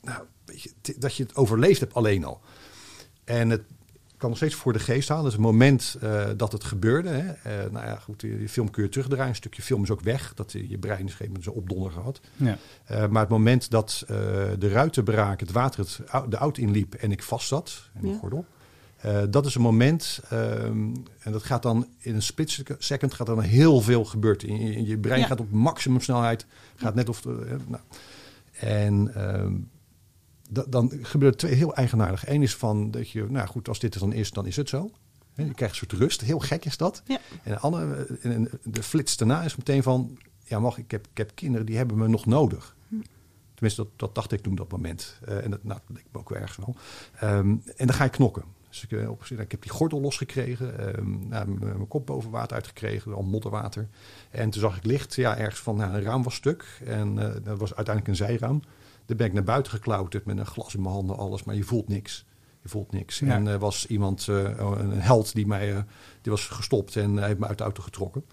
nou, 0.00 0.22
weet 0.44 0.62
je, 0.62 0.72
dat 0.96 1.14
je 1.14 1.22
het 1.22 1.36
overleefd 1.36 1.80
hebt 1.80 1.94
alleen 1.94 2.24
al. 2.24 2.40
En 3.24 3.50
het 3.50 3.62
kan 4.20 4.28
nog 4.28 4.38
steeds 4.38 4.54
voor 4.54 4.72
de 4.72 4.78
geest 4.78 5.08
halen. 5.08 5.24
Dus 5.24 5.32
het 5.32 5.42
moment 5.42 5.96
eh, 6.00 6.26
dat 6.36 6.52
het 6.52 6.64
gebeurde. 6.64 7.08
Hè, 7.08 7.28
eh, 7.30 7.70
nou 7.70 7.86
ja, 7.86 7.96
goed, 7.96 8.20
die 8.20 8.48
film 8.48 8.70
kun 8.70 8.82
je 8.82 8.88
terugdraaien. 8.88 9.28
Een 9.28 9.34
stukje 9.34 9.62
film 9.62 9.82
is 9.82 9.90
ook 9.90 10.00
weg. 10.00 10.34
Dat 10.34 10.52
je 10.52 10.78
brein 10.78 11.06
is 11.06 11.12
op 11.14 11.20
een 11.20 11.26
gegeven 11.26 11.26
moment 11.26 11.44
zo 11.44 11.50
opdonder 11.50 11.90
gehad. 11.92 12.20
Ja. 12.36 12.56
Eh, 12.84 13.06
maar 13.08 13.20
het 13.20 13.30
moment 13.30 13.70
dat 13.70 14.04
eh, 14.06 14.16
de 14.58 14.68
ruiten 14.68 15.04
braken, 15.04 15.46
het 15.46 15.54
water 15.56 15.80
het, 15.80 16.00
de 16.30 16.36
auto 16.36 16.62
inliep 16.62 16.94
en 16.94 17.12
ik 17.12 17.22
vast 17.22 17.48
zat 17.48 17.82
in 17.94 18.00
mijn 18.00 18.12
Ja. 18.12 18.18
gordel. 18.20 18.44
eh, 19.00 19.22
dat 19.30 19.46
is 19.46 19.54
een 19.54 19.60
moment, 19.62 20.20
ehm, 20.30 20.94
en 21.20 21.32
dat 21.32 21.42
gaat 21.42 21.62
dan 21.62 21.86
in 21.98 22.14
een 22.14 22.22
split 22.22 22.62
second 22.78 23.14
gaat 23.14 23.26
dan 23.26 23.40
heel 23.40 23.80
veel 23.80 24.04
gebeurt. 24.04 24.42
In, 24.42 24.56
in 24.56 24.86
je 24.86 24.98
brein 24.98 25.20
Ja. 25.20 25.26
gaat 25.26 25.40
op 25.40 25.50
maximum 25.50 26.00
snelheid, 26.00 26.46
gaat 26.76 26.94
net 26.94 27.08
of. 27.08 27.20
de- 27.20 27.46
eh, 27.48 27.54
nou. 27.66 27.82
En 28.52 29.14
ehm, 29.14 29.52
dan 30.68 30.92
gebeuren 31.02 31.38
twee 31.38 31.54
heel 31.54 31.74
eigenaardig. 31.74 32.28
Eén 32.28 32.42
is 32.42 32.56
van 32.56 32.90
dat 32.90 33.10
je, 33.10 33.26
nou 33.28 33.48
goed, 33.48 33.68
als 33.68 33.78
dit 33.78 33.94
er 33.94 34.00
dan 34.00 34.12
is, 34.12 34.30
dan 34.30 34.46
is 34.46 34.56
het 34.56 34.68
zo. 34.68 34.90
Je 35.34 35.54
krijgt 35.54 35.80
een 35.80 35.88
soort 35.88 36.02
rust. 36.02 36.20
Heel 36.20 36.38
gek 36.38 36.64
is 36.64 36.76
dat. 36.76 37.02
Ja. 37.06 37.18
En 37.42 37.52
de, 37.52 37.58
andere, 37.58 38.06
eh, 38.22 38.34
en 38.34 38.50
de 38.62 38.82
flits 38.82 39.16
daarna 39.16 39.42
is 39.42 39.56
meteen 39.56 39.82
van, 39.82 40.18
ja, 40.44 40.58
mag 40.58 40.78
ik 40.78 40.90
heb, 40.90 41.06
ik 41.10 41.16
heb 41.16 41.30
kinderen 41.34 41.66
die 41.66 41.76
hebben 41.76 41.96
me 41.96 42.08
nog 42.08 42.26
nodig. 42.26 42.76
Tenminste, 43.54 43.82
dat, 43.82 43.98
dat 43.98 44.14
dacht 44.14 44.32
ik 44.32 44.40
toen 44.40 44.54
dat 44.54 44.70
moment. 44.70 45.18
Eh, 45.24 45.44
en 45.44 45.50
dat, 45.50 45.64
nou, 45.64 45.80
dat 45.86 45.96
leek 45.96 46.06
me 46.12 46.18
ook 46.18 46.28
wel 46.28 46.38
ergens 46.38 46.56
wel. 46.56 46.76
Ehm, 47.14 47.56
en 47.76 47.86
dan 47.86 47.92
ga 47.92 48.04
ik 48.04 48.12
knokken. 48.12 48.44
Dus 48.68 48.82
ik, 48.82 48.92
eh, 48.92 49.10
op, 49.10 49.24
ik 49.24 49.50
heb 49.50 49.62
die 49.62 49.70
gordel 49.70 50.00
losgekregen. 50.00 50.78
ehm, 50.78 51.28
nou, 51.28 51.48
mijn 51.58 51.88
kop 51.88 52.06
boven 52.06 52.30
water 52.30 52.56
uitgekregen, 52.56 53.14
al 53.14 53.22
modderwater. 53.22 53.88
En 54.30 54.50
toen 54.50 54.60
zag 54.60 54.76
ik 54.76 54.84
licht, 54.84 55.14
ja, 55.14 55.38
ergens 55.38 55.60
van, 55.60 55.76
nou, 55.76 55.94
een 55.94 56.02
raam 56.02 56.22
was 56.22 56.34
stuk. 56.34 56.80
En 56.84 57.14
dat 57.14 57.58
was 57.58 57.74
uiteindelijk 57.74 58.08
een 58.08 58.26
zijraam. 58.26 58.62
Daar 59.10 59.18
ben 59.18 59.28
ik 59.28 59.34
naar 59.34 59.44
buiten 59.44 59.72
geklauterd 59.72 60.24
met 60.24 60.38
een 60.38 60.46
glas 60.46 60.74
in 60.74 60.82
mijn 60.82 60.94
handen, 60.94 61.16
alles. 61.16 61.44
Maar 61.44 61.54
je 61.54 61.62
voelt 61.62 61.88
niks. 61.88 62.24
Je 62.62 62.68
voelt 62.68 62.92
niks. 62.92 63.18
Ja. 63.18 63.34
En 63.34 63.46
er 63.46 63.58
was 63.58 63.86
iemand, 63.86 64.28
eh, 64.28 64.36
een 64.36 64.92
een 64.92 65.00
held, 65.00 65.34
die 65.34 65.46
mij 65.46 65.74
eh, 65.74 65.82
die 66.20 66.32
was 66.32 66.46
gestopt 66.46 66.96
en 66.96 67.16
hij 67.16 67.26
heeft 67.26 67.38
me 67.38 67.46
uit 67.46 67.58
de 67.58 67.64
auto 67.64 67.82
getrokken. 67.82 68.24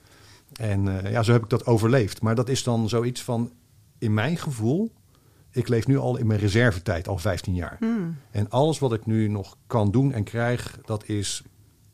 En 0.54 1.04
eh, 1.04 1.12
ja, 1.12 1.24
zo 1.24 1.32
heb 1.32 1.44
ik 1.44 1.50
dat 1.50 1.66
overleefd. 1.66 2.22
Maar 2.22 2.36
dat 2.36 2.50
is 2.50 2.64
dan 2.64 2.90
zoiets 2.90 3.24
van, 3.24 3.52
in 3.98 4.14
mijn 4.14 4.38
gevoel, 4.38 4.92
ik 5.52 5.68
leef 5.68 5.88
nu 5.88 5.98
al 5.98 6.18
in 6.18 6.28
mijn 6.28 6.40
reservetijd, 6.40 7.08
al 7.08 7.18
15 7.18 7.54
jaar. 7.54 7.78
En 8.32 8.50
alles 8.50 8.80
wat 8.80 8.94
ik 8.94 9.06
nu 9.06 9.28
nog 9.28 9.58
kan 9.68 9.92
doen 9.92 10.14
en 10.14 10.24
krijg, 10.24 10.80
dat 10.86 11.08
is 11.08 11.44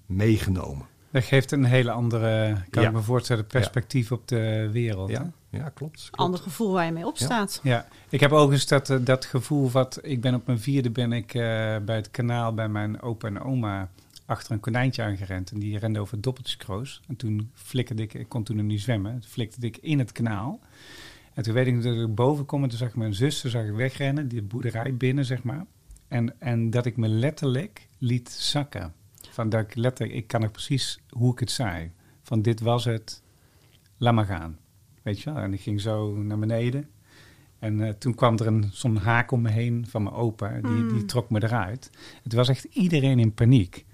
meegenomen. 0.06 0.86
Dat 1.14 1.24
geeft 1.24 1.52
een 1.52 1.64
hele 1.64 1.92
andere, 1.92 2.58
kan 2.70 2.82
Ja. 2.84 2.90
ik 2.90 2.96
me 2.96 3.02
voorstellen, 3.02 3.48
perspectief 3.48 4.12
op 4.12 4.28
de 4.28 4.70
wereld. 4.72 5.10
hè? 5.10 5.14
Ja, 5.14 5.32
ja 5.50 5.70
klopt. 5.70 5.74
klopt. 5.76 6.18
Ander 6.18 6.40
gevoel 6.40 6.72
waar 6.74 6.86
je 6.86 6.92
mee 6.92 7.06
opstaat. 7.06 7.60
Ja, 7.64 7.88
ik 8.10 8.20
heb 8.20 8.32
ook 8.32 8.52
eens 8.52 8.68
dat, 8.68 8.90
eh, 8.90 8.98
dat 9.02 9.26
gevoel 9.26 9.72
wat... 9.72 10.00
Ik 10.02 10.22
ben 10.22 10.34
op 10.36 10.46
mijn 10.46 10.60
vierde 10.60 10.90
ben 10.90 11.12
ik 11.14 11.34
eh, 11.34 11.42
bij 11.86 11.96
het 11.96 12.12
kanaal 12.12 12.54
bij 12.54 12.70
mijn 12.70 13.02
opa 13.02 13.28
en 13.28 13.42
oma 13.42 13.90
achter 14.26 14.52
een 14.52 14.60
konijntje 14.60 15.04
aangerend. 15.04 15.52
En 15.52 15.60
die 15.60 15.78
rende 15.80 16.00
over 16.00 16.22
doppeltjeskroos. 16.22 17.02
En 17.08 17.16
toen 17.16 17.52
flikkerde 17.54 18.02
ik, 18.04 18.14
ik 18.14 18.30
kon 18.30 18.44
toen 18.44 18.56
nog 18.56 18.66
niet 18.66 18.82
zwemmen, 18.82 19.12
toen 19.20 19.30
flikkerde 19.30 19.68
ik 19.68 19.78
in 19.78 20.00
het 20.00 20.12
kanaal. 20.12 20.60
En 21.34 21.44
toen 21.44 21.54
weet 21.54 21.68
ik 21.68 21.84
dat 21.84 21.96
ik 21.96 22.16
boven 22.16 22.46
kom 22.46 22.64
en 22.64 22.70
toen 22.70 22.78
zag 22.78 22.88
ik 22.90 22.96
mijn 22.96 23.14
zus, 23.14 23.42
toen 23.42 23.52
zag 23.52 23.64
ik 23.66 23.72
wegrennen, 23.74 24.28
die 24.28 24.42
boerderij 24.42 24.96
binnen, 24.96 25.26
zeg 25.26 25.44
maar. 25.44 25.66
En, 26.08 26.40
en 26.40 26.70
dat 26.70 26.86
ik 26.86 26.98
me 26.98 27.08
letterlijk 27.08 27.88
liet 27.98 28.30
zakken. 28.30 28.94
Van 29.34 29.50
dat 29.50 29.62
ik 29.62 29.76
letterlijk, 29.76 30.18
ik 30.18 30.28
kan 30.28 30.42
nog 30.42 30.52
precies 30.52 31.00
hoe 31.10 31.32
ik 31.32 31.40
het 31.40 31.52
zei. 31.52 31.92
Van 32.22 32.42
dit 32.42 32.60
was 32.60 32.86
het, 32.86 33.22
laat 33.98 34.14
maar 34.14 34.26
gaan. 34.26 34.58
Weet 35.02 35.20
je 35.22 35.34
wel? 35.34 35.44
En 35.44 35.54
ik 35.54 35.62
ging 35.62 35.82
zo 35.82 36.14
naar 36.16 36.40
beneden. 36.40 36.90
En 37.60 37.82
eh, 37.82 37.90
toen 37.94 38.16
kwam 38.16 38.38
er 38.38 38.48
een, 38.48 38.70
zo'n 38.72 38.98
haak 38.98 39.32
om 39.32 39.42
me 39.42 39.50
heen 39.50 39.86
van 39.90 40.04
mijn 40.04 40.16
opa. 40.16 40.60
Die, 40.62 40.86
die 40.94 41.06
trok 41.06 41.30
me 41.30 41.44
eruit. 41.44 41.90
Het 42.24 42.34
was 42.34 42.50
echt 42.50 42.64
iedereen 42.64 43.20
in 43.20 43.34
paniek. 43.34 43.86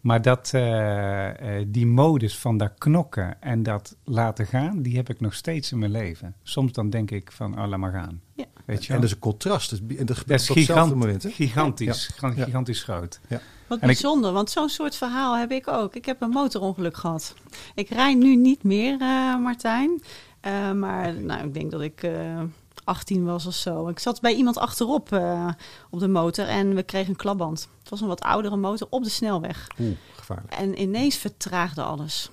Maar 0.00 0.22
dat, 0.22 0.50
eh, 0.54 1.58
eh, 1.60 1.66
die 1.68 1.86
modus 1.86 2.38
van 2.38 2.56
dat 2.56 2.72
knokken 2.78 3.42
en 3.42 3.62
dat 3.62 3.96
laten 4.04 4.46
gaan, 4.46 4.82
die 4.82 4.96
heb 4.96 5.08
ik 5.10 5.20
nog 5.20 5.34
steeds 5.34 5.72
in 5.72 5.78
mijn 5.78 5.90
leven. 5.90 6.34
Soms 6.42 6.72
dan 6.72 6.90
denk 6.90 7.10
ik 7.10 7.32
van, 7.32 7.58
oh, 7.60 7.68
laat 7.68 7.78
maar 7.78 7.92
gaan. 7.92 8.20
Ja. 8.34 8.44
Weet 8.64 8.84
je 8.84 8.92
En 8.92 8.96
dat 9.00 9.04
is 9.08 9.14
een 9.14 9.18
contrast. 9.20 9.70
Dat 9.70 9.80
En 9.98 10.06
dat 10.06 10.16
is 10.16 10.22
op 10.22 10.28
hetzelfde 10.28 10.54
gigant- 10.60 10.94
moment. 10.94 11.22
hè? 11.22 11.30
gigantisch, 11.30 12.10
Ja. 12.20 12.32
Ja. 12.36 12.44
gigantisch 12.44 12.82
groot. 12.82 13.20
Wat 13.66 13.78
En 13.78 13.88
ik- 13.88 13.94
bijzonder, 14.00 14.32
want 14.32 14.50
zo'n 14.50 14.68
soort 14.68 14.96
verhaal 14.96 15.36
heb 15.36 15.50
ik 15.50 15.68
ook. 15.68 15.94
Ik 15.94 16.04
heb 16.04 16.22
een 16.22 16.30
motorongeluk 16.30 16.96
gehad. 16.96 17.34
Ik 17.74 17.88
rijd 17.88 18.16
nu 18.18 18.36
niet 18.36 18.62
meer, 18.62 19.00
eh, 19.00 19.36
Martijn. 19.38 20.02
Eh, 20.40 20.72
maar 20.72 21.14
nou, 21.14 21.44
ik 21.46 21.54
denk 21.54 21.70
dat 21.70 21.80
ik 21.80 22.02
eh 22.02 22.40
18 22.84 23.24
was 23.24 23.46
of 23.46 23.54
zo. 23.54 23.88
Ik 23.88 23.98
zat 23.98 24.20
bij 24.20 24.34
iemand 24.34 24.58
achterop 24.58 25.12
eh, 25.12 25.48
op 25.90 25.98
de 26.00 26.08
motor 26.08 26.46
en 26.48 26.74
we 26.74 26.82
kregen 26.82 27.10
een 27.10 27.16
klapband. 27.16 27.68
Het 27.80 27.88
was 27.90 28.00
een 28.00 28.06
wat 28.08 28.20
oudere 28.20 28.56
motor 28.56 28.86
op 28.90 29.02
de 29.04 29.10
snelweg. 29.10 29.66
Oeh, 29.80 29.96
gevaarlijk. 30.16 30.52
En 30.54 30.80
ineens 30.80 31.16
vertraagde 31.16 31.82
alles. 31.82 32.30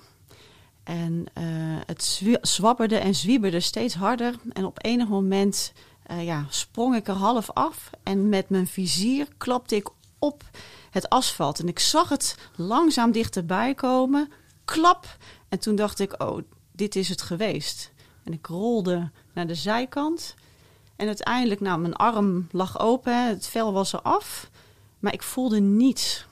En 0.84 1.24
eh, 1.32 1.44
het 1.86 2.22
zwabberde 2.42 2.96
en 2.96 3.14
zwieberde 3.14 3.60
steeds 3.60 3.94
harder. 3.94 4.34
En 4.52 4.64
op 4.64 4.84
enig 4.84 5.08
moment 5.08 5.72
eh, 6.02 6.24
ja, 6.24 6.44
sprong 6.48 6.96
ik 6.96 7.08
er 7.08 7.14
half 7.14 7.50
af. 7.50 7.90
En 8.02 8.28
met 8.28 8.48
mijn 8.48 8.66
vizier 8.66 9.26
klapte 9.38 9.76
ik 9.76 9.88
op 10.18 10.42
het 10.92 11.08
asfalt. 11.08 11.58
En 11.60 11.68
ik 11.68 11.78
zag 11.78 12.08
het 12.08 12.36
langzaam 12.56 13.12
dichterbij 13.12 13.74
komen. 13.74 14.32
Klap. 14.64 15.16
En 15.48 15.58
toen 15.58 15.76
dacht 15.76 15.98
ik, 16.00 16.22
oh, 16.22 16.38
dit 16.72 16.96
is 16.96 17.08
het 17.08 17.22
geweest. 17.22 17.90
En 18.24 18.32
ik 18.32 18.46
rolde 18.46 19.10
naar 19.34 19.46
de 19.46 19.54
zijkant. 19.54 20.34
En 20.96 21.06
uiteindelijk, 21.06 21.60
nou, 21.60 21.80
mijn 21.80 21.94
arm 21.94 22.48
lag 22.50 22.80
open. 22.80 23.26
Het 23.28 23.46
vel 23.46 23.72
was 23.72 23.92
eraf. 23.92 24.50
Maar 24.98 25.12
ik 25.12 25.22
voelde 25.22 25.60
niets. 25.60 26.26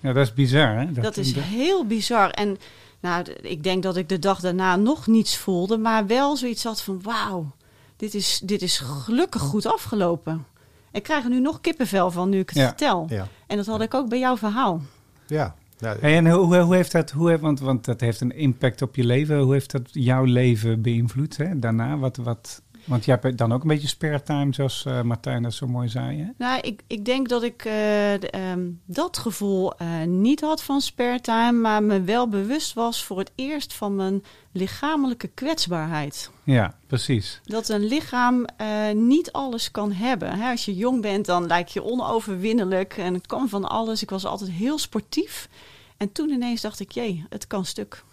Ja, 0.00 0.12
dat 0.12 0.26
is 0.26 0.34
bizar, 0.34 0.78
hè? 0.78 0.92
Dat 0.92 1.16
is 1.16 1.34
heel 1.34 1.86
bizar. 1.86 2.30
En 2.30 2.58
nou, 3.00 3.24
ik 3.42 3.62
denk 3.62 3.82
dat 3.82 3.96
ik 3.96 4.08
de 4.08 4.18
dag 4.18 4.40
daarna 4.40 4.76
nog 4.76 5.06
niets 5.06 5.36
voelde, 5.36 5.78
maar 5.78 6.06
wel 6.06 6.36
zoiets 6.36 6.64
had 6.64 6.82
van: 6.82 7.02
wauw, 7.02 7.50
dit 7.96 8.14
is, 8.14 8.40
dit 8.44 8.62
is 8.62 8.78
gelukkig 8.78 9.42
goed 9.42 9.66
afgelopen. 9.66 10.46
Ik 10.92 11.02
krijg 11.02 11.24
er 11.24 11.30
nu 11.30 11.40
nog 11.40 11.60
kippenvel 11.60 12.10
van 12.10 12.28
nu 12.28 12.38
ik 12.38 12.48
het 12.48 12.58
Ja. 12.58 12.66
vertel. 12.68 13.06
Ja. 13.08 13.28
En 13.50 13.56
dat 13.56 13.66
had 13.66 13.80
ik 13.80 13.94
ook 13.94 14.08
bij 14.08 14.18
jouw 14.18 14.36
verhaal. 14.36 14.80
Ja. 15.26 15.54
Hey, 15.78 16.16
en 16.16 16.30
hoe, 16.30 16.56
hoe 16.56 16.74
heeft 16.74 16.92
dat, 16.92 17.10
hoe, 17.10 17.28
heeft- 17.28 17.40
want, 17.40 17.60
want 17.60 17.84
dat 17.84 18.00
heeft 18.00 18.20
een 18.20 18.36
impact 18.36 18.82
op 18.82 18.96
je 18.96 19.04
leven. 19.04 19.38
Hoe 19.38 19.52
heeft 19.52 19.70
dat 19.70 19.82
jouw 19.92 20.24
leven 20.24 20.82
beïnvloed 20.82 21.36
hè? 21.36 21.58
daarna? 21.58 21.98
Wat, 21.98 22.16
wat, 22.16 22.62
want 22.84 23.04
je 23.04 23.10
hebt 23.10 23.38
dan 23.38 23.52
ook 23.52 23.62
een 23.62 23.68
beetje 23.68 23.88
spare 23.88 24.22
time, 24.22 24.54
zoals 24.54 24.84
eh, 24.84 25.02
Martijn 25.02 25.42
dat 25.42 25.54
zo 25.54 25.66
mooi 25.66 25.88
zei. 25.88 26.18
Hè? 26.18 26.26
Nou, 26.36 26.60
ik, 26.60 26.82
ik 26.86 27.04
denk 27.04 27.28
dat 27.28 27.42
ik 27.42 27.64
eh, 27.64 27.72
de, 28.20 28.28
ehm, 28.30 28.68
dat 28.84 29.18
gevoel 29.18 29.74
eh, 29.76 30.02
niet 30.02 30.40
had 30.40 30.62
van 30.62 30.80
spare 30.80 31.20
time, 31.20 31.52
maar 31.52 31.82
me 31.82 32.02
wel 32.02 32.28
bewust 32.28 32.74
was 32.74 33.04
voor 33.04 33.18
het 33.18 33.32
eerst 33.34 33.72
van 33.74 33.96
mijn 33.96 34.24
lichamelijke 34.52 35.28
kwetsbaarheid. 35.28 36.30
Ja, 36.44 36.74
precies. 36.86 37.40
Dat 37.44 37.68
een 37.68 37.84
lichaam 37.84 38.46
niet 38.94 39.32
alles 39.32 39.70
kan 39.70 39.92
hebben. 39.92 40.38
Hè, 40.38 40.50
als 40.50 40.64
je 40.64 40.74
jong 40.74 41.02
bent, 41.02 41.26
dan 41.26 41.46
lijk 41.46 41.68
je 41.68 41.84
onoverwinnelijk 41.84 42.96
en 42.96 43.14
het 43.14 43.26
kan 43.26 43.48
van 43.48 43.68
alles. 43.68 44.02
Ik 44.02 44.10
was 44.10 44.24
altijd 44.24 44.50
heel 44.50 44.78
sportief. 44.78 45.48
En 45.96 46.12
toen 46.12 46.30
ineens 46.30 46.60
dacht 46.60 46.80
ik, 46.80 46.92
jee, 46.92 47.24
het 47.28 47.46
kan 47.46 47.64
stuk. 47.64 48.04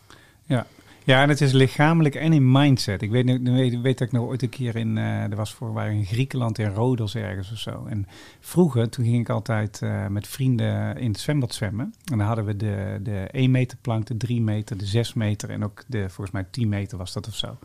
Ja. 0.46 0.66
Ja, 1.08 1.22
en 1.22 1.30
het 1.30 1.42
is 1.42 1.52
lichamelijk 1.52 2.16
en 2.16 2.34
in 2.34 2.52
mindset. 2.52 3.02
Ik 3.02 3.12
weet, 3.12 3.42
weet, 3.44 3.82
weet 3.82 3.98
dat 3.98 4.08
ik 4.08 4.14
nog 4.14 4.26
ooit 4.26 4.42
een 4.42 4.50
keer 4.50 4.76
in, 4.76 4.98
eh 4.98 5.24
er 5.24 5.36
was 5.36 5.54
voor 5.54 5.74
waar 5.74 5.92
in 5.92 6.06
Griekenland, 6.06 6.58
in 6.58 6.74
Rodos 6.74 7.16
ergens 7.16 7.52
of 7.52 7.58
zo. 7.58 7.86
En 7.86 8.08
vroeger, 8.40 8.90
toen 8.90 9.06
ging 9.06 9.20
ik 9.20 9.30
altijd 9.30 9.82
eh, 9.82 10.08
met 10.08 10.28
vrienden 10.28 10.98
in 10.98 11.12
het 11.12 11.20
zwembad 11.20 11.54
zwemmen. 11.54 11.94
En 12.12 12.18
dan 12.18 12.28
hadden 12.28 12.46
we 12.46 12.56
de, 12.56 13.00
de 13.02 13.28
1 13.32 13.52
meter 13.52 13.78
plank, 13.82 14.06
de 14.06 14.18
3 14.18 14.42
meter, 14.42 14.78
de 14.78 14.86
6 14.86 15.14
meter 15.14 15.50
en 15.50 15.64
ook 15.64 15.84
de, 15.88 16.00
volgens 16.00 16.32
mij 16.32 16.46
10 16.52 16.70
meter 16.70 16.98
was 16.98 17.14
dat 17.14 17.28
of 17.28 17.36
zo. 17.36 17.58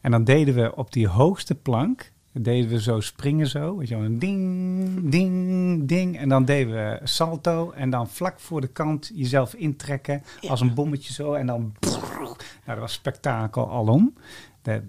En 0.00 0.10
dan 0.10 0.24
deden 0.24 0.54
we 0.54 0.76
op 0.76 0.92
die 0.92 1.08
hoogste 1.08 1.54
plank, 1.54 2.12
deden 2.42 2.70
we 2.70 2.80
zo 2.80 3.00
springen 3.00 3.46
zo. 3.46 3.76
Weet 3.76 3.88
je 3.88 3.96
wel, 3.96 4.04
een 4.04 4.18
ding, 4.18 5.10
ding, 5.10 5.88
ding. 5.88 6.18
En 6.18 6.28
dan 6.28 6.44
deden 6.44 6.72
we 6.74 7.00
salto 7.04 7.70
en 7.70 7.90
dan 7.90 8.08
vlak 8.08 8.40
voor 8.40 8.60
de 8.60 8.66
kant 8.66 9.10
jezelf 9.14 9.54
intrekken 9.54 10.22
Ja. 10.40 10.50
als 10.50 10.60
een 10.60 10.74
bommetje 10.74 11.12
zo. 11.12 11.32
En 11.32 11.46
dan, 11.46 11.72
nou 11.80 12.36
dat 12.66 12.78
was 12.78 12.92
spektakel 12.92 13.70
alom. 13.70 14.14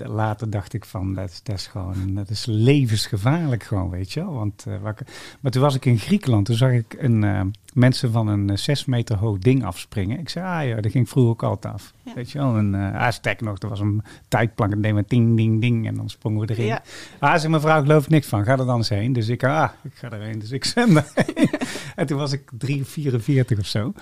Later 0.06 0.50
dacht 0.50 0.74
ik 0.74 0.86
van, 0.86 1.14
dat, 1.14 1.30
is- 1.30 1.44
dat 1.44 1.56
is 1.56 1.68
gewoon, 1.68 2.14
dat 2.14 2.30
is 2.30 2.46
levensgevaarlijk 2.46 3.64
gewoon, 3.64 3.90
weet 3.90 4.12
je 4.14 4.20
wel. 4.20 4.34
Want, 4.34 4.66
ik- 5.00 5.08
maar 5.40 5.52
toen 5.52 5.62
was 5.62 5.76
ik 5.76 5.86
in 5.86 6.00
Griekenland, 6.00 6.46
toen 6.46 6.56
zag 6.56 6.72
ik 6.72 6.96
een, 7.00 7.24
eh, 7.24 7.42
mensen 7.74 8.12
van 8.12 8.28
een 8.28 8.50
eh, 8.50 8.58
zes 8.58 8.86
meter 8.86 9.18
hoog 9.18 9.38
ding 9.38 9.66
afspringen. 9.66 10.20
Ik 10.20 10.30
zei, 10.30 10.46
ah 10.46 10.68
ja, 10.76 10.82
dat 10.82 10.92
ging 10.92 11.10
vroeger 11.10 11.32
ook 11.32 11.44
altijd 11.44 11.74
af. 11.74 11.94
Ja. 12.04 12.14
Weet 12.14 12.32
je 12.32 12.38
wel, 12.38 12.58
en 12.58 12.74
uh, 12.74 12.96
ah, 12.96 13.40
nog, 13.40 13.58
er 13.60 13.70
was 13.70 13.80
een 13.80 14.02
tijdplank 14.28 14.74
en 14.74 14.96
we 14.96 15.04
ding, 15.08 15.38
ding, 15.38 15.62
ding 15.62 15.88
en 15.88 15.96
dan 15.96 16.10
sprongen 16.10 16.48
we 16.48 16.54
erin. 16.54 16.66
Ja. 16.66 16.82
Ah, 17.20 17.38
zei 17.40 17.52
mevrouw, 17.52 17.78
ik 17.80 17.86
geloof 17.86 18.10
niks 18.10 18.28
van, 18.28 18.44
ga 18.44 18.52
er 18.52 18.66
dan 18.66 18.78
eens 18.78 18.90
heen. 18.90 19.14
Dus 19.14 19.28
ik, 19.28 19.44
ah, 19.44 19.70
ik 19.84 19.92
ga 19.94 20.12
erheen, 20.12 20.40
dus 20.40 20.52
ik 20.52 20.66
zwem 20.76 20.98
en 21.96 22.06
toen 22.08 22.18
was 22.18 22.32
ik 22.32 22.42
3,44 22.68 23.60
of 23.60 23.66
zo. 23.66 23.94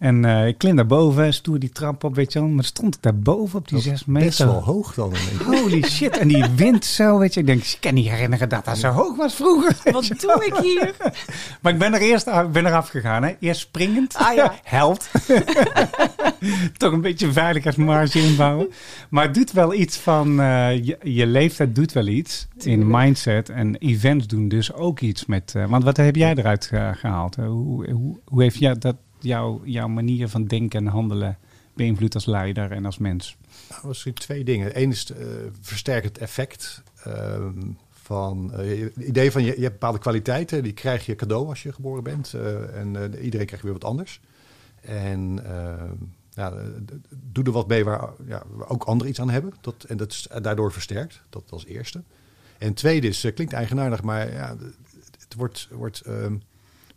En 0.00 0.24
eh, 0.24 0.46
ik 0.46 0.58
klim 0.58 0.76
daar 0.76 0.86
boven, 0.86 1.34
stoer 1.34 1.58
die 1.58 1.70
trap 1.70 2.04
op, 2.04 2.14
weet 2.14 2.32
je 2.32 2.38
wel. 2.40 2.48
Maar 2.48 2.64
stond 2.64 2.94
ik 2.94 3.02
daar 3.02 3.16
boven 3.18 3.58
op 3.58 3.68
die 3.68 3.74
dat 3.76 3.86
zes 3.86 4.04
meter. 4.04 4.26
Best 4.26 4.38
wel 4.38 4.62
hoog 4.64 4.94
dan. 4.94 5.08
ineens. 5.08 5.60
Holy 5.60 5.82
shit. 5.90 6.18
En 6.18 6.28
die 6.28 6.44
wind 6.56 6.84
zo, 6.84 7.18
weet 7.18 7.34
je. 7.34 7.40
Ik 7.40 7.46
denk, 7.46 7.62
ik 7.62 7.76
kan 7.80 7.94
niet 7.94 8.08
herinneren 8.08 8.48
dat 8.48 8.64
dat 8.64 8.78
zo 8.78 8.88
hoog 8.88 9.16
was 9.16 9.34
vroeger. 9.34 9.76
Wat 9.92 10.08
doe 10.20 10.44
ik 10.46 10.54
hier? 10.62 10.94
Maar 11.62 11.72
ik 11.72 11.78
ben 11.78 11.94
er 11.94 12.00
eerst 12.00 12.26
af, 12.26 12.44
ik 12.44 12.52
ben 12.52 12.66
eraf 12.66 12.88
gegaan. 12.88 13.22
Hè. 13.22 13.34
Eerst 13.40 13.60
springend. 13.60 14.14
Ah, 14.16 14.34
ja. 14.34 14.54
Held. 14.64 15.10
Toch 16.76 16.92
een 16.92 17.00
beetje 17.00 17.32
veiligheidsmarge 17.32 18.20
inbouwen. 18.20 18.68
Maar 19.10 19.24
het 19.24 19.34
doet 19.34 19.52
wel 19.52 19.74
iets 19.74 19.96
van... 19.96 20.40
eh, 20.40 20.84
je, 20.84 20.98
je 21.02 21.26
leeftijd 21.26 21.74
doet 21.74 21.92
wel 21.92 22.06
iets 22.06 22.48
in 22.58 22.86
mindset. 22.86 23.48
En 23.48 23.76
events 23.76 24.26
doen 24.26 24.48
dus 24.48 24.72
ook 24.72 25.00
iets 25.00 25.26
met... 25.26 25.52
eh, 25.56 25.64
want 25.66 25.84
wat 25.84 25.96
heb 25.96 26.16
jij 26.16 26.34
eruit 26.34 26.66
ge- 26.66 26.92
gehaald? 26.96 27.36
Hoe, 27.36 27.90
hoe, 27.90 28.18
hoe 28.24 28.42
heeft 28.42 28.58
jij 28.58 28.74
dat 28.78 28.96
jouw 29.20 29.60
jouw 29.64 29.88
manier 29.88 30.28
van 30.28 30.44
denken 30.44 30.86
en 30.86 30.92
handelen 30.92 31.38
beïnvloed 31.74 32.14
als 32.14 32.26
leider 32.26 32.72
en 32.72 32.84
als 32.84 32.98
mens? 32.98 33.36
Nou, 33.68 33.86
misschien 33.86 34.14
twee 34.14 34.44
dingen. 34.44 34.80
Eén 34.80 34.90
is 34.90 35.10
uh, 35.10 35.26
versterkt 35.60 36.18
effect 36.18 36.82
ehm, 37.04 37.58
van 37.90 38.52
eh, 38.52 38.80
het 38.80 38.96
idee 38.96 39.30
van 39.30 39.42
je, 39.42 39.54
je 39.54 39.62
hebt 39.62 39.72
bepaalde 39.72 39.98
kwaliteiten, 39.98 40.62
die 40.62 40.72
krijg 40.72 41.06
je 41.06 41.14
cadeau 41.14 41.48
als 41.48 41.62
je 41.62 41.72
geboren 41.72 42.02
bent. 42.02 42.34
eh, 42.34 42.78
en 42.78 42.96
eh, 42.96 43.24
iedereen 43.24 43.46
krijgt 43.46 43.64
weer 43.64 43.72
wat 43.72 43.84
anders. 43.84 44.20
En 44.80 45.40
ehm, 45.44 45.94
ja, 46.30 46.54
doe 47.10 47.44
er 47.44 47.52
wat 47.52 47.68
mee 47.68 47.84
waar, 47.84 48.08
ja, 48.26 48.42
ook 48.68 48.84
anderen 48.84 49.10
iets 49.10 49.20
aan 49.20 49.30
hebben. 49.30 49.52
Dat, 49.60 49.84
en 49.88 49.96
dat 49.96 50.10
is 50.10 50.28
daardoor 50.42 50.72
versterkt. 50.72 51.22
Dat 51.28 51.42
als 51.50 51.66
eerste. 51.66 52.02
En 52.58 52.74
tweede 52.74 53.08
is, 53.08 53.24
eh, 53.24 53.34
klinkt 53.34 53.52
eigenaardig, 53.52 54.02
maar 54.02 54.32
ja, 54.32 54.56
het 55.18 55.34
wordt, 55.36 55.68
wordt 55.70 56.00
ehm, 56.00 56.36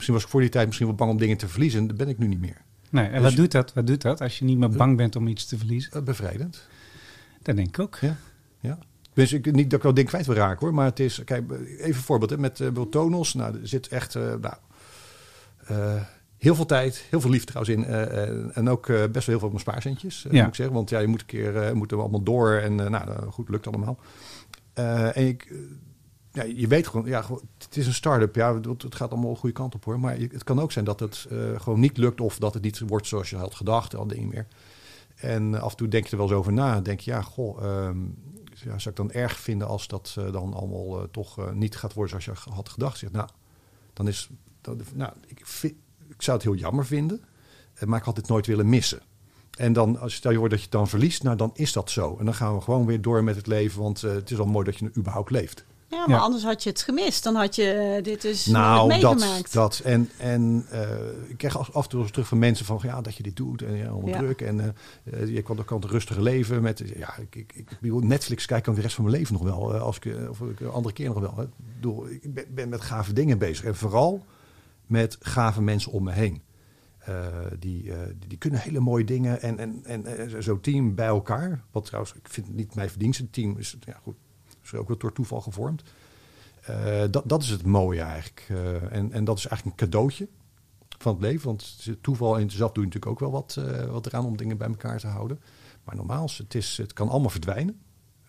misschien 0.03 0.13
was 0.13 0.23
ik 0.23 0.29
voor 0.29 0.41
die 0.41 0.49
tijd 0.49 0.65
misschien 0.65 0.87
wel 0.87 0.95
bang 0.95 1.11
om 1.11 1.17
dingen 1.17 1.37
te 1.37 1.47
verliezen. 1.47 1.87
Dat 1.87 1.97
ben 1.97 2.07
ik 2.09 2.17
nu 2.17 2.27
niet 2.27 2.39
meer. 2.39 2.61
Nee, 2.89 3.05
en 3.05 3.11
Dus- 3.13 3.21
wat 3.21 3.35
doet 3.35 3.51
dat? 3.51 3.73
Wat 3.73 3.87
doet 3.87 4.01
dat 4.01 4.21
als 4.21 4.39
je 4.39 4.45
niet 4.45 4.57
meer 4.57 4.69
bang 4.69 4.97
bent 4.97 5.15
om 5.15 5.27
iets 5.27 5.45
te 5.45 5.57
verliezen? 5.57 5.91
Eh, 5.91 6.01
bevrijdend. 6.01 6.67
Dat 7.41 7.55
denk 7.55 7.67
ik 7.67 7.79
ook. 7.79 7.97
Ja, 8.01 8.15
ja. 8.59 8.77
Dus 9.13 9.33
ik, 9.33 9.51
niet 9.51 9.69
dat 9.69 9.79
ik 9.79 9.83
wel 9.83 9.93
ding 9.93 10.07
kwijt 10.07 10.25
wil 10.25 10.35
raken 10.35 10.59
hoor, 10.59 10.73
maar 10.73 10.85
het 10.85 10.99
is, 10.99 11.23
kijk, 11.23 11.51
even 11.51 11.85
een 11.87 11.93
voorbeeld 11.93 12.29
hè, 12.29 12.37
met 12.37 12.59
uh, 12.59 12.67
Tonos. 12.89 13.33
Nou, 13.33 13.53
er 13.61 13.67
zit 13.67 13.87
echt, 13.87 14.15
uh, 14.15 14.23
nou, 14.41 14.55
Eh, 15.67 16.01
heel 16.37 16.55
veel 16.55 16.65
tijd, 16.65 17.05
heel 17.09 17.21
veel 17.21 17.29
liefde 17.29 17.51
trouwens 17.53 17.75
in. 17.77 17.85
eh, 17.85 18.57
en- 18.57 18.69
ook 18.69 18.89
eh, 18.89 18.95
best 18.95 19.13
wel 19.13 19.21
heel 19.25 19.37
veel 19.39 19.47
op 19.47 19.49
mijn 19.53 19.59
spaarcentjes, 19.59 20.25
eh, 20.25 20.31
Ja. 20.31 20.39
moet 20.39 20.47
ik 20.47 20.55
zeggen. 20.55 20.75
Want 20.75 20.89
ja, 20.89 20.99
je 20.99 21.07
moet 21.07 21.19
een 21.19 21.25
keer 21.25 21.55
eh, 21.57 21.71
moet 21.73 21.91
er 21.91 21.99
allemaal 21.99 22.23
door. 22.23 22.51
En 22.53 22.79
eh, 22.79 22.89
nou, 22.89 23.09
eh, 23.09 23.17
goed, 23.31 23.49
lukt 23.49 23.67
allemaal. 23.67 23.97
Eh, 24.73 25.17
en 25.17 25.27
ik, 25.27 25.43
eh, 25.51 25.57
ja, 26.33 26.43
je 26.43 26.67
weet 26.67 26.87
gewoon, 26.87 27.05
ja, 27.05 27.25
het 27.57 27.77
is 27.77 27.87
een 27.87 27.93
start-up. 27.93 28.35
Ja, 28.35 28.59
het, 28.59 28.95
gaat 28.95 29.11
allemaal 29.11 29.33
de 29.33 29.39
goede 29.39 29.55
kant 29.55 29.75
op 29.75 29.85
hoor. 29.85 29.99
Maar 29.99 30.17
het 30.17 30.43
kan 30.43 30.59
ook 30.59 30.71
zijn 30.71 30.85
dat 30.85 30.99
het 30.99 31.25
eh, 31.29 31.37
gewoon 31.61 31.79
niet 31.79 31.97
lukt 31.97 32.21
of 32.21 32.37
dat 32.37 32.53
het 32.53 32.63
niet 32.63 32.79
wordt 32.79 33.07
zoals 33.07 33.29
je 33.29 33.35
had 33.35 33.55
gedacht. 33.55 33.95
Al 33.95 34.07
dingen 34.07 34.29
meer. 34.29 34.47
En 35.15 35.61
af 35.61 35.71
en 35.71 35.77
toe 35.77 35.87
denk 35.87 36.05
je 36.05 36.11
er 36.11 36.17
wel 36.17 36.27
eens 36.27 36.35
over 36.35 36.53
na. 36.53 36.81
Denk 36.81 36.99
je, 36.99 37.11
ja, 37.11 37.21
goh, 37.21 37.63
ehm, 37.63 37.97
ja, 38.53 38.79
zou 38.79 38.89
ik 38.89 38.95
dan 38.95 39.11
erg 39.11 39.39
vinden 39.39 39.67
als 39.67 39.87
dat 39.87 40.15
eh, 40.17 40.31
dan 40.31 40.53
allemaal 40.53 40.99
eh, 40.99 41.07
toch 41.11 41.53
niet 41.53 41.75
gaat 41.75 41.93
worden 41.93 42.21
zoals 42.21 42.43
je 42.43 42.51
had 42.51 42.69
gedacht? 42.69 42.97
Zeg, 42.97 43.11
nou, 43.11 43.27
dan 43.93 44.07
is, 44.07 44.29
nou, 44.93 45.11
ik, 45.27 45.39
ik 46.07 46.21
zou 46.21 46.37
het 46.37 46.45
heel 46.45 46.55
jammer 46.55 46.85
vinden, 46.85 47.21
maar 47.85 47.99
ik 47.99 48.05
had 48.05 48.15
dit 48.15 48.27
nooit 48.27 48.45
willen 48.45 48.69
missen. 48.69 49.01
En 49.57 49.73
dan, 49.73 49.99
als 49.99 50.13
stel 50.13 50.31
je 50.31 50.37
voor 50.37 50.49
dat 50.49 50.57
je 50.57 50.63
het 50.63 50.73
dan 50.73 50.87
verliest, 50.87 51.23
nou 51.23 51.37
dan 51.37 51.51
is 51.53 51.73
dat 51.73 51.89
zo. 51.89 52.15
En 52.19 52.25
dan 52.25 52.33
gaan 52.33 52.55
we 52.55 52.61
gewoon 52.61 52.85
weer 52.85 53.01
door 53.01 53.23
met 53.23 53.35
het 53.35 53.47
leven, 53.47 53.81
want 53.81 54.01
het 54.01 54.31
is 54.31 54.37
wel 54.37 54.45
mooi 54.45 54.65
dat 54.65 54.77
je 54.77 54.91
überhaupt 54.97 55.29
leeft. 55.29 55.65
Ja, 55.93 55.99
maar 56.07 56.17
Ja. 56.17 56.23
anders 56.23 56.43
had 56.43 56.63
je 56.63 56.69
het 56.69 56.81
gemist. 56.81 57.23
Dan 57.23 57.35
had 57.35 57.55
je 57.55 57.71
eh, 57.71 58.03
dit 58.03 58.21
dus 58.21 58.45
Nou, 58.45 58.87
nooit 58.87 59.01
dat, 59.01 59.15
meegemaakt. 59.19 59.53
dat. 59.53 59.81
En, 59.83 60.09
en 60.17 60.65
eh, 60.69 60.89
ik 61.27 61.37
krijg 61.37 61.73
af 61.73 61.83
en 61.83 61.89
toe 61.89 62.09
terug 62.11 62.27
van 62.27 62.39
mensen 62.39 62.65
van 62.65 62.79
ja, 62.81 63.01
dat 63.01 63.15
je 63.15 63.23
dit 63.23 63.35
doet 63.35 63.61
en 63.61 63.75
ja, 63.75 63.91
Ja. 64.05 64.17
druk. 64.17 64.41
En 64.41 64.59
eh, 64.59 65.21
eh, 65.21 65.27
je 65.29 65.41
kan, 65.41 65.65
kan 65.65 65.81
het 65.81 65.89
rustige 65.91 66.21
leven 66.21 66.61
met. 66.61 66.83
Ja, 66.95 67.17
ik, 67.17 67.35
ik, 67.35 67.53
ik 67.81 68.03
Netflix 68.03 68.45
kijken 68.45 68.65
kan 68.65 68.75
de 68.75 68.81
rest 68.81 68.95
van 68.95 69.03
mijn 69.03 69.15
leven 69.17 69.33
nog 69.33 69.43
wel. 69.43 69.73
eh, 69.73 69.81
als 69.81 69.97
ik, 69.97 70.05
eh, 70.05 70.29
of 70.29 70.41
ik 70.41 70.59
een 70.59 70.69
andere 70.69 70.93
keer 70.93 71.07
nog 71.09 71.19
wel. 71.19 71.33
Hè. 71.35 71.43
Ik, 71.43 71.49
bedoel, 71.75 72.07
ik 72.09 72.33
ben, 72.33 72.45
ben 72.53 72.69
met 72.69 72.81
gave 72.81 73.13
dingen 73.13 73.37
bezig. 73.37 73.65
En 73.65 73.75
vooral 73.75 74.25
met 74.87 75.17
gave 75.19 75.61
mensen 75.61 75.91
om 75.91 76.03
me 76.03 76.11
heen. 76.11 76.41
Eh, 76.99 77.25
die, 77.59 77.91
eh, 77.91 77.97
die, 78.19 78.27
die 78.29 78.37
kunnen 78.37 78.59
hele 78.59 78.79
mooie 78.79 79.03
dingen. 79.03 79.41
En, 79.41 79.59
en, 79.59 79.79
en 79.83 80.05
eh, 80.05 80.35
zo'n 80.39 80.59
team 80.59 80.95
bij 80.95 81.07
elkaar. 81.07 81.63
Wat 81.71 81.85
trouwens, 81.85 82.13
ik 82.13 82.27
vind 82.29 82.47
het 82.47 82.55
niet 82.55 82.75
mijn 82.75 82.89
verdienste. 82.89 83.29
Team 83.29 83.57
is, 83.57 83.77
ja, 83.85 83.99
goed, 84.03 84.15
is 84.63 84.73
ook 84.73 84.87
wel 84.87 84.97
door 84.97 85.13
toeval 85.13 85.41
gevormd. 85.41 85.83
Eh, 86.61 87.01
dat, 87.11 87.23
dat 87.25 87.43
is 87.43 87.49
het 87.49 87.65
mooie 87.65 88.01
eigenlijk. 88.01 88.45
Eh, 88.49 88.93
en, 88.97 89.11
en 89.11 89.23
dat 89.23 89.37
is 89.37 89.47
eigenlijk 89.47 89.81
een 89.81 89.87
cadeautje 89.87 90.27
van 90.97 91.13
het 91.13 91.21
leven. 91.21 91.45
Want 91.45 91.89
toeval 92.01 92.39
en 92.39 92.49
zelf 92.51 92.71
doe 92.71 92.83
je 92.83 92.89
natuurlijk 92.89 93.11
ook 93.11 93.19
wel 93.19 93.31
wat, 93.31 93.55
eh, 93.59 93.85
wat 93.85 94.05
eraan 94.05 94.25
om 94.25 94.37
dingen 94.37 94.57
bij 94.57 94.67
elkaar 94.67 94.99
te 94.99 95.07
houden. 95.07 95.39
Maar 95.83 95.95
normaal, 95.95 96.25
is 96.25 96.37
het, 96.37 96.55
is, 96.55 96.77
het 96.77 96.93
kan 96.93 97.09
allemaal 97.09 97.29
verdwijnen. 97.29 97.81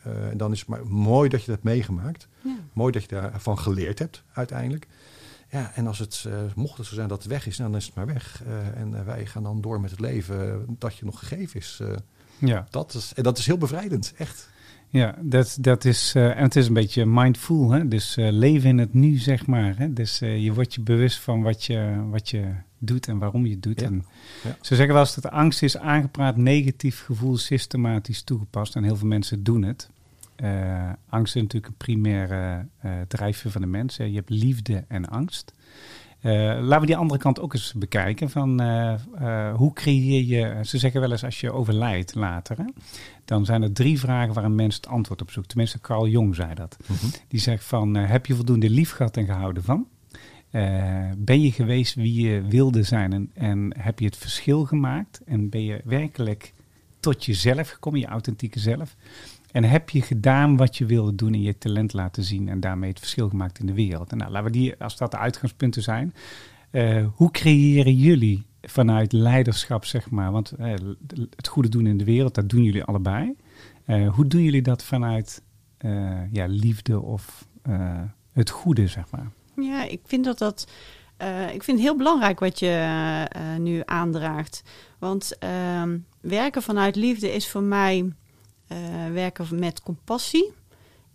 Eh, 0.02 0.28
en 0.28 0.36
dan 0.36 0.52
is 0.52 0.58
het 0.58 0.68
maar 0.68 0.86
mooi 0.86 1.28
dat 1.28 1.40
je 1.40 1.46
dat 1.46 1.54
hebt 1.54 1.74
meegemaakt. 1.74 2.28
Ja. 2.40 2.56
Mooi 2.72 2.92
dat 2.92 3.02
je 3.02 3.08
daarvan 3.08 3.58
geleerd 3.58 3.98
hebt 3.98 4.22
uiteindelijk. 4.32 4.86
Ja, 5.50 5.72
en 5.74 5.86
als 5.86 5.98
het, 5.98 6.24
eh, 6.26 6.32
mocht 6.54 6.78
het 6.78 6.86
zo 6.86 6.94
zijn 6.94 7.08
dat 7.08 7.22
het 7.22 7.32
weg 7.32 7.46
is, 7.46 7.58
nou, 7.58 7.70
dan 7.70 7.80
is 7.80 7.86
het 7.86 7.94
maar 7.94 8.06
weg. 8.06 8.42
Eh, 8.46 8.80
en 8.80 9.04
wij 9.04 9.26
gaan 9.26 9.42
dan 9.42 9.60
door 9.60 9.80
met 9.80 9.90
het 9.90 10.00
leven 10.00 10.64
dat 10.78 10.96
je 10.96 11.04
nog 11.04 11.18
gegeven 11.18 11.60
is. 11.60 11.78
Eh, 11.80 11.88
Ja, 12.38 12.66
dat, 12.70 12.94
is 12.94 13.12
en 13.14 13.22
dat 13.22 13.38
is 13.38 13.46
heel 13.46 13.58
bevrijdend, 13.58 14.12
echt. 14.16 14.48
Ja 14.94 15.14
dat, 15.20 15.56
dat 15.60 15.84
is, 15.84 16.14
eh, 16.14 16.36
en 16.36 16.42
het 16.42 16.56
is 16.56 16.66
een 16.66 16.72
beetje 16.72 17.06
mindful, 17.06 17.70
hè? 17.70 17.88
dus 17.88 18.16
eh, 18.16 18.28
leven 18.30 18.68
in 18.68 18.78
het 18.78 18.94
nu, 18.94 19.16
zeg 19.16 19.46
maar. 19.46 19.78
Hè? 19.78 19.92
Dus 19.92 20.20
eh, 20.20 20.42
je 20.42 20.52
wordt 20.52 20.74
je 20.74 20.80
bewust 20.80 21.18
van 21.18 21.42
wat 21.42 21.64
je, 21.64 22.04
wat 22.10 22.30
je 22.30 22.44
doet 22.78 23.08
en 23.08 23.18
waarom 23.18 23.46
je 23.46 23.50
het 23.50 23.62
doet. 23.62 23.80
Ja. 23.80 23.86
En 23.86 24.04
Ja. 24.44 24.56
Ze 24.60 24.74
zeggen 24.74 24.94
wel 24.94 25.02
eens 25.02 25.14
dat 25.14 25.30
angst 25.30 25.62
is 25.62 25.76
aangepraat, 25.76 26.36
negatief 26.36 27.04
gevoel 27.04 27.36
systematisch 27.36 28.22
toegepast. 28.22 28.76
En 28.76 28.84
heel 28.84 28.96
veel 28.96 29.08
mensen 29.08 29.42
doen 29.42 29.62
het. 29.62 29.90
Angst 31.08 31.36
is 31.36 31.42
natuurlijk 31.42 31.72
een 31.72 31.76
primaire 31.76 32.66
drijfveer 33.08 33.50
van 33.50 33.60
de 33.60 33.66
mens. 33.66 33.96
hè. 33.96 34.04
Je 34.04 34.14
hebt 34.14 34.30
liefde 34.30 34.84
en 34.88 35.08
angst. 35.08 35.52
Eh, 36.24 36.32
laten 36.60 36.80
we 36.80 36.86
die 36.86 36.96
andere 36.96 37.20
kant 37.20 37.40
ook 37.40 37.54
eens 37.54 37.72
bekijken. 37.72 38.30
Van, 38.30 38.60
eh, 38.60 38.92
eh, 38.92 39.54
hoe 39.54 39.72
creëer 39.72 40.22
je... 40.22 40.64
Ze 40.64 40.78
zeggen 40.78 41.00
wel 41.00 41.10
eens 41.10 41.24
als 41.24 41.40
je 41.40 41.52
overlijdt 41.52 42.14
later... 42.14 42.56
Hè, 42.56 42.64
dan 43.24 43.44
zijn 43.44 43.62
er 43.62 43.72
drie 43.72 43.98
vragen 43.98 44.34
waar 44.34 44.44
een 44.44 44.54
mens 44.54 44.76
het 44.76 44.86
antwoord 44.86 45.22
op 45.22 45.30
zoekt. 45.30 45.48
Tenminste, 45.48 45.80
Carl 45.80 46.08
Jung 46.08 46.34
zei 46.34 46.54
dat. 46.54 46.76
Die 47.28 47.40
zegt 47.40 47.64
van, 47.64 47.94
heb 47.94 48.26
je 48.26 48.34
voldoende 48.34 48.70
lief 48.70 48.90
gehad 48.90 49.16
en 49.16 49.24
gehouden 49.24 49.62
van? 49.62 49.86
Ben 51.16 51.40
je 51.40 51.52
geweest 51.52 51.94
wie 51.94 52.28
je 52.28 52.42
wilde 52.42 52.82
zijn 52.82 53.12
en, 53.12 53.30
en 53.34 53.74
heb 53.78 53.98
je 53.98 54.04
het 54.04 54.16
verschil 54.16 54.64
gemaakt? 54.64 55.20
En 55.26 55.48
ben 55.48 55.64
je 55.64 55.80
werkelijk 55.84 56.52
tot 57.00 57.24
jezelf 57.24 57.70
gekomen, 57.70 58.00
je 58.00 58.06
authentieke 58.06 58.58
zelf? 58.58 58.96
En 59.54 59.64
heb 59.64 59.90
je 59.90 60.02
gedaan 60.02 60.56
wat 60.56 60.76
je 60.76 60.86
wilde 60.86 61.14
doen 61.14 61.32
en 61.32 61.42
je 61.42 61.58
talent 61.58 61.92
laten 61.92 62.24
zien 62.24 62.48
en 62.48 62.60
daarmee 62.60 62.90
het 62.90 62.98
verschil 62.98 63.28
gemaakt 63.28 63.58
in 63.58 63.66
de 63.66 63.74
wereld? 63.74 64.12
En 64.12 64.18
nou, 64.18 64.30
laten 64.30 64.46
we 64.46 64.58
die, 64.58 64.74
als 64.78 64.96
dat 64.96 65.10
de 65.10 65.18
uitgangspunten 65.18 65.82
zijn, 65.82 66.14
eh, 66.70 67.06
hoe 67.14 67.30
creëren 67.30 67.96
jullie 67.96 68.46
vanuit 68.62 69.12
leiderschap, 69.12 69.84
zeg 69.84 70.10
maar, 70.10 70.32
want 70.32 70.50
eh, 70.50 70.74
het 71.36 71.48
goede 71.48 71.68
doen 71.68 71.86
in 71.86 71.96
de 71.96 72.04
wereld, 72.04 72.34
dat 72.34 72.48
doen 72.48 72.62
jullie 72.62 72.84
allebei. 72.84 73.34
Eh, 73.84 74.14
hoe 74.14 74.26
doen 74.26 74.42
jullie 74.42 74.62
dat 74.62 74.84
vanuit 74.84 75.42
ja, 76.32 76.46
liefde 76.46 77.00
of 77.00 77.48
het 78.32 78.50
goede, 78.50 78.86
zeg 78.86 79.10
maar? 79.10 79.30
Ja, 79.56 79.84
ik 79.84 80.00
vind 80.04 80.24
dat 80.24 80.38
dat. 80.38 80.68
ik 81.52 81.62
vind 81.62 81.78
het 81.78 81.86
heel 81.86 81.96
belangrijk 81.96 82.40
wat 82.40 82.58
je 82.58 83.26
nu 83.58 83.82
aandraagt. 83.84 84.62
Want 84.98 85.38
ehm, 85.38 85.98
werken 86.20 86.62
vanuit 86.62 86.96
liefde 86.96 87.32
is 87.32 87.48
voor 87.48 87.62
mij 87.62 88.12
werken 89.12 89.58
met 89.58 89.82
compassie. 89.82 90.52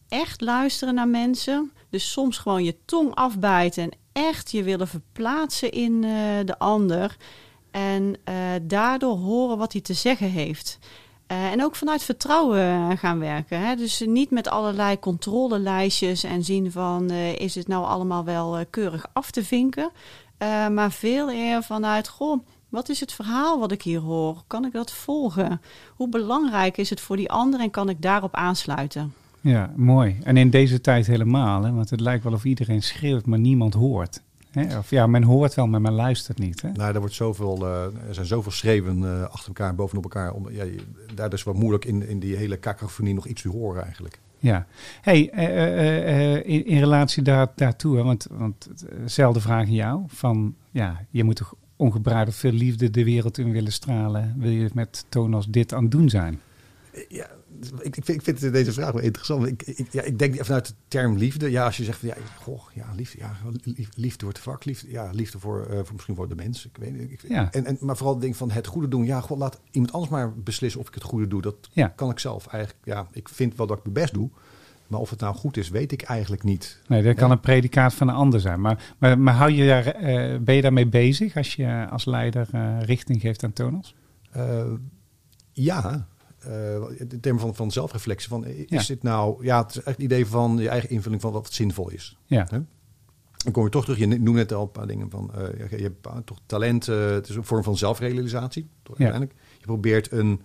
Echt 0.09 0.41
luisteren 0.41 0.93
naar 0.93 1.07
mensen. 1.07 1.71
Dus 1.89 2.11
soms 2.11 2.37
gewoon 2.37 2.63
je 2.63 2.75
tong 2.85 3.15
afbijten 3.15 3.83
en 3.83 3.97
echt 4.11 4.51
je 4.51 4.63
willen 4.63 4.87
verplaatsen 4.87 5.71
in 5.71 6.03
eh, 6.03 6.11
de 6.45 6.59
ander. 6.59 7.17
En 7.71 8.15
eh, 8.23 8.35
daardoor 8.61 9.17
horen 9.17 9.57
wat 9.57 9.71
hij 9.71 9.81
te 9.81 9.93
zeggen 9.93 10.29
heeft. 10.29 10.79
Eh, 11.27 11.51
en 11.51 11.63
ook 11.63 11.75
vanuit 11.75 12.03
vertrouwen 12.03 12.59
eh, 12.59 12.97
gaan 12.97 13.19
werken. 13.19 13.59
Hè? 13.59 13.75
Dus 13.75 14.03
niet 14.05 14.31
met 14.31 14.47
allerlei 14.47 14.99
controlelijstjes 14.99 16.23
en 16.23 16.43
zien 16.43 16.71
van 16.71 17.09
eh, 17.09 17.35
is 17.35 17.55
het 17.55 17.67
nou 17.67 17.85
allemaal 17.85 18.23
wel 18.23 18.57
eh, 18.57 18.65
keurig 18.69 19.05
af 19.13 19.31
te 19.31 19.43
vinken. 19.43 19.91
Eh, 20.37 20.67
maar 20.67 20.91
veel 20.91 21.31
eer 21.31 21.63
vanuit, 21.63 22.07
goh, 22.07 22.45
wat 22.69 22.89
is 22.89 22.99
het 22.99 23.13
verhaal 23.13 23.59
wat 23.59 23.71
ik 23.71 23.81
hier 23.81 23.99
hoor? 23.99 24.43
Kan 24.47 24.65
ik 24.65 24.71
dat 24.71 24.91
volgen? 24.91 25.61
Hoe 25.95 26.09
belangrijk 26.09 26.77
is 26.77 26.89
het 26.89 27.01
voor 27.01 27.17
die 27.17 27.31
ander 27.31 27.59
en 27.59 27.69
kan 27.69 27.89
ik 27.89 28.01
daarop 28.01 28.35
aansluiten? 28.35 29.13
Ja, 29.41 29.73
mooi. 29.75 30.17
En 30.23 30.37
in 30.37 30.49
deze 30.49 30.81
tijd 30.81 31.07
helemaal, 31.07 31.63
hè? 31.63 31.71
want 31.71 31.89
het 31.89 31.99
lijkt 31.99 32.23
wel 32.23 32.33
of 32.33 32.43
iedereen 32.43 32.83
schreeuwt, 32.83 33.25
maar 33.25 33.39
niemand 33.39 33.73
hoort. 33.73 34.21
Hè? 34.51 34.77
Of 34.77 34.89
ja, 34.89 35.07
men 35.07 35.23
hoort 35.23 35.53
wel, 35.53 35.67
maar 35.67 35.81
men 35.81 35.93
luistert 35.93 36.39
niet. 36.39 36.61
Hè? 36.61 36.71
Nou, 36.71 36.93
er, 36.93 36.99
wordt 36.99 37.15
zoveel, 37.15 37.65
eh, 37.65 37.83
er 38.07 38.13
zijn 38.13 38.25
zoveel 38.25 38.51
schreeuwen 38.51 39.03
eh, 39.03 39.23
achter 39.23 39.47
elkaar 39.47 39.69
en 39.69 39.75
bovenop 39.75 40.03
elkaar. 40.03 40.33
Om, 40.33 40.49
ja, 40.49 40.65
daar 41.13 41.33
is 41.33 41.39
het 41.39 41.43
wat 41.43 41.55
moeilijk 41.55 41.85
in, 41.85 42.07
in 42.07 42.19
die 42.19 42.35
hele 42.35 42.57
kakofonie 42.57 43.13
nog 43.13 43.27
iets 43.27 43.41
te 43.41 43.49
horen 43.49 43.83
eigenlijk. 43.83 44.19
Ja. 44.39 44.65
Hey, 45.01 45.29
eh, 45.29 45.45
eh, 45.45 46.35
eh, 46.35 46.45
in, 46.45 46.65
in 46.65 46.79
relatie 46.79 47.23
daar, 47.23 47.47
daartoe, 47.55 47.97
hè, 47.97 48.03
want, 48.03 48.27
want 48.31 48.69
dezelfde 49.01 49.39
vraag 49.39 49.65
aan 49.65 49.73
jou. 49.73 50.03
Van, 50.07 50.55
ja, 50.71 51.05
je 51.09 51.23
moet 51.23 51.35
toch 51.35 51.53
ongebreideld 51.79 52.35
veel 52.35 52.51
liefde 52.51 52.89
de 52.89 53.03
wereld 53.03 53.37
in 53.37 53.51
willen 53.51 53.71
stralen. 53.71 54.35
Wil 54.37 54.51
je 54.51 54.69
met 54.73 55.05
toon 55.09 55.33
als 55.33 55.47
dit 55.47 55.73
aan 55.73 55.81
het 55.83 55.91
doen 55.91 56.09
zijn? 56.09 56.39
Ja, 57.09 57.29
ik, 57.79 57.97
ik, 57.97 58.05
vind, 58.05 58.27
ik 58.27 58.37
vind 58.39 58.53
deze 58.53 58.73
vraag 58.73 58.91
wel 58.91 59.01
interessant. 59.01 59.45
Ik, 59.47 59.61
ik, 59.61 59.87
ja, 59.91 60.01
ik 60.01 60.19
denk 60.19 60.45
vanuit 60.45 60.67
de 60.67 60.73
term 60.87 61.17
liefde. 61.17 61.49
Ja, 61.51 61.65
als 61.65 61.77
je 61.77 61.83
zegt 61.83 61.99
van 61.99 62.07
ja, 62.09 62.15
goh, 62.41 62.61
ja, 62.73 62.85
liefde, 62.95 63.17
ja, 63.17 63.35
lief- 63.63 63.89
liefde 63.95 64.19
voor 64.25 64.33
het 64.33 64.39
vak, 64.43 64.65
liefde, 64.65 64.91
ja, 64.91 65.09
liefde 65.13 65.39
voor, 65.39 65.65
eh, 65.65 65.79
voor 65.83 65.93
misschien 65.93 66.15
voor 66.15 66.29
de 66.29 66.35
mens. 66.35 66.65
Ik 66.65 66.77
weet 66.79 66.93
niet. 66.99 67.11
Ik, 67.11 67.21
Ja. 67.27 67.51
en, 67.51 67.65
en, 67.65 67.77
maar 67.81 67.95
vooral 67.97 68.13
het 68.13 68.23
ding 68.23 68.35
van 68.37 68.51
het 68.51 68.67
goede 68.67 68.87
doen. 68.87 69.05
Ja, 69.05 69.21
goh, 69.21 69.37
laat 69.37 69.59
iemand 69.71 69.93
anders 69.93 70.11
maar 70.11 70.33
beslissen 70.33 70.81
of 70.81 70.87
ik 70.87 70.93
het 70.93 71.03
goede 71.03 71.27
doe. 71.27 71.41
Dat 71.41 71.69
Ja. 71.71 71.87
kan 71.87 72.09
ik 72.09 72.19
zelf 72.19 72.47
eigenlijk. 72.47 72.85
Ja, 72.85 73.07
ik 73.11 73.29
vind 73.29 73.55
wel 73.55 73.67
dat 73.67 73.77
ik 73.77 73.83
mijn 73.83 73.95
best 73.95 74.13
doe. 74.13 74.29
Maar 74.89 74.99
of 74.99 75.09
het 75.09 75.19
nou 75.19 75.35
goed 75.35 75.57
is, 75.57 75.69
weet 75.69 75.91
ik 75.91 76.01
eigenlijk 76.01 76.43
niet. 76.43 76.81
Nee, 76.87 77.03
dat 77.03 77.15
kan 77.15 77.27
Ja. 77.27 77.33
een 77.33 77.39
predicaat 77.39 77.93
van 77.93 78.07
een 78.07 78.15
ander 78.15 78.39
zijn. 78.39 78.61
Maar, 78.61 78.93
maar, 78.97 79.19
maar 79.19 79.33
hou 79.33 79.51
je 79.51 79.67
daar, 79.67 79.85
eh, 79.85 80.37
ben 80.39 80.55
je 80.55 80.61
daarmee 80.61 80.87
bezig 80.87 81.37
als 81.37 81.55
je 81.55 81.87
als 81.89 82.05
leider 82.05 82.47
eh, 82.51 82.77
richting 82.81 83.21
geeft 83.21 83.43
aan 83.43 83.53
tonals? 83.53 83.95
Eh, 84.31 84.65
ja, 85.51 86.07
eh 86.39 86.75
in 87.09 87.19
termen 87.19 87.41
van, 87.41 87.55
van 87.55 87.71
zelfreflectie. 87.71 88.29
Van, 88.29 88.45
is 88.45 88.63
Ja. 88.67 88.83
dit 88.87 89.03
nou... 89.03 89.45
Ja, 89.45 89.61
het 89.61 89.69
is 89.69 89.75
echt 89.77 89.85
het 89.85 89.99
idee 89.99 90.25
van 90.25 90.57
je 90.57 90.69
eigen 90.69 90.89
invulling 90.89 91.21
van 91.21 91.31
wat 91.31 91.53
zinvol 91.53 91.89
is. 91.89 92.17
Ja? 92.25 92.43
Dan 93.43 93.51
kom 93.51 93.63
je 93.63 93.69
toch 93.69 93.83
terug. 93.83 93.99
Je 93.99 94.07
noemde 94.07 94.31
net 94.31 94.53
al 94.53 94.61
een 94.61 94.71
paar 94.71 94.87
dingen 94.87 95.09
van... 95.09 95.31
eh, 95.35 95.69
je 95.69 95.77
je 95.77 95.83
hebt 95.83 96.25
toch 96.25 96.39
talent. 96.45 96.87
eh, 96.87 97.05
het 97.09 97.29
is 97.29 97.35
een 97.35 97.43
vorm 97.43 97.63
van 97.63 97.77
zelfrealisatie. 97.77 98.69
Toch, 98.83 98.97
Ja. 98.97 99.03
uiteindelijk. 99.03 99.39
Je 99.59 99.65
probeert 99.65 100.11
een... 100.11 100.41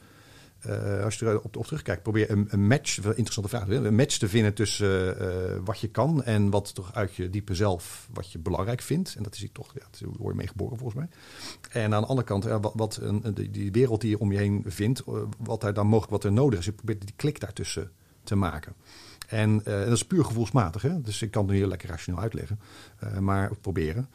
eh, 0.64 1.04
als 1.04 1.18
je 1.18 1.26
er 1.26 1.40
op, 1.40 1.66
terugkijkt, 1.66 2.02
probeer 2.02 2.30
een, 2.30 2.46
een 2.50 2.66
match, 2.66 2.96
interessante 2.96 3.48
vraag, 3.48 3.68
een 3.68 3.94
match 3.94 4.16
te 4.16 4.28
vinden 4.28 4.54
tussen 4.54 5.18
eh, 5.20 5.58
wat 5.64 5.80
je 5.80 5.88
kan 5.88 6.22
en 6.22 6.50
wat 6.50 6.74
toch 6.74 6.94
uit 6.94 7.14
je 7.14 7.30
diepe 7.30 7.54
zelf, 7.54 8.08
wat 8.12 8.32
je 8.32 8.38
belangrijk 8.38 8.80
vindt. 8.80 9.14
En 9.16 9.22
dat 9.22 9.34
is 9.34 9.40
hier 9.40 9.52
toch, 9.52 9.74
ja, 9.74 9.86
daar 10.00 10.10
word 10.18 10.30
je 10.30 10.38
mee 10.38 10.46
geboren 10.46 10.78
volgens 10.78 10.98
mij. 10.98 11.08
En 11.82 11.94
aan 11.94 12.00
de 12.00 12.08
andere 12.08 12.26
kant, 12.26 12.46
eh, 12.46 12.56
wat, 12.74 12.98
een, 13.02 13.34
die, 13.50 13.72
wereld 13.72 14.00
die 14.00 14.10
je 14.10 14.18
om 14.18 14.32
je 14.32 14.38
heen 14.38 14.62
vindt, 14.66 15.02
wat 15.38 15.60
daar 15.60 15.74
dan 15.74 15.86
mogelijk 15.86 16.12
wat 16.12 16.24
er 16.24 16.32
nodig 16.32 16.58
is. 16.58 16.64
Je 16.64 16.72
probeert 16.72 17.00
die 17.00 17.14
klik 17.16 17.40
daartussen 17.40 17.90
te 18.22 18.34
maken. 18.34 18.74
En 19.28 19.62
dat 19.64 19.92
is 19.92 20.04
puur 20.04 20.24
gevoelsmatig, 20.24 20.82
hè? 20.82 21.00
dus 21.00 21.22
ik 21.22 21.30
kan 21.30 21.42
het 21.42 21.50
nu 21.50 21.56
heel 21.56 21.68
lekker 21.68 21.88
rationeel 21.88 22.20
uitleggen, 22.20 22.58
maar 23.20 23.56
proberen. 23.56 24.08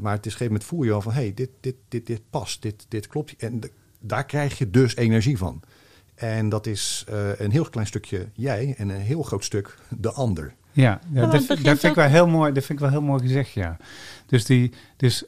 Maar 0.00 0.12
het 0.12 0.26
is 0.26 0.32
een 0.32 0.38
gegeven 0.38 0.46
moment 0.46 0.64
voel 0.64 0.82
je 0.82 0.90
wel 0.90 1.02
van... 1.02 1.12
hey, 1.12 1.34
dit, 1.34 1.50
dit, 1.60 1.74
dit, 1.88 2.06
dit 2.06 2.20
past, 2.30 2.62
dit, 2.62 2.86
dit 2.88 3.06
klopt. 3.06 3.36
En 3.36 3.60
daar 4.00 4.24
krijg 4.24 4.58
je 4.58 4.70
dus 4.70 4.96
energie 4.96 5.38
van. 5.38 5.62
En 6.18 6.48
dat 6.48 6.66
is 6.66 7.04
eh, 7.08 7.38
een 7.40 7.50
heel 7.50 7.64
klein 7.64 7.86
stukje 7.86 8.28
jij 8.32 8.74
en 8.76 8.88
een 8.88 9.00
heel 9.00 9.22
groot 9.22 9.44
stuk 9.44 9.78
de 9.88 10.12
ander. 10.12 10.54
Ja, 10.72 11.00
dat, 11.08 11.30
vind- 11.30 11.46
begint 11.46 11.64
dat 11.66 11.78
vind 11.78 11.82
ik 11.92 11.94
wel 12.02 12.08
heel 12.08 12.28
mooi. 12.28 12.52
Dat 12.52 12.64
vind 12.64 12.78
ik 12.78 12.84
wel 12.84 12.94
heel 12.94 13.06
mooi 13.08 13.22
gezegd, 13.22 13.50
ja. 13.52 13.76
Dus, 14.26 14.44
die, 14.44 14.72
dus 14.96 15.24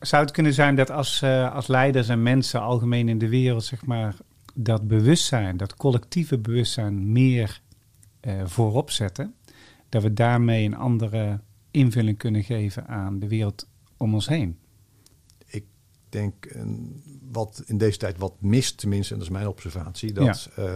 zou 0.00 0.22
het 0.22 0.30
kunnen 0.32 0.54
zijn 0.54 0.74
dat 0.74 0.90
als, 0.90 1.22
eh, 1.22 1.54
als 1.54 1.66
leiders 1.66 2.08
en 2.08 2.22
mensen 2.22 2.60
algemeen 2.60 3.08
in 3.08 3.18
de 3.18 3.28
wereld, 3.28 3.64
zeg 3.64 3.86
maar, 3.86 4.14
dat 4.54 4.88
bewustzijn, 4.88 5.56
dat 5.56 5.76
collectieve 5.76 6.38
bewustzijn 6.38 7.12
meer 7.12 7.60
eh, 8.20 8.32
voorop 8.44 8.90
zetten, 8.90 9.34
dat 9.88 10.02
we 10.02 10.12
daarmee 10.12 10.64
een 10.64 10.76
andere 10.76 11.40
invulling 11.70 12.18
kunnen 12.18 12.42
geven 12.44 12.86
aan 12.86 13.18
de 13.18 13.28
wereld 13.28 13.68
om 13.96 14.14
ons 14.14 14.28
heen. 14.28 14.58
Ik 15.46 15.64
denk 16.08 16.46
eh, 16.46 16.62
wat 17.32 17.62
in 17.66 17.78
deze 17.78 17.98
tijd 17.98 18.18
wat 18.18 18.34
mist, 18.38 18.76
tenminste, 18.78 19.12
en 19.12 19.18
dat 19.18 19.28
is 19.28 19.34
mijn 19.34 19.48
observatie, 19.48 20.12
dat 20.12 20.48
eh, 20.56 20.74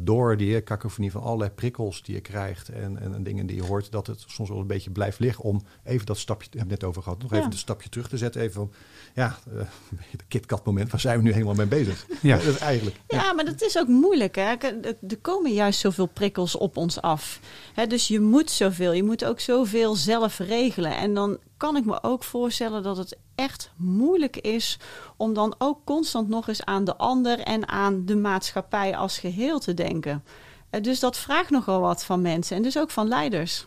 door 0.00 0.36
die 0.36 0.62
cacophonie 0.62 1.10
van 1.10 1.22
allerlei 1.22 1.50
prikkels 1.50 2.02
die 2.02 2.14
je 2.14 2.20
krijgt 2.20 2.68
en, 2.68 2.98
en, 3.00 3.14
en 3.14 3.22
dingen 3.22 3.46
die 3.46 3.56
je 3.56 3.62
hoort, 3.64 3.92
dat 3.92 4.06
het 4.06 4.24
soms 4.26 4.48
wel 4.48 4.58
een 4.58 4.66
beetje 4.66 4.90
blijft 4.90 5.18
liggen 5.18 5.44
om 5.44 5.62
even 5.84 6.06
dat 6.06 6.18
stapje, 6.18 6.48
hebben 6.50 6.70
het 6.70 6.80
net 6.80 6.88
over 6.90 7.02
gehad, 7.02 7.22
nog 7.22 7.30
Ja. 7.30 7.36
even 7.38 7.50
een 7.50 7.58
stapje 7.58 7.88
terug 7.88 8.08
te 8.08 8.16
zetten. 8.16 8.40
Even 8.40 8.52
van, 8.54 8.72
ja, 9.14 9.38
eh 9.56 9.60
de 10.18 10.24
KitKat 10.28 10.64
moment, 10.64 10.90
waar 10.90 11.00
zijn 11.00 11.16
we 11.18 11.22
nu 11.24 11.32
helemaal 11.32 11.54
mee 11.54 11.66
bezig? 11.66 12.06
Ja. 12.22 12.36
dat 12.36 12.46
is 12.46 12.58
eigenlijk. 12.58 12.96
Ja, 13.08 13.32
maar 13.32 13.44
dat 13.44 13.62
is 13.62 13.78
ook 13.78 13.88
moeilijk. 13.88 14.34
Hè? 14.34 14.42
Er 14.54 14.96
er 15.08 15.18
komen 15.20 15.52
juist 15.52 15.80
zoveel 15.80 16.06
prikkels 16.06 16.56
op 16.56 16.76
ons 16.76 17.00
af. 17.00 17.40
Hè, 17.74 17.86
dus 17.86 18.08
je 18.08 18.20
moet 18.20 18.50
zoveel. 18.50 18.92
Je 18.92 19.02
moet 19.04 19.24
ook 19.24 19.40
zoveel 19.40 19.94
zelf 19.94 20.38
regelen. 20.38 20.96
En 20.96 21.14
dan 21.14 21.38
kan 21.58 21.76
ik 21.76 21.84
me 21.84 22.02
ook 22.02 22.24
voorstellen 22.24 22.82
dat 22.82 22.96
het 22.96 23.18
echt 23.34 23.70
moeilijk 23.76 24.36
is 24.36 24.78
om 25.16 25.34
dan 25.34 25.54
ook 25.58 25.80
constant 25.84 26.28
nog 26.28 26.48
eens 26.48 26.64
aan 26.64 26.84
de 26.84 26.96
ander 26.96 27.40
en 27.40 27.68
aan 27.68 28.04
de 28.06 28.16
maatschappij 28.16 28.96
als 28.96 29.18
geheel 29.18 29.58
te 29.58 29.74
denken. 29.74 30.24
Eh, 30.70 30.82
Dus 30.82 31.00
dat 31.00 31.18
vraagt 31.18 31.50
nogal 31.50 31.80
wat 31.80 32.04
van 32.04 32.22
mensen 32.22 32.56
en 32.56 32.62
dus 32.62 32.78
ook 32.78 32.90
van 32.90 33.08
leiders. 33.08 33.66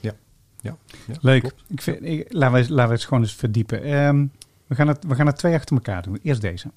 Ja, 0.00 0.12
ja, 0.60 0.76
ja, 1.06 1.14
Leuk. 1.20 1.52
Ik 1.66 1.82
vind, 1.82 2.04
ik, 2.04 2.32
laten, 2.32 2.62
we, 2.62 2.72
laten 2.72 2.88
we 2.88 2.94
het 2.94 3.04
gewoon 3.04 3.22
eens 3.22 3.34
verdiepen. 3.34 3.82
Ehm, 3.82 4.26
we, 4.66 4.74
gaan 4.74 4.88
het, 4.88 5.04
we 5.06 5.14
gaan 5.14 5.26
het 5.26 5.38
twee 5.38 5.54
achter 5.54 5.76
elkaar 5.76 6.02
doen. 6.02 6.18
Eerst 6.22 6.40
deze. 6.40 6.70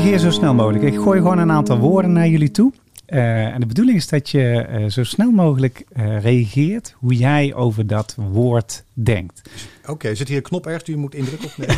Reageer 0.00 0.18
zo 0.18 0.30
snel 0.30 0.54
mogelijk. 0.54 0.84
Ik 0.84 0.94
gooi 0.94 1.20
gewoon 1.20 1.38
een 1.38 1.50
aantal 1.50 1.78
woorden 1.78 2.12
naar 2.12 2.28
jullie 2.28 2.50
toe. 2.50 2.72
Eh, 3.06 3.46
en 3.46 3.60
de 3.60 3.66
bedoeling 3.66 3.96
is 3.96 4.08
dat 4.08 4.30
je 4.30 4.60
eh, 4.60 4.84
zo 4.90 5.04
snel 5.04 5.30
mogelijk 5.30 5.84
eh, 5.92 6.22
reageert 6.22 6.94
hoe 6.98 7.14
jij 7.14 7.54
over 7.54 7.86
dat 7.86 8.14
woord 8.18 8.84
denkt. 8.92 9.50
Oké, 9.86 10.14
zit 10.14 10.28
hier 10.28 10.36
een 10.36 10.42
knop 10.42 10.66
ergens 10.66 10.84
die 10.84 10.94
je 10.94 11.00
moet 11.00 11.14
indrukken? 11.14 11.46
Of 11.48 11.58
nee? 11.66 11.76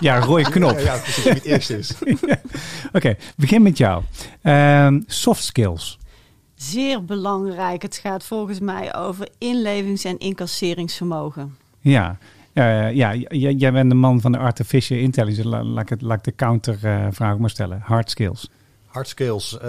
Ja, 0.00 0.18
rode 0.18 0.50
knop. 0.50 0.78
Ja, 0.78 0.84
ja, 0.94 0.96
precies, 0.98 1.24
wie 1.24 1.32
het 1.32 1.44
eerste 1.44 1.78
is. 1.78 1.92
Oké, 2.92 3.16
begin 3.36 3.62
met 3.62 3.78
jou. 3.78 4.02
Ehm, 4.42 5.00
soft 5.06 5.44
skills. 5.44 5.98
Zeer 6.54 7.04
belangrijk. 7.04 7.82
Het 7.82 7.96
gaat 7.96 8.24
volgens 8.24 8.60
mij 8.60 8.94
over 8.94 9.28
inlevings- 9.38 10.04
en 10.04 10.18
incasseringsvermogen. 10.18 11.56
Ja, 11.80 12.18
Eh, 12.54 12.92
ja 12.92 13.14
jij 13.30 13.72
bent 13.72 13.90
de 13.90 13.96
man 13.96 14.20
van 14.20 14.32
de 14.32 14.38
artificial 14.38 14.98
intelligence. 14.98 15.48
La- 15.48 15.64
Laat 15.64 15.82
ik, 15.82 15.88
het, 15.88 16.02
laat 16.02 16.18
ik 16.18 16.24
de 16.24 16.34
countervraag 16.34 17.38
maar 17.38 17.50
stellen. 17.50 17.80
Hard 17.84 18.10
skills. 18.10 18.50
Hard 18.86 19.08
skills, 19.08 19.58
eh, 19.58 19.68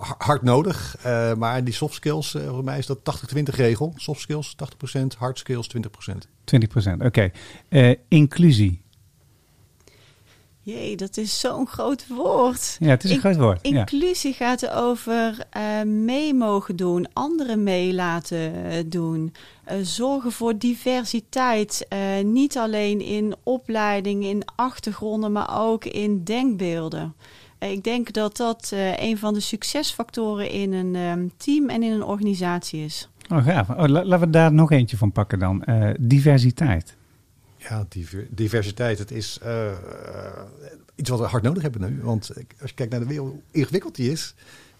ha- 0.00 0.14
hard 0.18 0.42
nodig. 0.42 0.96
eh, 1.02 1.34
maar 1.34 1.64
die 1.64 1.74
soft 1.74 1.94
skills, 1.94 2.34
eh, 2.34 2.48
voor 2.48 2.64
mij 2.64 2.78
is 2.78 2.86
dat 2.86 2.98
80-20 3.04 3.56
regel. 3.56 3.92
Soft 3.96 4.20
skills 4.20 4.54
80%, 4.56 5.14
hard 5.18 5.38
skills 5.38 5.66
20%. 5.68 6.28
20%. 6.44 7.02
Oké. 7.04 7.30
Eh, 7.68 7.94
inclusie. 8.08 8.80
Jee, 10.66 10.96
dat 10.96 11.16
is 11.16 11.40
zo'n 11.40 11.66
groot 11.66 12.06
woord. 12.06 12.76
Ja, 12.78 12.88
het 12.88 13.04
is 13.04 13.10
een 13.10 13.16
In- 13.16 13.22
groot 13.22 13.36
woord. 13.36 13.58
Ja. 13.68 13.78
Inclusie 13.78 14.32
gaat 14.32 14.70
over 14.70 15.38
eh, 15.50 15.82
mee 15.82 16.34
mogen 16.34 16.76
doen, 16.76 17.06
anderen 17.12 17.62
mee 17.62 17.94
laten 17.94 18.64
eh, 18.64 18.72
doen. 18.86 19.32
Eh, 19.64 19.76
zorgen 19.82 20.32
voor 20.32 20.58
diversiteit. 20.58 21.86
niet 22.24 22.58
alleen 22.58 23.00
in 23.00 23.34
opleiding, 23.42 24.24
in 24.24 24.42
achtergronden, 24.56 25.32
maar 25.32 25.60
ook 25.60 25.84
in 25.84 26.24
denkbeelden. 26.24 27.14
Ik 27.58 27.84
denk 27.84 28.12
dat 28.12 28.36
dat 28.36 28.72
een 28.96 29.18
van 29.18 29.34
de 29.34 29.40
succesfactoren 29.40 30.50
in 30.50 30.72
een 30.72 30.94
ehm, 30.94 31.26
team 31.36 31.68
en 31.68 31.82
in 31.82 31.92
een 31.92 32.04
organisatie 32.04 32.84
is. 32.84 33.08
Oh, 33.32 33.44
gaaf. 33.44 33.70
Oh, 33.70 33.76
la- 33.76 34.04
laten 34.04 34.26
we 34.26 34.30
daar 34.30 34.52
nog 34.52 34.70
eentje 34.70 34.96
van 34.96 35.12
pakken 35.12 35.38
dan. 35.38 35.64
Diversiteit. 36.00 36.96
Ja, 37.68 37.86
diver- 37.88 38.26
diversiteit, 38.30 38.98
het 38.98 39.10
is 39.10 39.38
eh, 39.42 39.70
eh, 39.72 39.76
iets 40.94 41.10
wat 41.10 41.18
we 41.18 41.24
hard 41.24 41.42
nodig 41.42 41.62
hebben 41.62 41.80
nu. 41.90 42.02
Want 42.02 42.30
als 42.60 42.70
je 42.70 42.74
kijkt 42.74 42.92
naar 42.92 43.00
de 43.00 43.06
wereld, 43.06 43.30
hoe 43.30 43.40
ingewikkeld 43.50 43.94
die 43.94 44.10
is. 44.10 44.34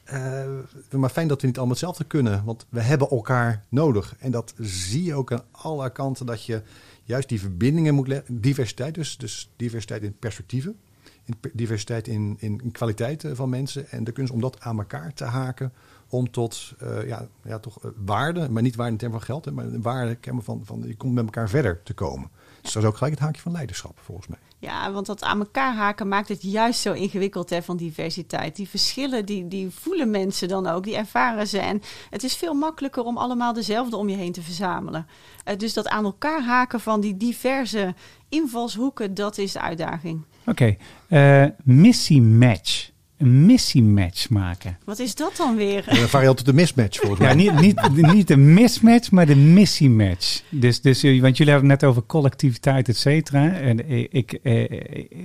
eh, 0.04 0.44
maar 0.90 1.10
fijn 1.10 1.28
dat 1.28 1.40
we 1.40 1.46
niet 1.46 1.56
allemaal 1.56 1.74
hetzelfde 1.74 2.04
kunnen. 2.04 2.44
Want 2.44 2.66
we 2.68 2.80
hebben 2.80 3.08
elkaar 3.10 3.64
nodig. 3.68 4.14
En 4.18 4.30
dat 4.30 4.54
zie 4.60 5.02
je 5.04 5.14
ook 5.14 5.32
aan 5.32 5.44
alle 5.50 5.90
kanten. 5.90 6.26
Dat 6.26 6.44
je 6.44 6.62
juist 7.04 7.28
die 7.28 7.40
verbindingen 7.40 7.94
moet 7.94 8.08
leggen. 8.08 8.40
Diversiteit 8.40 8.94
dus. 8.94 9.16
Dus 9.16 9.50
diversiteit 9.56 10.02
in 10.02 10.16
perspectieven. 10.18 10.76
In 11.24 11.34
diversiteit 11.52 12.08
in, 12.08 12.36
in, 12.38 12.70
kwaliteiten 12.72 13.36
van 13.36 13.48
mensen. 13.48 13.90
En 13.90 14.04
de 14.04 14.12
kunst 14.12 14.32
om 14.32 14.40
dat 14.40 14.60
aan 14.60 14.78
elkaar 14.78 15.14
te 15.14 15.24
haken. 15.24 15.72
Om 16.08 16.30
tot 16.30 16.74
ja, 17.06 17.28
ja, 17.42 17.58
toch 17.58 17.92
waarde, 18.04 18.48
maar 18.50 18.62
niet 18.62 18.76
waarde 18.76 18.92
in 18.92 18.98
termen 18.98 19.18
van 19.18 19.26
geld. 19.26 19.44
Hè, 19.44 19.50
maar 19.50 19.80
waarde 19.80 20.16
in 20.20 20.42
van, 20.42 20.60
van 20.64 20.84
je 20.86 20.96
komt 20.96 21.14
met 21.14 21.24
elkaar 21.24 21.48
verder 21.48 21.82
te 21.82 21.94
komen. 21.94 22.30
Dus 22.66 22.74
dat 22.74 22.82
is 22.82 22.88
ook 22.88 22.96
gelijk 22.96 23.14
het 23.14 23.22
haakje 23.22 23.42
van 23.42 23.52
leiderschap, 23.52 23.98
volgens 24.02 24.26
mij. 24.26 24.38
Ja, 24.58 24.92
want 24.92 25.06
dat 25.06 25.22
aan 25.22 25.38
elkaar 25.38 25.74
haken 25.74 26.08
maakt 26.08 26.28
het 26.28 26.42
juist 26.42 26.80
zo 26.80 26.92
ingewikkeld 26.92 27.50
hè, 27.50 27.62
van 27.62 27.76
diversiteit. 27.76 28.56
Die 28.56 28.68
verschillen, 28.68 29.26
die, 29.26 29.48
die 29.48 29.70
voelen 29.70 30.10
mensen 30.10 30.48
dan 30.48 30.66
ook, 30.66 30.84
die 30.84 30.96
ervaren 30.96 31.46
ze. 31.46 31.58
En 31.58 31.82
het 32.10 32.22
is 32.22 32.36
veel 32.36 32.54
makkelijker 32.54 33.02
om 33.02 33.16
allemaal 33.16 33.52
dezelfde 33.52 33.96
om 33.96 34.08
je 34.08 34.16
heen 34.16 34.32
te 34.32 34.42
verzamelen. 34.42 35.06
Eh, 35.44 35.56
dus 35.56 35.72
dat 35.72 35.88
aan 35.88 36.04
elkaar 36.04 36.42
haken 36.42 36.80
van 36.80 37.00
die 37.00 37.16
diverse 37.16 37.94
invalshoeken, 38.28 39.14
dat 39.14 39.38
is 39.38 39.52
de 39.52 39.60
uitdaging. 39.60 40.24
Oké. 40.46 40.76
Eh, 41.08 41.44
missiematch. 41.64 42.90
Een 43.18 43.46
missiematch 43.46 44.28
maken. 44.28 44.78
Wat 44.84 44.98
is 44.98 45.14
dat 45.14 45.36
dan 45.36 45.56
weer? 45.56 45.88
En 45.88 46.00
een 46.02 46.08
variant 46.08 46.38
op 46.40 46.46
de 46.46 46.52
mismatch, 46.52 46.98
volgens 46.98 47.20
Ja, 47.20 47.26
mij. 47.34 47.44
niet, 47.44 47.60
niet, 47.60 48.12
niet 48.12 48.28
de 48.28 48.36
mismatch, 48.36 49.10
maar 49.10 49.26
de 49.26 49.36
missiematch. 49.36 50.42
Dus, 50.50 50.80
dus, 50.80 51.02
eh, 51.02 51.20
want 51.20 51.36
jullie 51.36 51.52
hadden 51.52 51.70
het 51.70 51.80
net 51.80 51.90
over 51.90 52.02
collectiviteit, 52.06 52.88
et 52.88 52.96
cetera. 52.96 53.52
En 53.52 53.88
eh, 53.88 54.06
ik, 54.10 54.32
eh, 54.32 54.64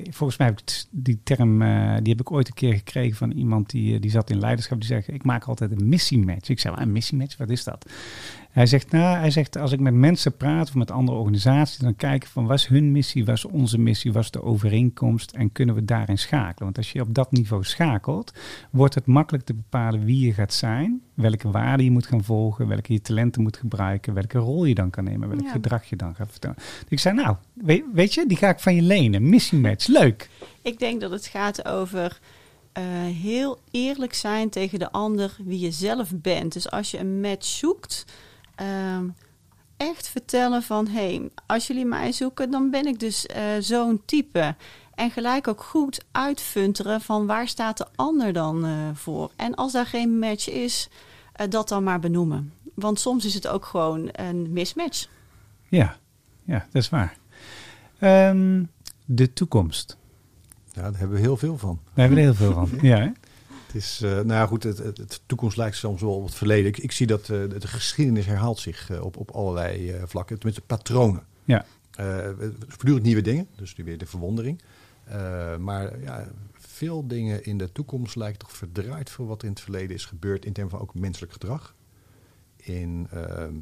volgens 0.09 0.39
mij 0.39 0.47
heb 0.47 0.59
ik 0.59 0.83
die 0.89 1.19
term, 1.23 1.59
die 2.03 2.11
heb 2.11 2.19
ik 2.19 2.31
ooit 2.31 2.47
een 2.47 2.53
keer 2.53 2.73
gekregen 2.73 3.17
van 3.17 3.31
iemand 3.31 3.69
die, 3.69 3.99
die 3.99 4.11
zat 4.11 4.29
in 4.29 4.39
leiderschap. 4.39 4.79
Die 4.79 4.87
zegt, 4.89 5.07
ik 5.13 5.23
maak 5.23 5.43
altijd 5.43 5.71
een 5.71 5.89
missiematch. 5.89 6.49
Ik 6.49 6.59
zei, 6.59 6.75
"Ah, 6.75 6.81
een 6.81 6.91
missiematch, 6.91 7.37
wat 7.37 7.49
is 7.49 7.63
dat? 7.63 7.85
Hij 8.52 8.66
zegt, 8.66 8.91
nou, 8.91 9.18
hij 9.18 9.32
zegt, 9.32 9.58
als 9.58 9.72
ik 9.72 9.80
met 9.80 9.93
mensen 9.93 10.38
praat 10.38 10.68
of 10.68 10.76
met 10.76 10.91
andere 10.91 11.18
organisaties, 11.18 11.78
dan 11.78 11.95
kijk 11.95 12.24
ik 12.24 12.30
van, 12.30 12.45
wat 12.45 12.58
is 12.58 12.66
hun 12.68 12.91
missie, 12.91 13.26
wat 13.26 13.36
is 13.36 13.45
onze 13.45 13.78
missie, 13.78 14.12
wat 14.14 14.24
is 14.24 14.32
de 14.32 14.43
overeenkomst 14.43 15.32
en 15.32 15.52
kunnen 15.52 15.76
we 15.76 15.86
daarin 15.86 16.18
schakelen? 16.18 16.64
Want 16.64 16.78
als 16.78 16.91
je 16.91 17.02
op 17.02 17.16
dat 17.16 17.32
niveau 17.32 17.64
schakelt, 17.64 18.34
wordt 18.72 18.95
het 18.95 19.06
makkelijk 19.06 19.45
te 19.45 19.54
bepalen 19.54 20.06
wie 20.06 20.26
je 20.26 20.34
gaat 20.34 20.54
zijn, 20.54 21.02
welke 21.14 21.52
waarden 21.52 21.86
je 21.86 21.91
moet 21.91 22.06
gaan 22.08 22.24
volgen, 22.24 22.68
welke 22.68 22.93
je 22.93 23.02
talenten 23.02 23.41
moet 23.41 23.58
gebruiken, 23.58 24.14
welke 24.14 24.38
rol 24.38 24.66
je 24.66 24.76
dan 24.76 24.89
kan 24.89 25.04
nemen, 25.04 25.30
welk 25.30 25.41
Ja. 25.41 25.52
gedrag 25.52 25.86
je 25.86 25.95
dan 25.95 26.16
gaat 26.16 26.32
vertellen. 26.32 26.56
Dus 26.58 26.86
ik 26.89 26.99
zei, 26.99 27.16
nou, 27.16 27.36
weet, 27.54 27.84
weet 27.93 28.14
je, 28.14 28.26
die 28.28 28.38
ga 28.38 28.49
ik 28.49 28.60
van 28.60 28.76
je 28.76 28.82
lenen. 28.82 29.30
Missiematch, 29.30 29.88
leuk. 29.88 30.30
Ik 30.62 30.80
denk 30.80 31.02
dat 31.02 31.12
het 31.12 31.26
gaat 31.26 31.66
over 31.66 32.20
eh, 32.72 32.84
heel 33.22 33.60
eerlijk 33.72 34.14
zijn 34.14 34.49
tegen 34.49 34.80
de 34.80 34.91
ander 34.91 35.36
wie 35.43 35.60
je 35.60 35.72
zelf 35.72 36.12
bent. 36.16 36.54
Dus 36.54 36.72
als 36.72 36.91
je 36.91 36.99
een 36.99 37.22
match 37.22 37.45
zoekt, 37.45 38.06
ehm, 38.62 39.09
echt 39.78 40.07
vertellen 40.07 40.64
van... 40.64 40.88
hé, 40.88 41.16
hey, 41.16 41.30
als 41.45 41.68
jullie 41.68 41.86
mij 41.86 42.12
zoeken, 42.12 42.51
dan 42.51 42.70
ben 42.70 42.86
ik 42.86 42.99
dus 42.99 43.26
eh, 43.26 43.43
zo'n 43.59 44.01
type. 44.05 44.55
En 44.95 45.12
gelijk 45.12 45.47
ook 45.47 45.64
goed 45.64 46.05
uitfunteren 46.12 47.01
van 47.01 47.26
waar 47.26 47.47
staat 47.47 47.78
de 47.78 47.88
ander 47.95 48.34
dan 48.34 48.66
eh, 48.66 48.72
voor. 48.93 49.32
En 49.36 49.55
als 49.55 49.72
daar 49.72 49.86
geen 49.86 50.20
match 50.20 50.49
is, 50.49 50.89
eh, 51.34 51.47
dat 51.49 51.70
dan 51.70 51.84
maar 51.84 51.99
benoemen. 51.99 52.53
Want 52.76 52.99
soms 52.99 53.26
is 53.26 53.34
het 53.34 53.47
ook 53.47 53.66
gewoon 53.66 54.09
een 54.12 54.53
mismatch. 54.53 55.07
Ja, 55.70 55.97
ja, 56.43 56.68
dat 56.72 56.82
is 56.82 56.89
waar. 56.89 57.18
Ehm, 57.99 58.64
de 59.05 59.34
toekomst. 59.34 59.97
Ja, 60.74 60.82
daar 60.82 60.99
hebben 60.99 61.18
we 61.18 61.24
heel 61.24 61.38
veel 61.38 61.57
van. 61.57 61.80
Daar 61.84 62.07
hebben 62.07 62.18
we 62.18 62.24
er 62.24 62.38
heel 62.38 62.45
veel 62.47 62.53
van. 62.53 62.70
Ja, 62.89 62.97
hè? 62.97 63.09
Het 63.72 63.82
is, 63.82 64.01
eh, 64.01 64.11
nou 64.11 64.28
ja, 64.28 64.45
goed, 64.45 64.63
het, 64.63 64.78
het, 64.78 64.97
het 64.97 65.22
toekomst 65.26 65.57
lijkt 65.57 65.76
soms 65.76 66.01
wel 66.01 66.15
op 66.15 66.26
het 66.26 66.36
verleden. 66.36 66.65
Ik, 66.65 66.78
ik 66.78 66.91
zie 66.91 67.07
dat 67.07 67.22
eh, 67.22 67.28
de 67.28 67.67
geschiedenis 67.67 68.26
herhaalt 68.26 68.59
zich 68.59 68.89
eh, 68.89 69.03
op, 69.03 69.17
op 69.17 69.32
allerlei 69.32 70.01
vlakken, 70.05 70.36
tenminste 70.36 70.65
patronen. 70.65 71.26
Ja. 71.43 71.65
Voortdurend 72.67 73.03
nieuwe 73.03 73.22
dingen, 73.22 73.47
dus 73.55 73.76
nu 73.76 73.84
weer 73.84 73.97
de 73.97 74.05
verwondering. 74.05 74.61
Maar 75.59 75.99
ja, 75.99 76.28
veel 76.53 77.07
dingen 77.07 77.43
in 77.43 77.57
de 77.57 77.72
toekomst 77.72 78.15
lijken 78.15 78.39
toch 78.39 78.51
verdraaid 78.51 79.09
voor 79.09 79.28
wat 79.28 79.43
in 79.43 79.49
het 79.49 79.59
verleden 79.59 79.95
is 79.95 80.05
gebeurd 80.05 80.45
in 80.45 80.53
termen 80.53 80.72
van 80.72 80.82
ook 80.82 80.93
menselijk 80.93 81.32
gedrag. 81.32 81.76
In, 82.55 83.07
ehm, 83.11 83.53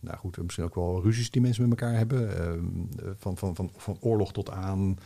nou 0.00 0.16
goed, 0.18 0.42
misschien 0.42 0.64
ook 0.64 0.74
wel 0.74 1.02
ruzies 1.02 1.30
die 1.30 1.42
mensen 1.42 1.68
met 1.68 1.80
elkaar 1.80 1.96
hebben. 1.96 2.38
ehm, 2.38 2.58
van, 3.18 3.36
van, 3.36 3.54
van, 3.54 3.70
van 3.76 3.96
oorlog 4.00 4.32
tot 4.32 4.50
aan 4.50 4.96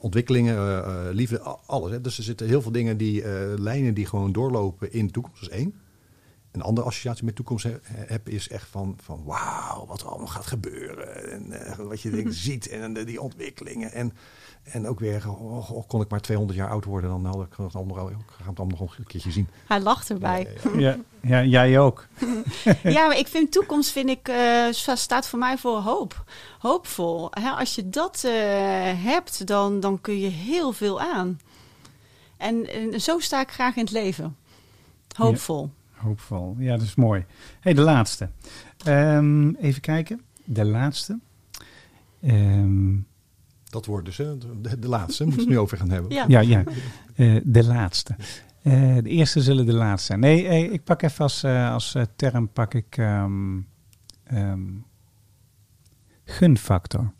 ontwikkelingen, 0.00 0.56
eh, 0.56 0.78
eh, 0.78 1.14
liefde, 1.14 1.40
alles. 1.66 1.90
Hè. 1.90 2.00
Dus 2.00 2.18
er 2.18 2.24
zitten 2.24 2.46
heel 2.46 2.62
veel 2.62 2.72
dingen 2.72 2.96
die, 2.96 3.22
eh, 3.22 3.58
lijnen 3.58 3.94
die 3.94 4.06
gewoon 4.06 4.32
doorlopen 4.32 4.92
in 4.92 5.06
de 5.06 5.12
toekomst. 5.12 5.40
Dat 5.40 5.50
is 5.50 5.56
één. 5.56 5.74
Een 6.52 6.62
andere 6.62 6.86
associatie 6.86 7.24
met 7.24 7.34
toekomst 7.34 7.64
he- 7.64 7.78
heb 7.82 8.28
is 8.28 8.48
echt 8.48 8.68
van, 8.68 8.96
van 9.02 9.22
wauw, 9.24 9.86
wat 9.86 10.00
er 10.00 10.06
allemaal 10.06 10.26
gaat 10.26 10.46
gebeuren. 10.46 11.30
En 11.32 11.52
eh, 11.66 11.76
wat 11.76 12.00
je 12.00 12.10
denkt, 12.10 12.34
ziet 12.46 12.68
en 12.68 12.96
eh, 12.96 13.06
die 13.06 13.20
ontwikkelingen. 13.20 13.92
En, 13.92 14.12
en 14.62 14.86
ook 14.86 15.00
weer, 15.00 15.28
oh, 15.28 15.70
oh, 15.70 15.88
kon 15.88 16.00
ik 16.00 16.08
maar 16.08 16.20
200 16.20 16.58
jaar 16.58 16.70
oud 16.70 16.84
worden, 16.84 17.10
dan 17.10 17.24
had 17.24 17.42
ik 17.42 17.54
het 17.56 17.74
allemaal, 17.74 18.10
ik 18.10 18.16
ga 18.26 18.48
het 18.48 18.58
allemaal 18.58 18.78
nog 18.78 18.98
een 18.98 19.06
keertje 19.06 19.30
zien. 19.30 19.48
Hij 19.66 19.80
lacht 19.80 20.10
erbij. 20.10 20.48
Ja, 20.76 20.96
ja, 21.20 21.44
jij 21.44 21.78
ook. 21.78 22.06
Ja, 22.82 23.06
maar 23.06 23.18
ik 23.18 23.26
vind 23.26 23.52
toekomst 23.52 23.90
vind 23.90 24.08
ik, 24.08 24.28
eh, 24.28 24.66
staat 24.94 25.26
voor 25.26 25.38
mij 25.38 25.58
voor 25.58 25.78
hoop. 25.78 26.24
Hoopvol. 26.58 27.28
Hè, 27.30 27.50
als 27.50 27.74
je 27.74 27.88
dat 27.88 28.22
eh, 28.24 28.32
hebt, 29.04 29.46
dan, 29.46 29.80
dan 29.80 30.00
kun 30.00 30.18
je 30.18 30.28
heel 30.28 30.72
veel 30.72 31.00
aan. 31.00 31.40
En, 32.36 32.72
en 32.72 33.00
zo 33.00 33.18
sta 33.18 33.40
ik 33.40 33.50
graag 33.50 33.76
in 33.76 33.82
het 33.82 33.92
leven. 33.92 34.36
Hoopvol. 35.16 35.70
Hoopvol. 35.92 36.54
Ja, 36.58 36.76
dat 36.76 36.86
is 36.86 36.94
mooi. 36.94 37.24
hey, 37.60 37.74
de 37.74 37.80
laatste. 37.80 38.30
Ehm, 38.84 39.54
even 39.54 39.80
kijken. 39.80 40.20
De 40.44 40.64
laatste. 40.64 41.18
Ehm, 42.22 42.94
Dat 43.70 43.86
wordt 43.86 44.04
dus 44.04 44.16
hè, 44.16 44.38
de, 44.38 44.78
de 44.78 44.88
laatste, 44.88 45.22
moeten 45.24 45.40
we 45.42 45.46
het 45.48 45.54
nu 45.56 45.62
over 45.62 45.78
gaan 45.78 45.90
hebben. 45.90 46.12
Ja. 46.12 46.24
ja, 46.28 46.40
ja. 46.40 46.64
Eh, 47.14 47.40
de 47.44 47.64
laatste. 47.64 48.16
Eh, 48.62 48.96
de 49.02 49.08
eerste 49.08 49.40
zullen 49.42 49.66
de 49.66 49.72
laatste 49.72 50.06
zijn. 50.06 50.20
Nee, 50.20 50.46
eh, 50.48 50.72
ik 50.72 50.84
pak 50.84 51.02
even 51.02 51.22
als, 51.22 51.42
eh, 51.42 51.72
als 51.72 51.94
eh, 51.94 52.02
term 52.16 52.48
pak 52.52 52.74
ik 52.74 52.96
ehm, 52.96 53.58
ehm, 54.24 54.60
gunfactor. 56.24 57.12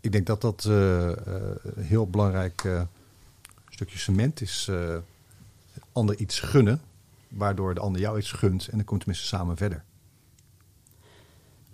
Ik 0.00 0.12
denk 0.12 0.26
dat 0.26 0.40
dat 0.40 0.64
eh, 0.64 1.10
eh, 1.10 1.16
een 1.62 1.82
heel 1.84 2.06
belangrijk 2.10 2.64
eh, 2.64 2.82
stukje 3.68 3.98
cement 3.98 4.40
is. 4.40 4.66
eh 4.70 4.96
ander 5.92 6.16
iets 6.18 6.40
gunnen, 6.40 6.80
waardoor 7.28 7.74
de 7.74 7.80
ander 7.80 8.00
jou 8.00 8.18
iets 8.18 8.32
gunt. 8.32 8.68
En 8.68 8.76
dan 8.76 8.84
komt 8.84 9.00
tenminste 9.00 9.26
samen 9.26 9.56
verder. 9.56 9.84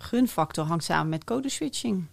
Gunfactor 0.02 0.64
hangt 0.64 0.84
samen 0.84 1.08
met 1.08 1.24
codeswitching. 1.24 2.06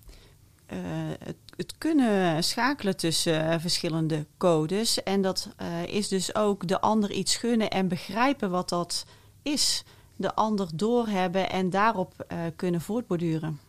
Eh, 0.66 0.78
het, 1.24 1.36
het 1.60 1.78
kunnen 1.78 2.44
schakelen 2.44 2.98
tussen 2.98 3.50
eh, 3.50 3.60
verschillende 3.60 4.26
codes. 4.38 5.04
En 5.04 5.22
dat 5.22 5.50
eh, 5.58 5.68
is 5.88 6.08
dus 6.08 6.36
ook 6.36 6.68
de 6.68 6.82
ander 6.82 7.12
iets 7.12 7.36
gunnen 7.36 7.70
en 7.70 7.88
begrijpen 7.88 8.50
wat 8.50 8.70
dat 8.70 9.06
is. 9.42 9.84
De 10.16 10.36
ander 10.36 10.68
doorhebben 10.76 11.50
en 11.50 11.70
daarop 11.70 12.14
eh, 12.28 12.38
kunnen 12.56 12.82
voortborduren. 12.82 13.60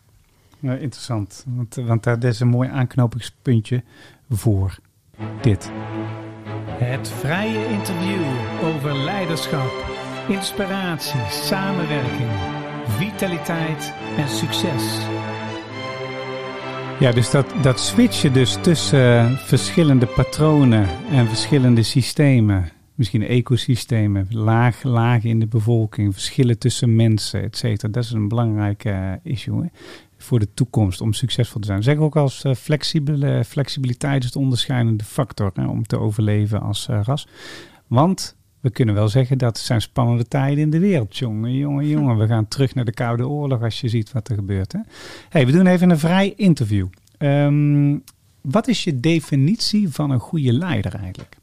Nou, 0.58 0.78
interessant, 0.78 1.44
want, 1.46 1.74
want 1.74 2.02
daar 2.02 2.24
is 2.24 2.40
een 2.40 2.48
mooi 2.48 2.68
aanknopingspuntje 2.68 3.82
voor 4.28 4.78
dit. 5.40 5.70
Het 6.68 7.08
vrije 7.08 7.68
interview 7.68 8.22
over 8.62 8.96
leiderschap, 8.96 9.84
inspiratie, 10.28 11.20
samenwerking, 11.30 12.59
vitaliteit 12.90 13.94
en 14.16 14.28
succes. 14.28 14.98
Ja, 17.00 17.12
dus 17.12 17.30
dat, 17.30 17.54
dat 17.62 17.80
switchen 17.80 18.32
dus 18.32 18.56
tussen 18.60 19.18
eh, 19.18 19.36
verschillende 19.36 20.06
patronen 20.06 20.88
en 21.10 21.26
verschillende 21.26 21.82
systemen. 21.82 22.70
Misschien 22.94 23.22
ecosystemen, 23.22 24.26
laag, 24.30 24.82
lagen 24.82 25.28
in 25.28 25.38
de 25.38 25.46
bevolking, 25.46 26.12
verschillen 26.12 26.58
tussen 26.58 26.96
mensen, 26.96 27.42
et 27.42 27.56
cetera. 27.56 27.92
Dat 27.92 28.04
is 28.04 28.10
een 28.10 28.28
belangrijk 28.28 28.84
eh, 28.84 29.12
issue 29.22 29.70
voor 30.18 30.38
de 30.38 30.54
toekomst 30.54 31.00
om 31.00 31.12
succesvol 31.12 31.60
te 31.60 31.66
zijn. 31.66 31.82
Zeg 31.82 31.96
ook 31.96 32.16
als 32.16 32.44
eh, 32.44 32.54
flexibele, 32.54 33.44
flexibiliteit 33.44 34.24
is 34.24 34.32
de 34.32 34.38
onderscheidende 34.38 35.04
factor 35.04 35.52
om 35.68 35.86
te 35.86 35.98
overleven 35.98 36.60
als 36.60 36.86
ras. 36.86 37.26
Want 37.86 38.36
we 38.60 38.70
kunnen 38.70 38.94
wel 38.94 39.08
zeggen 39.08 39.38
dat 39.38 39.56
het 39.56 39.66
zijn 39.66 39.80
spannende 39.80 40.28
tijden 40.28 40.58
in 40.58 40.70
de 40.70 40.78
wereld, 40.78 41.16
jongen, 41.16 41.54
jongen, 41.54 41.86
jongen. 41.86 42.18
We 42.18 42.26
gaan 42.26 42.48
terug 42.48 42.74
naar 42.74 42.84
de 42.84 42.92
Koude 42.92 43.28
Oorlog 43.28 43.62
als 43.62 43.80
je 43.80 43.88
ziet 43.88 44.12
wat 44.12 44.28
er 44.28 44.34
gebeurt. 44.34 44.72
Hè? 44.72 44.78
Hey, 45.28 45.46
we 45.46 45.52
doen 45.52 45.66
even 45.66 45.90
een 45.90 45.98
vrij 45.98 46.32
interview. 46.36 46.86
Ehm, 47.18 47.98
wat 48.40 48.68
is 48.68 48.84
je 48.84 49.00
definitie 49.00 49.88
van 49.88 50.10
een 50.10 50.18
goede 50.18 50.52
leider 50.52 50.94
eigenlijk? 50.94 51.36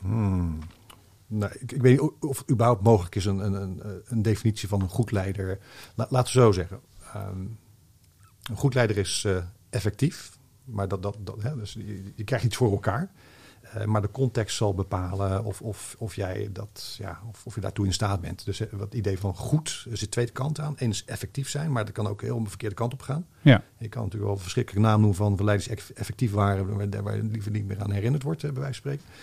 Hmm. 0.00 0.58
Nou, 1.26 1.52
ik, 1.60 1.72
ik 1.72 1.82
weet 1.82 2.00
niet 2.00 2.10
of 2.20 2.38
het 2.38 2.50
überhaupt 2.50 2.82
mogelijk 2.82 3.14
is 3.14 3.24
een, 3.24 3.38
een, 3.38 3.54
een, 3.62 4.02
een 4.06 4.22
definitie 4.22 4.68
van 4.68 4.80
een 4.80 4.88
goed 4.88 5.10
leider. 5.10 5.58
La, 5.94 6.06
laten 6.10 6.34
we 6.34 6.40
zo 6.40 6.52
zeggen. 6.52 6.80
Ehm, 7.12 7.40
een 8.42 8.56
goed 8.56 8.74
leider 8.74 8.98
is 8.98 9.22
eh, 9.26 9.36
effectief, 9.70 10.38
maar 10.64 10.88
dat, 10.88 11.02
dat, 11.02 11.16
dat, 11.20 11.42
hè, 11.42 11.56
dus 11.56 11.72
je, 11.72 12.12
je 12.14 12.24
krijgt 12.24 12.44
iets 12.44 12.56
voor 12.56 12.70
elkaar. 12.70 13.10
Eh, 13.74 13.84
maar 13.84 14.00
de 14.02 14.10
context 14.10 14.56
zal 14.56 14.74
bepalen 14.74 15.44
of, 15.44 15.60
of, 15.60 15.94
of, 15.98 16.14
jij 16.14 16.48
dat, 16.52 16.96
ja, 16.98 17.20
of, 17.28 17.46
of 17.46 17.54
je 17.54 17.60
daartoe 17.60 17.86
in 17.86 17.92
staat 17.92 18.20
bent. 18.20 18.44
Dus 18.44 18.60
eh, 18.60 18.66
wat 18.72 18.94
idee 18.94 19.18
van 19.18 19.34
goed, 19.34 19.86
er 19.90 19.96
zit 19.96 20.10
twee 20.10 20.30
kanten 20.30 20.64
aan. 20.64 20.74
Eén 20.76 20.90
is 20.90 21.04
effectief 21.04 21.48
zijn, 21.48 21.72
maar 21.72 21.84
dat 21.84 21.94
kan 21.94 22.06
ook 22.06 22.22
heel 22.22 22.42
de 22.42 22.48
verkeerde 22.48 22.74
kant 22.74 22.92
op 22.92 23.02
gaan. 23.02 23.26
Ja, 23.42 23.62
Je 23.78 23.88
kan 23.88 24.02
natuurlijk 24.02 24.24
wel 24.24 24.32
een 24.34 24.42
verschrikkelijke 24.42 24.88
naam 24.88 25.00
noemen 25.00 25.16
van 25.16 25.44
leiders 25.44 25.68
die 25.68 25.76
eff- 25.76 25.90
effectief 25.90 26.32
waren, 26.32 26.76
waar, 26.76 27.02
waar 27.02 27.16
je 27.16 27.22
liever 27.22 27.50
niet 27.50 27.66
meer 27.66 27.82
aan 27.82 27.90
herinnerd 27.90 28.22
wordt, 28.22 28.44
eh, 28.44 28.50
bij 28.50 28.60
wijze 28.62 28.80
van 28.82 28.92
spreken. 28.92 29.14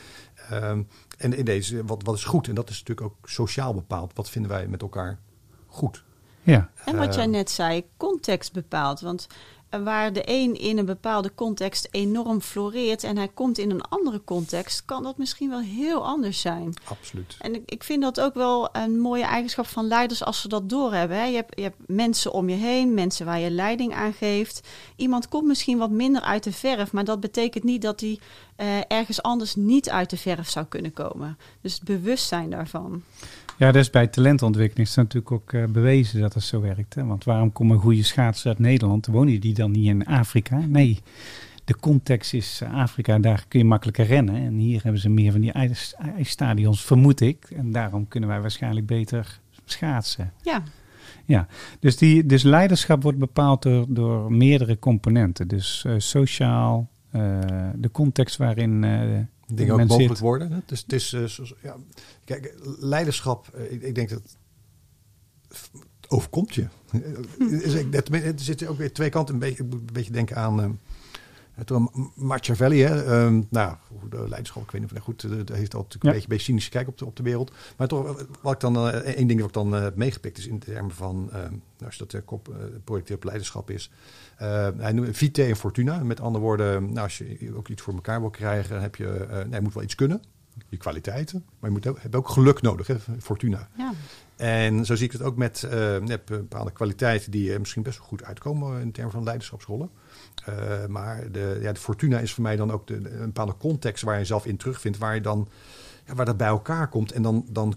Ehm, 0.49 0.83
en 1.17 1.37
in 1.37 1.45
deze, 1.45 1.85
wat, 1.85 2.03
wat 2.03 2.15
is 2.15 2.23
goed? 2.23 2.47
En 2.47 2.55
dat 2.55 2.69
is 2.69 2.79
natuurlijk 2.83 3.07
ook 3.07 3.29
sociaal 3.29 3.73
bepaald. 3.73 4.13
Wat 4.15 4.29
vinden 4.29 4.51
wij 4.51 4.67
met 4.67 4.81
elkaar 4.81 5.19
goed? 5.67 6.03
ja, 6.41 6.69
En 6.85 6.97
wat 6.97 7.15
jij 7.15 7.25
net 7.25 7.49
zei, 7.49 7.83
context 7.97 8.53
bepaalt. 8.53 9.01
Want 9.01 9.27
waar 9.81 10.13
de 10.13 10.21
een 10.25 10.59
in 10.59 10.77
een 10.77 10.85
bepaalde 10.85 11.31
context 11.35 11.87
enorm 11.91 12.41
floreert 12.41 13.03
en 13.03 13.17
hij 13.17 13.27
komt 13.27 13.57
in 13.57 13.69
een 13.69 13.81
andere 13.81 14.23
context, 14.23 14.85
kan 14.85 15.03
dat 15.03 15.17
misschien 15.17 15.49
wel 15.49 15.59
heel 15.59 16.05
anders 16.05 16.41
zijn. 16.41 16.73
Absoluut. 16.83 17.35
En 17.39 17.55
ik, 17.55 17.61
ik 17.65 17.83
vind 17.83 18.01
dat 18.01 18.19
ook 18.19 18.33
wel 18.33 18.69
een 18.71 18.99
mooie 18.99 19.23
eigenschap 19.23 19.67
van 19.67 19.87
leiders 19.87 20.23
als 20.23 20.41
ze 20.41 20.47
dat 20.47 20.69
doorhebben. 20.69 21.17
Hè. 21.17 21.23
Je, 21.23 21.35
hebt, 21.35 21.55
je 21.55 21.63
hebt 21.63 21.77
mensen 21.87 22.31
om 22.31 22.49
je 22.49 22.55
heen, 22.55 22.93
mensen 22.93 23.25
waar 23.25 23.39
je 23.39 23.51
leiding 23.51 23.93
aan 23.93 24.13
geeft. 24.13 24.67
Iemand 24.95 25.27
komt 25.27 25.47
misschien 25.47 25.77
wat 25.77 25.89
minder 25.89 26.21
uit 26.21 26.43
de 26.43 26.51
verf, 26.51 26.91
maar 26.91 27.05
dat 27.05 27.19
betekent 27.19 27.63
niet 27.63 27.81
dat 27.81 27.99
hij 27.99 28.19
eh, 28.55 28.77
ergens 28.87 29.21
anders 29.21 29.55
niet 29.55 29.89
uit 29.89 30.09
de 30.09 30.17
verf 30.17 30.49
zou 30.49 30.65
kunnen 30.65 30.93
komen. 30.93 31.37
Dus 31.61 31.73
het 31.73 31.83
bewustzijn 31.83 32.49
daarvan. 32.49 33.03
Ja 33.57 33.71
dus 33.71 33.89
bij 33.89 34.07
talentontwikkeling 34.07 34.87
is 34.87 34.95
het 34.95 35.03
natuurlijk 35.03 35.31
ook 35.31 35.53
eh, 35.53 35.63
bewezen 35.65 36.21
dat 36.21 36.33
het 36.33 36.43
zo 36.43 36.61
werkt. 36.61 36.95
Hè? 36.95 37.05
Want 37.05 37.23
waarom 37.23 37.51
komen 37.51 37.79
goede 37.79 38.03
schaatsers 38.03 38.45
uit 38.45 38.59
Nederland? 38.59 39.05
Wonen 39.05 39.39
die 39.39 39.53
dan 39.53 39.71
niet 39.71 39.85
in 39.85 40.05
Afrika? 40.05 40.59
Nee, 40.67 40.99
de 41.65 41.75
context 41.75 42.33
is 42.33 42.61
eh, 42.63 42.73
Afrika, 42.73 43.19
daar 43.19 43.45
kun 43.47 43.59
je 43.59 43.65
makkelijker 43.65 44.05
rennen. 44.05 44.35
En 44.35 44.53
hier 44.53 44.83
hebben 44.83 45.01
ze 45.01 45.09
meer 45.09 45.31
van 45.31 45.41
die 45.41 45.51
ijs, 45.51 45.95
ijsstadions, 46.15 46.85
vermoed 46.85 47.21
ik. 47.21 47.51
En 47.55 47.71
daarom 47.71 48.07
kunnen 48.07 48.29
wij 48.29 48.41
waarschijnlijk 48.41 48.85
beter 48.85 49.39
schaatsen. 49.65 50.31
Ja, 50.41 50.63
Ja, 51.25 51.47
dus, 51.79 51.97
die, 51.97 52.25
dus 52.25 52.43
leiderschap 52.43 53.03
wordt 53.03 53.17
bepaald 53.17 53.61
door, 53.61 53.85
door 53.87 54.31
meerdere 54.31 54.79
componenten. 54.79 55.47
Dus 55.47 55.83
eh, 55.85 55.93
sociaal, 55.97 56.91
de 57.75 57.89
context 57.91 58.37
waarin 58.37 58.83
Dingen 59.47 59.73
ook 59.73 59.79
mogelijk 59.79 60.09
zit. 60.09 60.19
worden. 60.19 60.51
hè. 60.51 60.59
Dus 60.65 60.81
het 60.81 60.93
is, 60.93 61.13
eh, 61.13 61.23
zoals- 61.25 61.53
ja, 61.61 61.75
kijk, 62.25 62.53
leiderschap, 62.79 63.47
eh, 63.53 63.71
ik, 63.71 63.81
ik 63.81 63.95
denk 63.95 64.09
dat 64.09 64.21
het 64.21 65.69
overkomt 66.07 66.55
je. 66.55 66.67
Is 67.49 67.73
ik- 67.73 67.91
dat- 67.91 68.07
Er 68.09 68.33
zitten 68.35 68.67
ook 68.67 68.77
weer 68.77 68.93
twee 68.93 69.09
kanten. 69.09 69.33
Een 69.33 69.39
beetje, 69.39 69.63
ik 69.63 69.69
moet 69.69 69.79
een 69.79 69.93
beetje 69.93 70.11
denken 70.11 70.35
aan 70.35 70.61
eh, 70.61 70.69
toen 71.65 71.89
Machiavelli. 72.15 72.81
Hè, 72.81 73.03
ehm, 73.03 73.41
nou, 73.49 73.75
de 74.09 74.17
leiderschap, 74.29 74.63
ik 74.63 74.71
weet 74.71 74.81
niet 74.81 74.91
of 74.91 74.99
goed, 74.99 75.23
eh, 75.23 75.29
dat 75.45 75.49
heeft 75.57 75.75
altijd 75.75 75.93
Ja. 75.93 75.99
een 76.09 76.13
beetje 76.15 76.21
een 76.21 76.29
beetje 76.29 76.43
cynische 76.45 76.69
kijk 76.69 76.87
op 76.87 76.97
de, 76.97 77.05
op 77.05 77.15
de 77.15 77.23
wereld. 77.23 77.51
Maar 77.77 77.87
toch, 77.87 78.17
eh, 78.19 78.25
wat 78.41 78.53
ik 78.53 78.59
dan, 78.59 78.75
eh, 78.77 79.13
één 79.15 79.27
ding 79.27 79.39
wat 79.39 79.47
ik 79.49 79.53
dan 79.55 79.75
eh, 79.75 79.81
heb 79.81 79.95
meegepikt 79.95 80.37
is 80.37 80.47
in 80.47 80.59
termen 80.59 80.91
van, 80.91 81.29
eh, 81.31 81.39
nou, 81.39 81.51
als 81.85 81.97
dat 81.97 82.13
uh, 82.13 82.19
projecteer 82.83 83.15
op 83.15 83.23
leiderschap 83.23 83.69
is. 83.69 83.91
Eh, 84.37 84.67
hij 84.77 84.91
noemt 84.91 85.17
vite 85.17 85.43
en 85.43 85.55
fortuna. 85.55 86.03
Met 86.03 86.19
andere 86.19 86.43
woorden, 86.43 86.83
nou, 86.83 86.99
als 86.99 87.17
je 87.17 87.53
ook 87.55 87.67
iets 87.67 87.81
voor 87.81 87.93
elkaar 87.93 88.19
wil 88.19 88.29
krijgen, 88.29 88.81
heb 88.81 88.95
je, 88.95 89.07
eh, 89.07 89.45
nee, 89.45 89.61
moet 89.61 89.73
wel 89.73 89.83
iets 89.83 89.95
kunnen. 89.95 90.21
je 90.69 90.77
kwaliteiten, 90.77 91.45
maar 91.59 91.69
je 91.69 91.75
moet 91.75 91.87
ook, 91.87 92.01
hebt 92.01 92.15
ook 92.15 92.29
geluk 92.29 92.61
nodig, 92.61 92.87
hè, 92.87 92.95
fortuna. 93.19 93.69
Ja. 93.77 93.93
En 94.35 94.85
zo 94.85 94.95
zie 94.95 95.05
ik 95.05 95.11
het 95.11 95.21
ook 95.21 95.35
met 95.37 95.63
eh, 95.63 95.97
bepaalde 96.25 96.71
kwaliteiten 96.71 97.31
die 97.31 97.59
misschien 97.59 97.83
best 97.83 97.97
wel 97.97 98.07
goed 98.07 98.23
uitkomen 98.23 98.81
in 98.81 98.91
termen 98.91 99.11
van 99.11 99.23
leiderschapsrollen. 99.23 99.89
Maar 100.87 101.31
de, 101.31 101.57
ja, 101.61 101.71
de 101.71 101.79
fortuna 101.79 102.19
is 102.19 102.33
voor 102.33 102.43
mij 102.43 102.55
dan 102.55 102.71
ook 102.71 102.87
de, 102.87 103.01
de- 103.01 103.09
een 103.09 103.25
bepaalde 103.25 103.57
context 103.57 104.03
waar 104.03 104.13
je 104.13 104.19
jezelf 104.19 104.45
in 104.45 104.57
terugvindt, 104.57 104.97
waar 104.97 105.15
je 105.15 105.21
dan 105.21 105.47
ja, 106.05 106.15
waar 106.15 106.25
dat 106.25 106.37
bij 106.37 106.47
elkaar 106.47 106.87
komt. 106.89 107.11
En 107.11 107.21
dan, 107.21 107.45
dan 107.49 107.75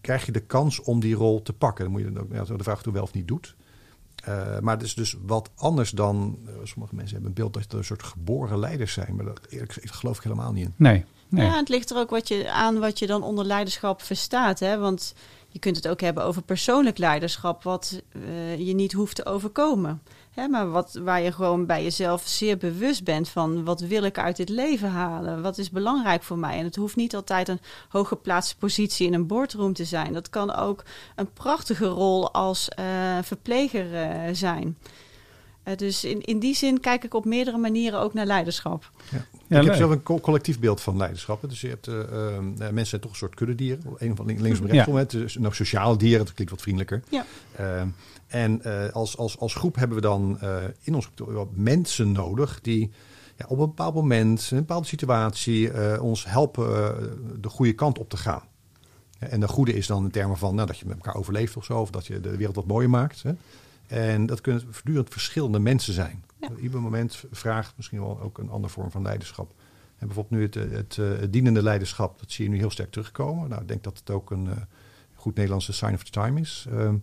krijg 0.00 0.26
je 0.26 0.32
de 0.32 0.40
kans 0.40 0.80
om 0.80 1.00
die 1.00 1.14
rol 1.14 1.42
te 1.42 1.52
pakken. 1.52 1.84
Dan 1.84 1.92
moet 1.92 2.02
je 2.02 2.12
dan 2.12 2.22
ook 2.22 2.32
ja, 2.32 2.56
de 2.56 2.62
vraag 2.62 2.84
je 2.84 2.92
wel 2.92 3.02
of 3.02 3.12
niet 3.12 3.28
doet. 3.28 3.56
Eh, 4.28 4.58
maar 4.60 4.74
het 4.74 4.86
is 4.86 4.94
dus 4.94 5.16
wat 5.26 5.50
anders 5.56 5.90
dan. 5.90 6.38
eh, 6.46 6.52
sommige 6.64 6.94
mensen 6.94 7.12
hebben 7.14 7.28
een 7.28 7.34
beeld 7.42 7.54
dat 7.54 7.72
er 7.72 7.78
een 7.78 7.84
soort 7.84 8.02
geboren 8.02 8.58
leiders 8.58 8.92
zijn. 8.92 9.16
Maar 9.16 9.24
dat 9.24 9.40
eerlijk 9.48 9.72
gezegd 9.72 9.94
geloof 9.94 10.16
ik 10.16 10.22
helemaal 10.22 10.52
niet 10.52 10.64
in. 10.64 10.74
Nee, 10.76 11.04
nee. 11.28 11.46
Ja, 11.46 11.56
het 11.56 11.68
ligt 11.68 11.90
er 11.90 11.96
ook 11.96 12.10
wat 12.10 12.28
je, 12.28 12.50
aan 12.50 12.78
wat 12.78 12.98
je 12.98 13.06
dan 13.06 13.22
onder 13.22 13.44
leiderschap 13.44 14.02
verstaat. 14.02 14.58
Hè? 14.60 14.78
Want 14.78 15.14
je 15.48 15.58
kunt 15.58 15.76
het 15.76 15.88
ook 15.88 16.00
hebben 16.00 16.24
over 16.24 16.42
persoonlijk 16.42 16.98
leiderschap, 16.98 17.62
wat 17.62 18.02
eh, 18.12 18.58
je 18.66 18.74
niet 18.74 18.92
hoeft 18.92 19.16
te 19.16 19.24
overkomen. 19.24 20.02
Maar 20.46 20.70
wat, 20.70 20.98
waar 21.02 21.22
je 21.22 21.32
gewoon 21.32 21.66
bij 21.66 21.82
jezelf 21.82 22.22
zeer 22.26 22.56
bewust 22.56 23.04
bent 23.04 23.28
van 23.28 23.64
wat 23.64 23.80
wil 23.80 24.02
ik 24.02 24.18
uit 24.18 24.36
dit 24.36 24.48
leven 24.48 24.90
halen? 24.90 25.42
Wat 25.42 25.58
is 25.58 25.70
belangrijk 25.70 26.22
voor 26.22 26.38
mij? 26.38 26.58
En 26.58 26.64
het 26.64 26.76
hoeft 26.76 26.96
niet 26.96 27.14
altijd 27.14 27.48
een 27.48 27.60
hooggeplaatste 27.88 28.56
positie 28.56 29.06
in 29.06 29.14
een 29.14 29.26
boardroom 29.26 29.72
te 29.72 29.84
zijn. 29.84 30.12
Dat 30.12 30.30
kan 30.30 30.54
ook 30.54 30.84
een 31.16 31.32
prachtige 31.32 31.86
rol 31.86 32.32
als 32.32 32.68
eh, 32.68 32.84
verpleger 33.22 33.94
eh, 33.94 34.34
zijn. 34.34 34.76
Eh, 35.68 35.76
dus 35.76 36.04
in, 36.04 36.20
in 36.20 36.38
die 36.38 36.54
zin 36.54 36.80
kijk 36.80 37.04
ik 37.04 37.14
op 37.14 37.24
meerdere 37.24 37.58
manieren 37.58 38.00
ook 38.00 38.14
naar 38.14 38.26
leiderschap. 38.26 38.90
Ja, 39.10 39.16
ik 39.18 39.24
leuk. 39.48 39.64
heb 39.64 39.74
zelf 39.74 39.90
een 39.90 40.02
co- 40.02 40.20
collectief 40.20 40.58
beeld 40.58 40.80
van 40.80 40.96
leiderschap. 40.96 41.44
Dus 41.48 41.60
je 41.60 41.68
hebt, 41.68 41.86
eh, 41.88 42.00
eh, 42.00 42.36
eh, 42.36 42.42
mensen 42.58 42.86
zijn 42.86 43.00
toch 43.00 43.10
een 43.10 43.16
soort 43.16 43.34
kuddedieren. 43.34 43.82
Een 43.96 44.16
van 44.16 44.26
links 44.26 44.60
en 44.60 44.74
Ja. 44.74 44.90
Het 44.92 45.12
is 45.14 45.36
nou, 45.38 45.54
sociale 45.54 45.96
dieren, 45.96 46.24
dat 46.24 46.34
klinkt 46.34 46.52
wat 46.52 46.62
vriendelijker. 46.62 47.02
Ja. 47.08 47.24
Eh, 47.56 47.82
en 48.26 48.62
eh, 48.62 48.92
als, 48.92 49.16
als, 49.16 49.38
als 49.38 49.54
groep 49.54 49.74
hebben 49.76 49.96
we 49.96 50.02
dan 50.02 50.38
eh, 50.40 50.56
in 50.82 50.94
ons 50.94 51.10
mensen 51.52 52.12
nodig 52.12 52.60
die 52.62 52.90
ja, 53.36 53.44
op 53.48 53.58
een 53.58 53.66
bepaald 53.66 53.94
moment, 53.94 54.48
in 54.50 54.56
een 54.56 54.62
bepaalde 54.62 54.86
situatie, 54.86 55.70
eh, 55.70 56.02
ons 56.02 56.24
helpen 56.24 56.66
de 57.40 57.48
goede 57.48 57.72
kant 57.72 57.98
op 57.98 58.08
te 58.10 58.16
gaan. 58.16 58.42
En 59.18 59.40
de 59.40 59.48
goede 59.48 59.72
is 59.74 59.86
dan 59.86 60.04
in 60.04 60.10
termen 60.10 60.36
van 60.36 60.54
nou, 60.54 60.66
dat 60.66 60.78
je 60.78 60.86
met 60.86 60.96
elkaar 60.96 61.14
overleeft 61.14 61.56
of 61.56 61.64
zo, 61.64 61.78
of 61.80 61.90
dat 61.90 62.06
je 62.06 62.20
de 62.20 62.36
wereld 62.36 62.56
wat 62.56 62.66
mooier 62.66 62.90
maakt. 62.90 63.22
Hè. 63.22 63.32
En 63.88 64.26
dat 64.26 64.40
kunnen 64.40 64.62
voortdurend 64.70 65.08
verschillende 65.08 65.58
mensen 65.58 65.94
zijn. 65.94 66.24
Ja. 66.40 66.48
Ieder 66.60 66.80
moment 66.80 67.24
vraagt 67.30 67.72
misschien 67.76 68.00
wel 68.00 68.20
ook 68.20 68.38
een 68.38 68.50
andere 68.50 68.72
vorm 68.72 68.90
van 68.90 69.02
leiderschap. 69.02 69.54
En 69.98 70.06
bijvoorbeeld 70.06 70.40
nu 70.40 70.42
het, 70.42 70.56
eh, 70.56 70.76
het, 70.76 70.98
eh, 70.98 71.20
het 71.20 71.32
dienende 71.32 71.62
leiderschap, 71.62 72.18
dat 72.18 72.32
zie 72.32 72.44
je 72.44 72.50
nu 72.50 72.56
heel 72.56 72.70
sterk 72.70 72.90
terugkomen. 72.90 73.48
Nou, 73.48 73.62
ik 73.62 73.68
denk 73.68 73.82
dat 73.82 73.98
het 73.98 74.10
ook 74.10 74.30
een 74.30 74.46
eh, 74.46 74.56
goed 75.14 75.34
Nederlandse 75.34 75.72
sign 75.72 75.94
of 75.94 76.04
the 76.04 76.10
time 76.10 76.40
is. 76.40 76.66
Ehm, 76.70 76.96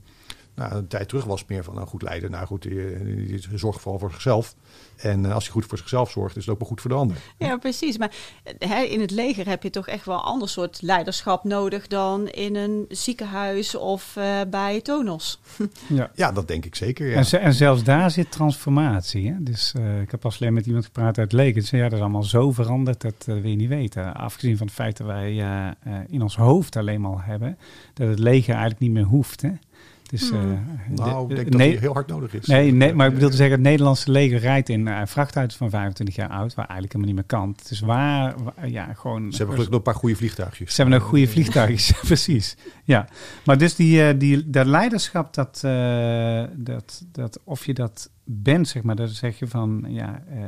nou, 0.55 0.73
een 0.75 0.87
tijd 0.87 1.07
terug 1.07 1.23
was 1.25 1.39
het 1.39 1.49
meer 1.49 1.63
van 1.63 1.77
een 1.77 1.87
goed 1.87 2.01
leider. 2.01 2.29
Nou 2.29 2.45
goed, 2.45 2.61
die, 2.61 3.03
die, 3.25 3.41
zorgt 3.55 3.81
vooral 3.81 3.99
voor 3.99 4.11
zichzelf. 4.11 4.55
En 4.95 5.25
eh, 5.25 5.33
als 5.33 5.43
hij 5.43 5.53
goed 5.53 5.65
voor 5.65 5.77
zichzelf 5.77 6.11
zorgt, 6.11 6.35
is 6.35 6.45
het 6.45 6.53
ook 6.53 6.59
wel 6.59 6.67
goed 6.69 6.81
voor 6.81 6.89
de 6.89 6.95
ander. 6.95 7.17
Ja, 7.37 7.57
precies. 7.57 7.97
Maar 7.97 8.11
eh, 8.43 8.69
hè, 8.69 8.81
in 8.81 8.99
het 9.01 9.11
leger 9.11 9.47
heb 9.47 9.63
je 9.63 9.69
toch 9.69 9.87
echt 9.87 10.05
wel 10.05 10.15
een 10.15 10.21
ander 10.23 10.49
soort 10.49 10.81
leiderschap 10.81 11.43
nodig 11.43 11.87
dan 11.87 12.27
in 12.27 12.55
een 12.55 12.85
ziekenhuis 12.89 13.75
of 13.75 14.15
eh, 14.15 14.39
bij 14.49 14.81
Tonos. 14.81 15.39
Ja. 15.87 16.11
Ja, 16.25 16.31
dat 16.31 16.47
denk 16.47 16.65
ik 16.65 16.75
zeker. 16.75 17.07
Ja. 17.09 17.15
En, 17.15 17.25
ze- 17.25 17.37
en 17.37 17.53
zelfs 17.53 17.83
daar 17.83 18.11
zit 18.11 18.31
transformatie. 18.31 19.31
Hè? 19.31 19.43
Dus 19.43 19.73
eh, 19.77 20.01
ik 20.01 20.11
heb 20.11 20.19
pas 20.19 20.41
alleen 20.41 20.53
met 20.53 20.65
iemand 20.65 20.85
gepraat 20.85 21.17
uit 21.17 21.31
Leek. 21.31 21.55
En 21.55 21.61
zei, 21.63 21.81
ja, 21.81 21.87
dat 21.87 21.97
is 21.97 22.03
allemaal 22.03 22.23
zo 22.23 22.51
veranderd, 22.51 23.01
dat 23.01 23.13
eh, 23.19 23.25
wil 23.25 23.49
je 23.49 23.55
niet 23.55 23.69
weten. 23.69 24.13
Afgezien 24.15 24.57
van 24.57 24.65
het 24.65 24.75
feit 24.75 24.97
dat 24.97 25.07
wij 25.07 25.31
eh, 25.39 25.67
eh, 25.67 25.73
in 26.07 26.21
ons 26.21 26.35
hoofd 26.35 26.75
alleen 26.75 27.01
maar 27.01 27.25
hebben, 27.25 27.57
dat 27.93 28.07
het 28.07 28.19
leger 28.19 28.49
eigenlijk 28.53 28.79
niet 28.81 28.91
meer 28.91 29.03
hoeft. 29.03 29.41
Hè? 29.41 29.51
Dus, 30.09 30.31
eh, 30.31 30.39
nou, 30.89 31.29
ik 31.29 31.35
denk 31.35 31.51
de- 31.51 31.57
dat 31.57 31.67
die 31.67 31.77
heel 31.79 31.93
hard 31.93 32.07
nodig 32.07 32.33
is. 32.33 32.45
Nee, 32.47 32.71
nee, 32.71 32.93
maar 32.93 33.07
ik 33.07 33.13
bedoel 33.13 33.29
te 33.29 33.35
zeggen, 33.35 33.55
het 33.55 33.65
Nederlandse 33.65 34.11
leger 34.11 34.39
rijdt 34.39 34.69
in 34.69 34.87
eh 34.87 35.01
vrachtauto's 35.05 35.55
van 35.57 35.69
25 35.69 36.15
jaar 36.15 36.29
oud, 36.29 36.53
waar 36.53 36.65
eigenlijk 36.67 36.93
helemaal 36.93 37.13
niet 37.15 37.29
meer 37.31 37.39
kan. 37.39 37.49
Het 37.57 37.71
is 37.71 37.79
waar, 37.79 38.35
waar- 38.43 38.69
ja, 38.69 38.93
gewoon... 38.93 39.21
Ze 39.31 39.37
hebben 39.37 39.55
gelukkig 39.55 39.65
nog 39.69 39.73
een 39.75 39.81
paar 39.81 39.93
goede 39.95 40.15
vliegtuigjes. 40.15 40.75
Ze 40.75 40.81
hebben 40.81 40.99
nog 40.99 41.09
goede 41.09 41.27
vliegtuigjes, 41.27 41.91
precies. 42.07 42.57
Ja, 42.83 43.07
maar 43.45 43.57
dus 43.57 43.75
die, 43.75 44.07
eh, 44.07 44.19
die, 44.19 44.49
dat 44.49 44.65
leiderschap, 44.65 45.33
dat, 45.33 45.61
eh, 45.63 46.43
dat, 46.55 47.05
dat, 47.11 47.39
of 47.43 47.65
je 47.65 47.73
dat 47.73 48.09
bent, 48.23 48.67
zeg 48.67 48.83
maar, 48.83 48.95
dat 48.95 49.09
zeg 49.09 49.39
je 49.39 49.47
van, 49.47 49.85
ja, 49.87 50.23
eh, 50.29 50.39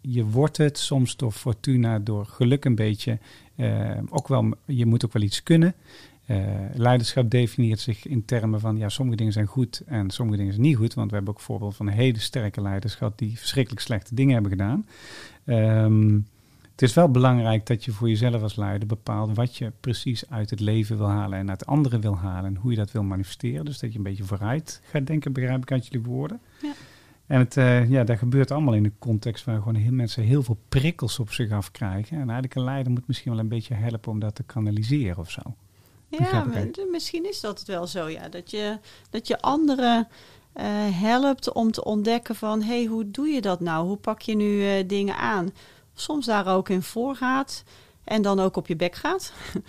je 0.00 0.24
wordt 0.24 0.56
het 0.56 0.78
soms 0.78 1.16
door 1.16 1.32
fortuna, 1.32 1.98
door 1.98 2.26
geluk 2.26 2.64
een 2.64 2.74
beetje. 2.74 3.18
eh, 3.56 3.90
ook 4.08 4.28
wel, 4.28 4.50
je 4.64 4.86
moet 4.86 5.04
ook 5.04 5.12
wel 5.12 5.22
iets 5.22 5.42
kunnen. 5.42 5.74
Eh, 6.30 6.38
leiderschap 6.74 7.30
definieert 7.30 7.80
zich 7.80 8.06
in 8.06 8.24
termen 8.24 8.60
van, 8.60 8.76
ja, 8.76 8.88
sommige 8.88 9.16
dingen 9.16 9.32
zijn 9.32 9.46
goed 9.46 9.82
en 9.86 10.10
sommige 10.10 10.38
dingen 10.38 10.52
zijn 10.52 10.66
niet 10.66 10.76
goed. 10.76 10.94
Want 10.94 11.10
we 11.10 11.16
hebben 11.16 11.34
ook 11.34 11.40
voorbeeld 11.40 11.76
van 11.76 11.88
hele 11.88 12.18
sterke 12.18 12.60
leiders 12.60 12.94
gehad 12.94 13.18
die 13.18 13.38
verschrikkelijk 13.38 13.82
slechte 13.82 14.14
dingen 14.14 14.32
hebben 14.32 14.50
gedaan. 14.50 14.86
Ehm, 15.44 16.18
het 16.70 16.82
is 16.82 16.94
wel 16.94 17.10
belangrijk 17.10 17.66
dat 17.66 17.84
je 17.84 17.92
voor 17.92 18.08
jezelf 18.08 18.42
als 18.42 18.56
leider 18.56 18.88
bepaalt 18.88 19.36
wat 19.36 19.56
je 19.56 19.72
precies 19.80 20.30
uit 20.30 20.50
het 20.50 20.60
leven 20.60 20.96
wil 20.96 21.08
halen 21.08 21.38
en 21.38 21.50
uit 21.50 21.66
anderen 21.66 22.00
wil 22.00 22.16
halen 22.16 22.44
en 22.44 22.60
hoe 22.60 22.70
je 22.70 22.76
dat 22.76 22.92
wil 22.92 23.02
manifesteren. 23.02 23.64
Dus 23.64 23.78
dat 23.78 23.92
je 23.92 23.98
een 23.98 24.04
beetje 24.04 24.24
vooruit 24.24 24.80
gaat 24.84 25.06
denken, 25.06 25.32
begrijp 25.32 25.62
ik 25.62 25.72
uit 25.72 25.86
jullie 25.86 26.06
woorden. 26.06 26.40
Ja. 26.62 26.72
En 27.26 27.38
het, 27.38 27.56
eh, 27.56 27.90
ja, 27.90 28.04
dat 28.04 28.18
gebeurt 28.18 28.50
allemaal 28.50 28.74
in 28.74 28.84
een 28.84 28.98
context 28.98 29.44
waar 29.44 29.58
gewoon 29.58 29.74
heel 29.74 29.92
mensen 29.92 30.22
heel 30.22 30.42
veel 30.42 30.58
prikkels 30.68 31.18
op 31.18 31.32
zich 31.32 31.50
afkrijgen. 31.50 32.16
En 32.16 32.22
eigenlijk 32.22 32.54
een 32.54 32.64
leider 32.64 32.92
moet 32.92 33.06
misschien 33.06 33.30
wel 33.30 33.40
een 33.40 33.48
beetje 33.48 33.74
helpen 33.74 34.12
om 34.12 34.18
dat 34.18 34.34
te 34.34 34.42
kanaliseren 34.42 35.18
of 35.18 35.30
zo. 35.30 35.42
Ja, 36.10 36.46
misschien 36.90 37.28
is 37.28 37.40
dat 37.40 37.58
het 37.58 37.68
wel 37.68 37.86
zo, 37.86 38.08
ja. 38.08 38.28
Dat 38.28 38.50
je, 38.50 38.78
dat 39.10 39.26
je 39.26 39.40
anderen 39.40 40.08
eh, 40.52 40.66
helpt 41.00 41.52
om 41.52 41.72
te 41.72 41.84
ontdekken 41.84 42.34
van... 42.34 42.62
hé, 42.62 42.76
hey, 42.76 42.84
hoe 42.84 43.10
doe 43.10 43.28
je 43.28 43.40
dat 43.40 43.60
nou? 43.60 43.86
Hoe 43.86 43.96
pak 43.96 44.20
je 44.20 44.34
nu 44.34 44.66
eh, 44.66 44.88
dingen 44.88 45.16
aan? 45.16 45.54
Soms 45.94 46.26
daar 46.26 46.46
ook 46.46 46.68
in 46.68 46.82
voorgaat 46.82 47.62
en 48.04 48.22
dan 48.22 48.40
ook 48.40 48.56
op 48.56 48.66
je 48.66 48.76
bek 48.76 48.94
gaat. 48.94 49.32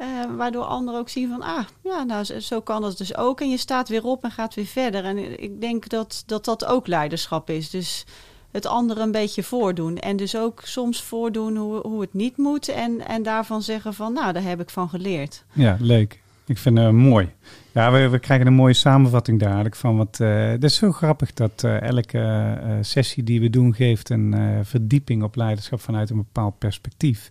Eh, 0.00 0.24
waardoor 0.36 0.64
anderen 0.64 1.00
ook 1.00 1.08
zien 1.08 1.28
van, 1.28 1.42
ah, 1.42 1.64
ja, 1.82 2.02
nou, 2.02 2.24
zo, 2.24 2.38
zo 2.38 2.60
kan 2.60 2.82
het 2.82 2.98
dus 2.98 3.16
ook. 3.16 3.40
En 3.40 3.50
je 3.50 3.56
staat 3.56 3.88
weer 3.88 4.04
op 4.04 4.24
en 4.24 4.30
gaat 4.30 4.54
weer 4.54 4.66
verder. 4.66 5.04
En 5.04 5.42
ik 5.42 5.60
denk 5.60 5.88
dat 5.88 6.22
dat, 6.26 6.44
dat 6.44 6.64
ook 6.64 6.86
leiderschap 6.86 7.50
is. 7.50 7.70
Dus 7.70 8.04
het 8.50 8.66
anderen 8.66 9.02
een 9.02 9.12
beetje 9.12 9.42
voordoen. 9.42 9.96
En 9.98 10.16
dus 10.16 10.36
ook 10.36 10.60
soms 10.64 11.02
voordoen 11.02 11.56
hoe, 11.56 11.86
hoe 11.86 12.00
het 12.00 12.14
niet 12.14 12.36
moet. 12.36 12.68
En, 12.68 13.06
en 13.06 13.22
daarvan 13.22 13.62
zeggen 13.62 13.94
van, 13.94 14.12
nou, 14.12 14.32
daar 14.32 14.42
heb 14.42 14.60
ik 14.60 14.70
van 14.70 14.88
geleerd. 14.88 15.44
Ja, 15.52 15.76
leuk. 15.80 16.20
Ik 16.46 16.58
vind 16.58 16.78
het 16.78 16.92
mooi. 16.92 17.28
Ja, 17.72 17.92
we, 17.92 18.08
we 18.08 18.18
krijgen 18.18 18.46
een 18.46 18.52
mooie 18.52 18.72
samenvatting 18.74 19.40
dadelijk 19.40 19.76
van 19.76 19.96
wat. 19.96 20.20
eh 20.20 20.48
het 20.48 20.64
is 20.64 20.74
zo 20.74 20.92
grappig 20.92 21.32
dat 21.34 21.64
eh, 21.64 21.80
elke 21.82 22.18
eh, 22.18 22.76
sessie 22.80 23.22
die 23.22 23.40
we 23.40 23.50
doen 23.50 23.74
geeft 23.74 24.10
een 24.10 24.34
eh, 24.34 24.58
verdieping 24.62 25.22
op 25.22 25.36
leiderschap 25.36 25.80
vanuit 25.80 26.10
een 26.10 26.16
bepaald 26.16 26.58
perspectief. 26.58 27.30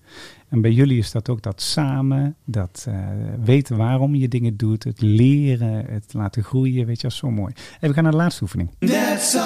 En 0.49 0.61
bij 0.61 0.71
jullie 0.71 0.97
is 0.97 1.11
dat 1.11 1.29
ook 1.29 1.41
dat 1.41 1.61
samen, 1.61 2.35
dat 2.45 2.85
eh, 2.87 2.95
weten 3.43 3.77
waarom 3.77 4.15
je 4.15 4.27
dingen 4.27 4.57
doet, 4.57 4.83
het 4.83 5.01
leren, 5.01 5.85
het 5.89 6.13
laten 6.13 6.43
groeien, 6.43 6.85
weet 6.85 6.95
je, 6.95 7.01
dat 7.01 7.11
is 7.11 7.17
zo 7.17 7.31
mooi. 7.31 7.53
En 7.79 7.87
we 7.87 7.93
gaan 7.93 8.03
naar 8.03 8.11
de 8.11 8.17
laatste 8.17 8.43
oefening. 8.43 8.69
That's. 8.79 9.37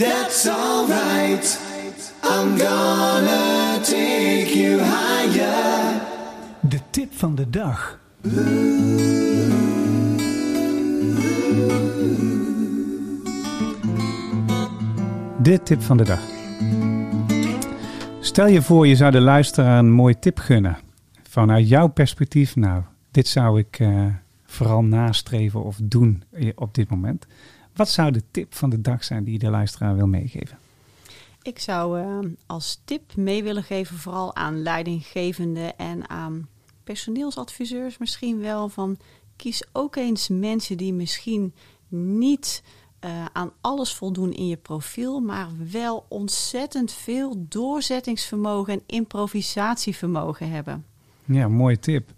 That's 0.00 0.48
alright. 0.48 1.58
I'm 2.22 2.58
gonna 2.58 3.78
take 3.82 4.50
you 4.54 4.80
higher. 4.80 6.00
De 6.60 6.78
tip 6.90 7.12
van 7.12 7.34
de 7.34 7.50
dag. 7.50 7.98
De 15.42 15.60
tip 15.62 15.82
van 15.82 15.96
de 15.96 16.04
dag. 16.04 16.20
Stel 18.20 18.46
je 18.46 18.62
voor, 18.62 18.86
je 18.86 18.96
zou 18.96 19.10
de 19.10 19.20
luisteraar 19.20 19.78
een 19.78 19.92
mooie 19.92 20.18
tip 20.18 20.38
gunnen. 20.38 20.78
Vanuit 21.22 21.68
jouw 21.68 21.88
perspectief, 21.88 22.56
nou, 22.56 22.82
dit 23.10 23.28
zou 23.28 23.58
ik 23.58 23.78
eh, 23.78 24.06
vooral 24.44 24.82
nastreven 24.82 25.64
of 25.64 25.78
doen 25.82 26.22
eh, 26.30 26.48
op 26.54 26.74
dit 26.74 26.90
moment. 26.90 27.26
Wat 27.80 27.88
zou 27.88 28.10
de 28.10 28.22
tip 28.30 28.54
van 28.54 28.70
de 28.70 28.80
dag 28.80 29.04
zijn 29.04 29.24
die 29.24 29.32
je 29.32 29.38
de 29.38 29.50
luisteraar 29.50 29.96
wil 29.96 30.06
meegeven? 30.06 30.58
Ik 31.42 31.58
zou 31.58 32.00
eh, 32.00 32.18
als 32.46 32.80
tip 32.84 33.16
mee 33.16 33.42
willen 33.42 33.62
geven, 33.62 33.96
vooral 33.96 34.34
aan 34.34 34.62
leidinggevenden 34.62 35.78
en 35.78 36.08
aan 36.08 36.48
personeelsadviseurs 36.84 37.98
misschien 37.98 38.40
wel, 38.40 38.68
van 38.68 38.98
kies 39.36 39.64
ook 39.72 39.96
eens 39.96 40.28
mensen 40.28 40.76
die 40.76 40.92
misschien 40.92 41.54
niet 41.88 42.62
eh, 42.98 43.24
aan 43.32 43.52
alles 43.60 43.94
voldoen 43.94 44.32
in 44.32 44.46
je 44.46 44.56
profiel, 44.56 45.20
maar 45.20 45.48
wel 45.70 46.04
ontzettend 46.08 46.92
veel 46.92 47.46
doorzettingsvermogen 47.48 48.72
en 48.72 48.82
improvisatievermogen 48.86 50.50
hebben. 50.50 50.84
Ja, 51.24 51.48
mooie 51.48 51.78
tip. 51.78 52.10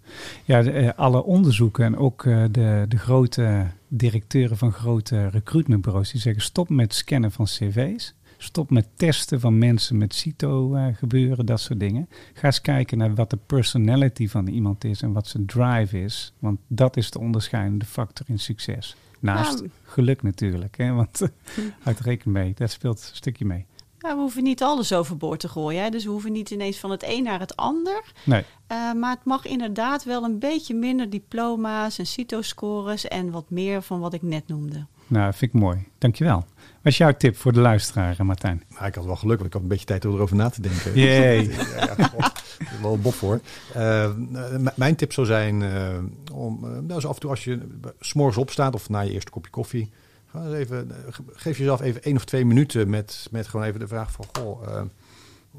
Ja, 0.44 0.62
de, 0.62 0.70
eh, 0.70 0.90
alle 0.96 1.24
onderzoeken 1.24 1.84
en 1.84 1.96
ook 1.96 2.24
eh, 2.24 2.44
de, 2.50 2.84
de 2.88 2.98
grote 2.98 3.70
directeuren 3.94 4.56
van 4.56 4.72
grote 4.72 5.28
recruitmentbureaus 5.28 6.10
die 6.10 6.20
zeggen 6.20 6.42
stop 6.42 6.68
met 6.68 6.94
scannen 6.94 7.32
van 7.32 7.44
cv's. 7.44 8.14
Stop 8.38 8.70
met 8.70 8.88
testen 8.96 9.40
van 9.40 9.58
mensen 9.58 9.98
met 9.98 10.14
CITO 10.14 10.74
eh, 10.74 10.86
gebeuren, 10.94 11.46
dat 11.46 11.60
soort 11.60 11.80
dingen. 11.80 12.08
Ga 12.34 12.46
eens 12.46 12.60
kijken 12.60 12.98
naar 12.98 13.14
wat 13.14 13.30
de 13.30 13.38
personality 13.46 14.28
van 14.28 14.46
iemand 14.46 14.84
is 14.84 15.02
en 15.02 15.12
wat 15.12 15.26
zijn 15.26 15.46
drive 15.46 16.02
is. 16.02 16.32
Want 16.38 16.60
dat 16.66 16.96
is 16.96 17.10
de 17.10 17.18
onderscheidende 17.18 17.84
factor 17.84 18.26
in 18.28 18.38
succes. 18.38 18.96
Naast 19.20 19.60
Ja. 19.60 19.66
geluk 19.84 20.22
natuurlijk, 20.22 20.76
hè? 20.76 20.92
want 20.92 21.20
houd 21.82 21.98
er 21.98 22.04
rekening 22.04 22.38
mee, 22.38 22.54
dat 22.54 22.70
speelt 22.70 22.98
een 23.10 23.16
stukje 23.16 23.44
mee. 23.44 23.66
Ja, 24.02 24.14
we 24.14 24.20
hoeven 24.20 24.42
niet 24.42 24.62
alles 24.62 24.92
overboord 24.92 25.40
te 25.40 25.48
gooien. 25.48 25.82
Hè? 25.82 25.90
Dus 25.90 26.04
we 26.04 26.10
hoeven 26.10 26.32
niet 26.32 26.50
ineens 26.50 26.78
van 26.78 26.90
het 26.90 27.02
een 27.06 27.22
naar 27.22 27.40
het 27.40 27.56
ander. 27.56 28.02
Nee, 28.24 28.44
Eh, 28.66 28.92
maar 28.92 29.10
het 29.10 29.24
mag 29.24 29.46
inderdaad 29.46 30.04
wel 30.04 30.24
een 30.24 30.38
beetje 30.38 30.74
minder 30.74 31.10
diploma's 31.10 31.98
en 31.98 32.06
CITO-scores 32.06 33.08
en 33.08 33.30
wat 33.30 33.50
meer 33.50 33.82
van 33.82 34.00
wat 34.00 34.12
ik 34.14 34.22
net 34.22 34.48
noemde. 34.48 34.86
nou, 35.06 35.32
vind 35.34 35.54
ik 35.54 35.60
mooi. 35.60 35.84
Dankjewel. 35.98 36.36
Wat 36.56 36.92
is 36.92 36.96
jouw 36.96 37.12
tip 37.16 37.36
voor 37.36 37.52
de 37.52 37.60
luisteraar, 37.60 38.26
Martijn? 38.26 38.62
Nou, 38.68 38.86
ik 38.86 38.94
had 38.94 39.04
wel 39.04 39.16
geluk, 39.16 39.34
want 39.36 39.46
ik 39.46 39.52
had 39.52 39.62
een 39.62 39.68
beetje 39.68 39.84
tijd 39.86 40.04
om 40.04 40.14
erover 40.14 40.36
na 40.36 40.48
te 40.50 40.60
denken. 40.62 40.94
Jee. 40.94 41.48
Ja, 41.78 41.96
ja, 41.98 42.78
wel 42.82 42.92
een 42.94 43.00
bof 43.02 43.14
voor. 43.14 43.40
Eh, 43.74 44.10
m- 44.16 44.68
mijn 44.74 44.96
tip 44.96 45.12
zou 45.12 45.26
zijn 45.26 45.62
eh, 45.62 45.98
om, 46.32 46.60
nou, 46.86 47.00
zo 47.00 47.08
af 47.08 47.14
en 47.14 47.20
toe 47.20 47.30
als 47.30 47.44
je 47.44 47.58
s'morgens 48.00 48.36
opstaat 48.38 48.74
of 48.74 48.88
na 48.88 49.00
je 49.00 49.10
eerste 49.12 49.30
kopje 49.30 49.50
koffie, 49.50 49.90
even, 50.34 50.90
eh, 50.90 51.12
ge- 51.12 51.22
geef 51.32 51.58
jezelf 51.58 51.80
even 51.80 52.02
één 52.02 52.16
of 52.16 52.24
twee 52.24 52.44
minuten 52.44 52.90
met, 52.90 53.26
met 53.30 53.48
gewoon 53.48 53.66
even 53.66 53.80
de 53.80 53.88
vraag 53.88 54.12
van, 54.12 54.24
goh, 54.32 54.62
eh, 54.68 54.80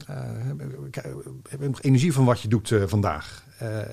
eh, 0.07 0.47
heb 1.49 1.59
je 1.61 1.67
nog 1.67 1.82
energie 1.82 2.13
van 2.13 2.26
wat 2.26 2.41
je 2.41 2.47
doet 2.47 2.74
vandaag? 2.86 3.43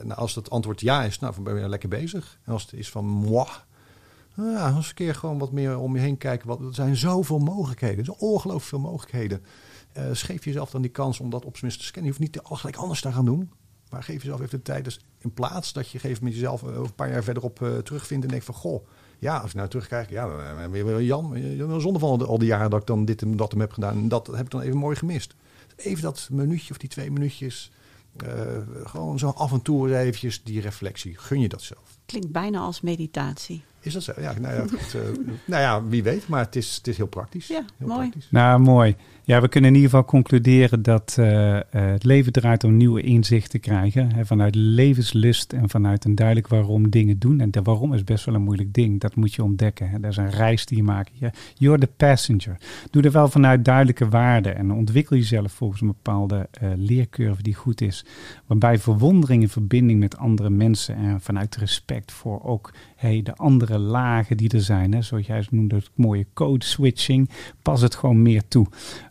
Nou, 0.03 0.15
als 0.15 0.35
het 0.35 0.51
antwoord 0.51 0.81
ja 0.81 1.05
is, 1.05 1.19
nou, 1.19 1.41
ben 1.43 1.59
je 1.59 1.69
lekker 1.69 1.89
bezig. 1.89 2.39
En 2.45 2.53
als 2.53 2.63
het 2.63 2.73
is 2.73 2.91
van, 2.91 3.05
moi, 3.05 3.49
nou 4.35 4.51
ja, 4.51 4.75
eens 4.77 4.89
een 4.89 4.95
keer 4.95 5.15
gewoon 5.15 5.39
wat 5.39 5.53
meer 5.53 5.79
om 5.79 5.95
je 5.95 6.01
heen 6.01 6.17
kijken. 6.17 6.49
Wat, 6.49 6.61
er 6.61 6.75
zijn 6.75 6.97
zoveel 6.97 7.39
mogelijkheden. 7.39 7.99
Er 7.99 8.05
zijn 8.05 8.19
ongelooflijk 8.19 8.69
veel 8.69 8.79
mogelijkheden. 8.79 9.45
Eh 9.93 10.05
geef 10.13 10.45
jezelf 10.45 10.71
dan 10.71 10.83
die 10.83 10.91
kans 10.91 11.21
om 11.21 11.31
dat 11.31 11.45
op 11.45 11.53
zijn 11.53 11.63
minst 11.65 11.79
te 11.79 11.85
scannen. 11.87 12.13
Je 12.13 12.19
hoeft 12.19 12.33
niet 12.33 12.43
al 12.43 12.57
gelijk 12.57 12.77
anders 12.77 13.01
te 13.01 13.13
gaan 13.13 13.25
doen. 13.25 13.51
Maar 13.91 14.03
geef 14.03 14.23
jezelf 14.23 14.41
even 14.41 14.59
de 14.59 14.63
tijd. 14.65 14.85
Dus 14.85 15.01
in 15.19 15.33
plaats 15.33 15.73
dat 15.73 15.89
je 15.91 15.99
geeft 15.99 16.21
met 16.21 16.33
jezelf 16.33 16.63
een 16.63 16.95
paar 16.95 17.11
jaar 17.11 17.25
verderop 17.25 17.81
terugvindt. 17.85 18.25
En 18.25 18.31
denkt 18.31 18.45
van, 18.45 18.55
goh, 18.55 18.87
ja, 19.21 19.37
als 19.37 19.51
ik 19.51 19.57
nou 19.57 19.69
terugkijk. 19.69 20.11
Ja, 20.11 20.29
dan 20.61 20.71
weer 20.71 21.03
Jan. 21.03 21.35
eh, 21.35 21.77
Zonde 21.79 21.99
van 21.99 22.27
al 22.27 22.39
die- 22.39 22.49
jaren 22.49 22.71
dat 22.71 22.81
ik 22.81 22.87
dan 22.87 23.05
dit 23.05 23.23
en 23.23 23.37
dat 23.37 23.51
hem 23.51 23.61
heb 23.61 23.73
gedaan. 23.73 23.93
En 23.97 24.09
dat 24.09 24.27
heb 24.27 24.41
ik 24.45 24.51
dan 24.51 24.61
even 24.61 24.77
mooi 24.79 24.97
gemist. 24.97 25.35
Even 25.77 26.03
dat 26.03 26.29
minuutje 26.33 26.71
of 26.71 26.79
die 26.79 26.89
twee 26.89 27.11
minuutjes. 27.11 27.71
eh, 28.17 28.29
gewoon 28.85 29.19
zo 29.19 29.29
af 29.29 29.53
en 29.53 29.63
toe 29.63 29.99
eventjes 29.99 30.43
die 30.43 30.61
reflectie. 30.61 31.19
Gun 31.19 31.41
je 31.41 31.49
dat 31.49 31.63
zelf. 31.63 31.99
Klinkt 32.07 32.31
bijna 32.33 32.59
als 32.61 32.81
meditatie. 32.81 33.63
Is 33.81 33.93
dat 33.93 34.03
zo? 34.03 34.13
Ja, 34.21 34.35
nou 34.39 34.55
ja, 34.55 34.61
goed, 34.67 34.95
eh, 34.95 35.01
nou 35.45 35.63
ja 35.63 35.85
wie 35.85 36.03
weet. 36.03 36.29
Maar 36.29 36.45
het 36.45 36.57
is, 36.57 36.75
het 36.77 36.87
is 36.87 36.97
heel 36.97 37.07
praktisch. 37.07 37.47
Ja, 37.47 37.65
heel 37.77 37.89
mooi. 37.89 38.01
Praktisch. 38.01 38.29
Nou, 38.31 38.61
mooi. 38.61 38.97
Ja, 39.31 39.41
we 39.41 39.49
kunnen 39.49 39.71
in 39.71 39.77
ieder 39.77 39.91
geval 39.91 40.07
concluderen 40.07 40.83
dat 40.83 41.17
eh, 41.19 41.57
eh, 41.57 41.63
het 41.71 42.05
leven 42.05 42.33
draait 42.33 42.65
om 42.65 42.77
nieuwe 42.77 43.03
inzichten 43.03 43.51
te 43.51 43.59
krijgen. 43.59 44.15
Hè, 44.15 44.27
vanuit 44.27 44.55
levenslust 44.55 45.53
en 45.53 45.69
vanuit 45.69 46.05
een 46.05 46.15
duidelijk 46.15 46.49
waarom 46.49 46.91
dingen 46.91 47.19
doen. 47.19 47.41
En 47.41 47.51
de 47.51 47.63
waarom 47.63 47.95
is 47.95 48.05
best 48.05 48.25
wel 48.25 48.35
een 48.35 48.43
moeilijk 48.43 48.75
ding. 48.75 49.01
Dat 49.01 49.15
moet 49.15 49.35
je 49.35 49.43
ontdekken. 49.43 49.91
Hè. 49.91 50.01
Dat 50.01 50.11
is 50.11 50.17
een 50.17 50.31
reis 50.31 50.67
die 50.67 50.77
je 50.77 50.83
maakt. 50.83 51.11
You're 51.55 51.81
the 51.81 51.89
passenger. 51.97 52.57
Doe 52.91 53.03
er 53.03 53.13
wel 53.13 53.29
vanuit 53.29 53.65
duidelijke 53.65 54.09
waarden. 54.09 54.57
En 54.57 54.73
ontwikkel 54.73 55.17
jezelf 55.17 55.53
volgens 55.53 55.81
een 55.81 55.87
bepaalde 55.87 56.49
eh, 56.51 56.69
leercurve 56.77 57.43
die 57.43 57.55
goed 57.55 57.81
is. 57.81 58.05
Waarbij 58.47 58.79
verwondering 58.79 59.43
in 59.43 59.49
verbinding 59.49 60.01
met 60.01 60.17
andere 60.17 60.51
mensen. 60.51 60.97
En 60.97 61.21
vanuit 61.21 61.57
respect 61.57 62.13
voor 62.13 62.43
ook 62.45 62.73
hey, 62.97 63.23
de 63.23 63.35
andere 63.35 63.79
lagen 63.79 64.37
die 64.37 64.51
er 64.51 64.61
zijn. 64.61 64.93
Hè. 64.93 65.03
Zoals 65.03 65.27
jij 65.27 65.47
noemde, 65.51 65.75
het 65.75 65.91
mooie 65.95 66.27
code 66.35 66.65
switching. 66.65 67.31
Pas 67.63 67.81
het 67.81 67.95
gewoon 67.95 68.23
meer 68.23 68.43
toe. 68.49 68.67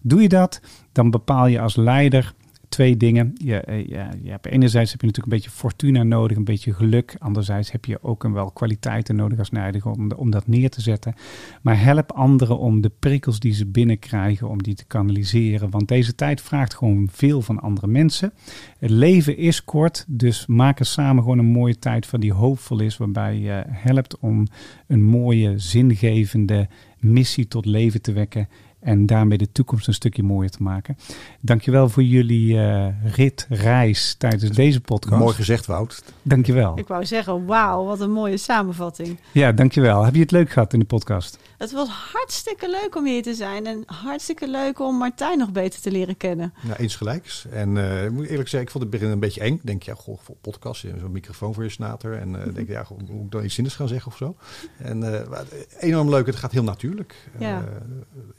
Doe 0.10 0.22
je 0.22 0.30
dat, 0.30 0.62
dan 0.92 1.12
bepaal 1.12 1.48
je 1.48 1.62
als 1.62 1.76
leider 1.76 2.34
twee 2.70 2.98
dingen. 2.98 3.34
Je, 3.38 3.60
eh, 3.60 3.88
ja, 3.88 4.10
je 4.24 4.30
hebt, 4.30 4.46
enerzijds 4.46 4.92
heb 4.92 5.02
je 5.02 5.08
natuurlijk 5.08 5.34
een 5.34 5.40
beetje 5.40 5.58
fortuna 5.58 6.04
nodig, 6.04 6.38
een 6.38 6.44
beetje 6.44 6.74
geluk. 6.74 7.16
Anderzijds 7.20 7.72
heb 7.72 7.86
je 7.86 8.04
ook 8.04 8.24
een 8.24 8.34
wel 8.34 8.52
kwaliteiten 8.52 9.16
nodig 9.16 9.40
als 9.40 9.52
leider 9.52 9.86
om, 9.86 10.12
om 10.12 10.30
dat 10.30 10.48
neer 10.48 10.70
te 10.70 10.82
zetten. 10.82 11.16
Maar 11.62 11.82
help 11.82 12.12
anderen 12.12 12.58
om 12.60 12.82
de 12.82 12.92
prikkels 13.00 13.40
die 13.40 13.54
ze 13.54 13.66
binnenkrijgen, 13.66 14.50
om 14.50 14.64
die 14.64 14.76
te 14.76 14.86
kanaliseren. 14.86 15.70
Want 15.70 15.88
deze 15.88 16.16
tijd 16.16 16.42
vraagt 16.42 16.74
gewoon 16.74 17.08
veel 17.12 17.42
van 17.42 17.60
andere 17.60 17.88
mensen. 17.88 18.34
Het 18.80 18.90
leven 18.90 19.38
is 19.38 19.64
kort, 19.64 20.06
dus 20.08 20.46
maak 20.48 20.80
er 20.80 20.86
samen 20.86 21.24
gewoon 21.24 21.40
een 21.40 21.46
mooie 21.46 21.80
tijd 21.80 22.06
van 22.06 22.20
die 22.20 22.34
hoopvol 22.34 22.80
is. 22.80 22.98
Waarbij 22.98 23.38
je 23.38 23.64
helpt 23.68 24.20
om 24.20 24.48
een 24.88 25.04
mooie, 25.04 25.60
zingevende 25.60 26.68
missie 27.00 27.48
tot 27.48 27.66
leven 27.66 28.02
te 28.02 28.12
wekken. 28.12 28.48
En 28.80 29.06
daarmee 29.06 29.38
de 29.38 29.52
toekomst 29.52 29.88
een 29.88 29.94
stukje 29.94 30.24
mooier 30.24 30.52
te 30.52 30.64
maken. 30.64 30.98
Dankjewel 31.40 31.90
voor 31.90 32.04
jullie 32.04 32.60
eh, 32.60 32.88
rit, 33.16 33.46
reis 33.50 34.16
tijdens 34.18 34.52
deze 34.52 34.82
podcast. 34.82 35.22
Mooi 35.22 35.36
gezegd, 35.36 35.66
Wout. 35.66 36.04
Dankjewel. 36.22 36.78
Ik 36.78 36.88
wou 36.88 37.06
zeggen, 37.06 37.46
wauw, 37.46 37.86
wat 37.86 38.00
een 38.00 38.12
mooie 38.12 38.38
samenvatting. 38.38 39.20
Ja, 39.32 39.52
dankjewel. 39.52 40.04
Heb 40.04 40.14
je 40.14 40.22
het 40.22 40.32
leuk 40.32 40.50
gehad 40.50 40.74
in 40.74 40.80
de 40.80 40.86
podcast? 40.86 41.38
Het 41.58 41.72
was 41.72 41.90
hartstikke 41.90 42.70
leuk 42.70 42.96
om 42.96 43.06
hier 43.06 43.24
te 43.24 43.34
zijn 43.34 43.66
en 43.66 43.84
hartstikke 43.86 44.50
leuk 44.50 44.80
om 44.80 44.96
Martijn 44.96 45.38
nog 45.38 45.52
beter 45.52 45.82
te 45.82 45.92
leren 45.92 46.18
kennen. 46.18 46.54
Nou, 46.62 46.76
eens 46.76 46.96
gelijks. 46.96 47.46
En 47.52 47.78
eh, 47.78 48.06
ik 48.06 48.12
moet 48.12 48.28
eerlijk 48.28 48.50
zeggen, 48.50 48.62
ik 48.62 48.70
vond 48.70 48.84
het 48.84 48.92
begin 48.92 49.10
een 49.10 49.20
beetje 49.20 49.42
eng. 49.42 49.54
Ik 49.54 49.66
denk, 49.66 49.84
ja, 49.84 49.94
goh, 49.94 50.18
voor 50.22 50.36
podcast, 50.42 50.82
je 50.82 50.88
hebt 50.88 51.00
zo'n 51.00 51.12
microfoon 51.12 51.54
voor 51.54 51.64
je 51.64 51.70
snater. 51.70 52.14
En 52.14 52.36
eh 52.36 52.54
denk, 52.54 52.68
ja, 52.68 52.84
goh, 52.84 52.98
moet 52.98 53.26
ik 53.26 53.32
dan 53.32 53.44
iets 53.44 53.56
zinnigs 53.56 53.76
gaan 53.76 53.88
zeggen 53.88 54.12
of 54.12 54.18
zo? 54.18 54.36
En 54.78 55.04
eh, 55.04 55.20
eh, 55.20 55.40
enorm 55.80 56.10
leuk, 56.10 56.26
het 56.26 56.36
gaat 56.36 56.52
heel 56.52 56.64
natuurlijk. 56.64 57.30
Ja. 57.40 57.66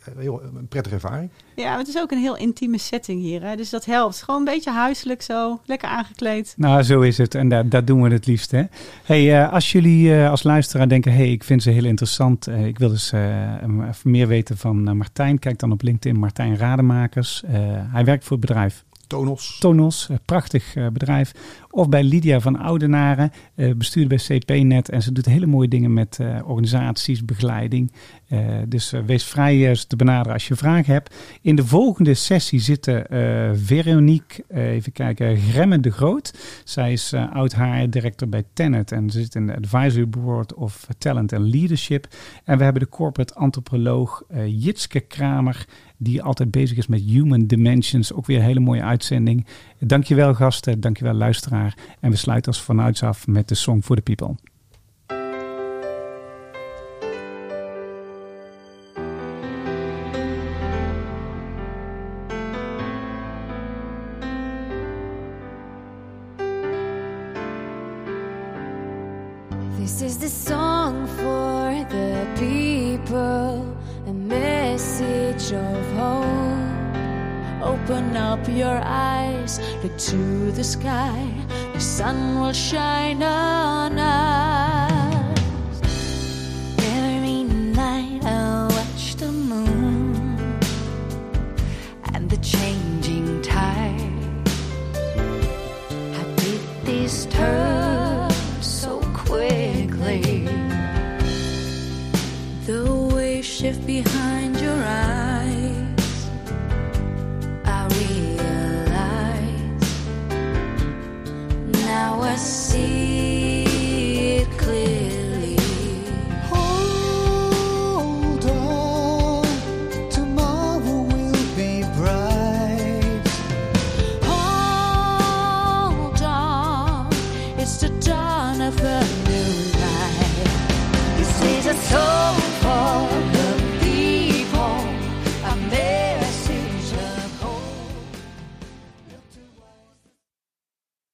Eh, 0.04 0.24
heel, 0.30 0.42
een 0.56 0.68
prettige 0.68 0.94
ervaring. 0.94 1.30
Ja, 1.56 1.68
maar 1.68 1.78
het 1.78 1.88
is 1.88 1.98
ook 1.98 2.10
een 2.10 2.18
heel 2.18 2.36
intieme 2.36 2.78
setting 2.78 3.20
hier, 3.20 3.42
hè? 3.42 3.56
dus 3.56 3.70
dat 3.70 3.84
helpt. 3.84 4.22
Gewoon 4.22 4.38
een 4.40 4.52
beetje 4.54 4.70
huiselijk 4.70 5.22
zo, 5.22 5.60
lekker 5.64 5.88
aangekleed. 5.88 6.54
Nou, 6.56 6.82
zo 6.82 7.00
is 7.00 7.18
het. 7.18 7.34
En 7.34 7.48
daar, 7.48 7.68
daar 7.68 7.84
doen 7.84 8.02
we 8.02 8.10
het 8.10 8.26
liefst. 8.26 8.50
Hè? 8.50 8.62
Hey, 9.04 9.42
eh, 9.42 9.52
als 9.52 9.72
jullie 9.72 10.14
eh, 10.14 10.30
als 10.30 10.42
luisteraar 10.42 10.88
denken, 10.88 11.12
hey, 11.12 11.30
ik 11.32 11.44
vind 11.44 11.62
ze 11.62 11.70
heel 11.70 11.84
interessant. 11.84 12.46
eh, 12.46 12.66
ik 12.66 12.78
wil 12.78 12.88
dus 12.88 13.12
eh, 13.12 13.20
meer 14.04 14.26
weten 14.26 14.56
van 14.56 14.88
eh, 14.88 14.94
Martijn. 14.94 15.38
Kijk 15.38 15.58
dan 15.58 15.72
op 15.72 15.82
LinkedIn 15.82 16.20
Martijn 16.20 16.56
Rademakers. 16.56 17.42
Eh, 17.42 17.52
hij 17.92 18.04
werkt 18.04 18.24
voor 18.24 18.36
het 18.36 18.46
bedrijf 18.46 18.84
Tonos. 19.06 19.56
Tonos, 19.60 20.08
prachtig 20.24 20.74
eh, 20.74 20.86
bedrijf. 20.92 21.32
Of 21.72 21.88
bij 21.88 22.02
Lydia 22.02 22.40
van 22.40 22.58
Oudenaren, 22.58 23.30
eh 23.54 23.74
bestuurder 23.74 24.18
bij 24.26 24.38
CP-net. 24.38 24.88
En 24.88 25.02
ze 25.02 25.12
doet 25.12 25.26
hele 25.26 25.46
mooie 25.46 25.68
dingen 25.68 25.92
met 25.92 26.18
eh, 26.20 26.38
organisaties, 26.44 27.24
begeleiding. 27.24 27.92
Eh, 28.28 28.38
dus 28.68 28.94
wees 29.06 29.24
vrij 29.24 29.76
te 29.86 29.96
benaderen 29.96 30.32
als 30.32 30.48
je 30.48 30.56
vragen 30.56 30.92
hebt. 30.92 31.14
In 31.42 31.56
de 31.56 31.66
volgende 31.66 32.14
sessie 32.14 32.60
zitten 32.60 33.06
Veronique, 33.58 34.44
even 34.48 34.92
kijken, 34.92 35.36
Gremme 35.36 35.80
de 35.80 35.90
Groot. 35.90 36.34
Zij 36.64 36.92
is 36.92 37.14
oud 37.32 37.54
HR-director 37.54 38.28
bij 38.28 38.44
Tenet 38.52 38.92
en 38.92 39.10
ze 39.10 39.20
zit 39.20 39.34
in 39.34 39.46
de 39.46 39.56
Advisory 39.56 40.08
Board 40.08 40.54
of 40.54 40.86
Talent 40.98 41.32
and 41.32 41.54
Leadership. 41.54 42.06
En 42.44 42.58
we 42.58 42.64
hebben 42.64 42.82
de 42.82 42.88
corporate 42.88 43.34
antropoloog 43.34 44.22
Jitske 44.46 45.00
Kramer, 45.00 45.66
die 45.96 46.22
altijd 46.22 46.50
bezig 46.50 46.76
is 46.76 46.86
met 46.86 47.00
Human 47.00 47.46
Dimensions. 47.46 48.12
Ook 48.12 48.26
weer 48.26 48.38
een 48.38 48.44
hele 48.44 48.60
mooie 48.60 48.82
uitzending. 48.82 49.46
Dankjewel 49.78 50.34
gasten, 50.34 50.80
dankjewel 50.80 51.14
En 52.00 52.10
we 52.10 52.16
sluiten 52.16 52.52
als 52.52 52.62
vanuit 52.62 53.02
af 53.02 53.26
met 53.26 53.48
de 53.48 53.54
Song 53.54 53.84
for 53.84 53.96
the 53.96 54.02
People. 54.02 54.34
This 69.80 70.02
is 70.02 70.18
the 70.18 70.28
song 70.28 71.06
for 71.06 71.84
the 71.90 72.26
people, 72.36 73.76
a 74.06 74.12
message 74.12 75.52
of 75.52 75.92
hope. 75.98 76.60
Open 77.62 78.16
up 78.16 78.48
your 78.48 78.80
eyes, 78.82 79.60
look 79.82 79.96
to 79.98 80.52
the 80.52 80.64
sky, 80.64 81.29
sun 82.00 82.40
will 82.40 82.54
shine 82.54 83.22
on 83.22 83.39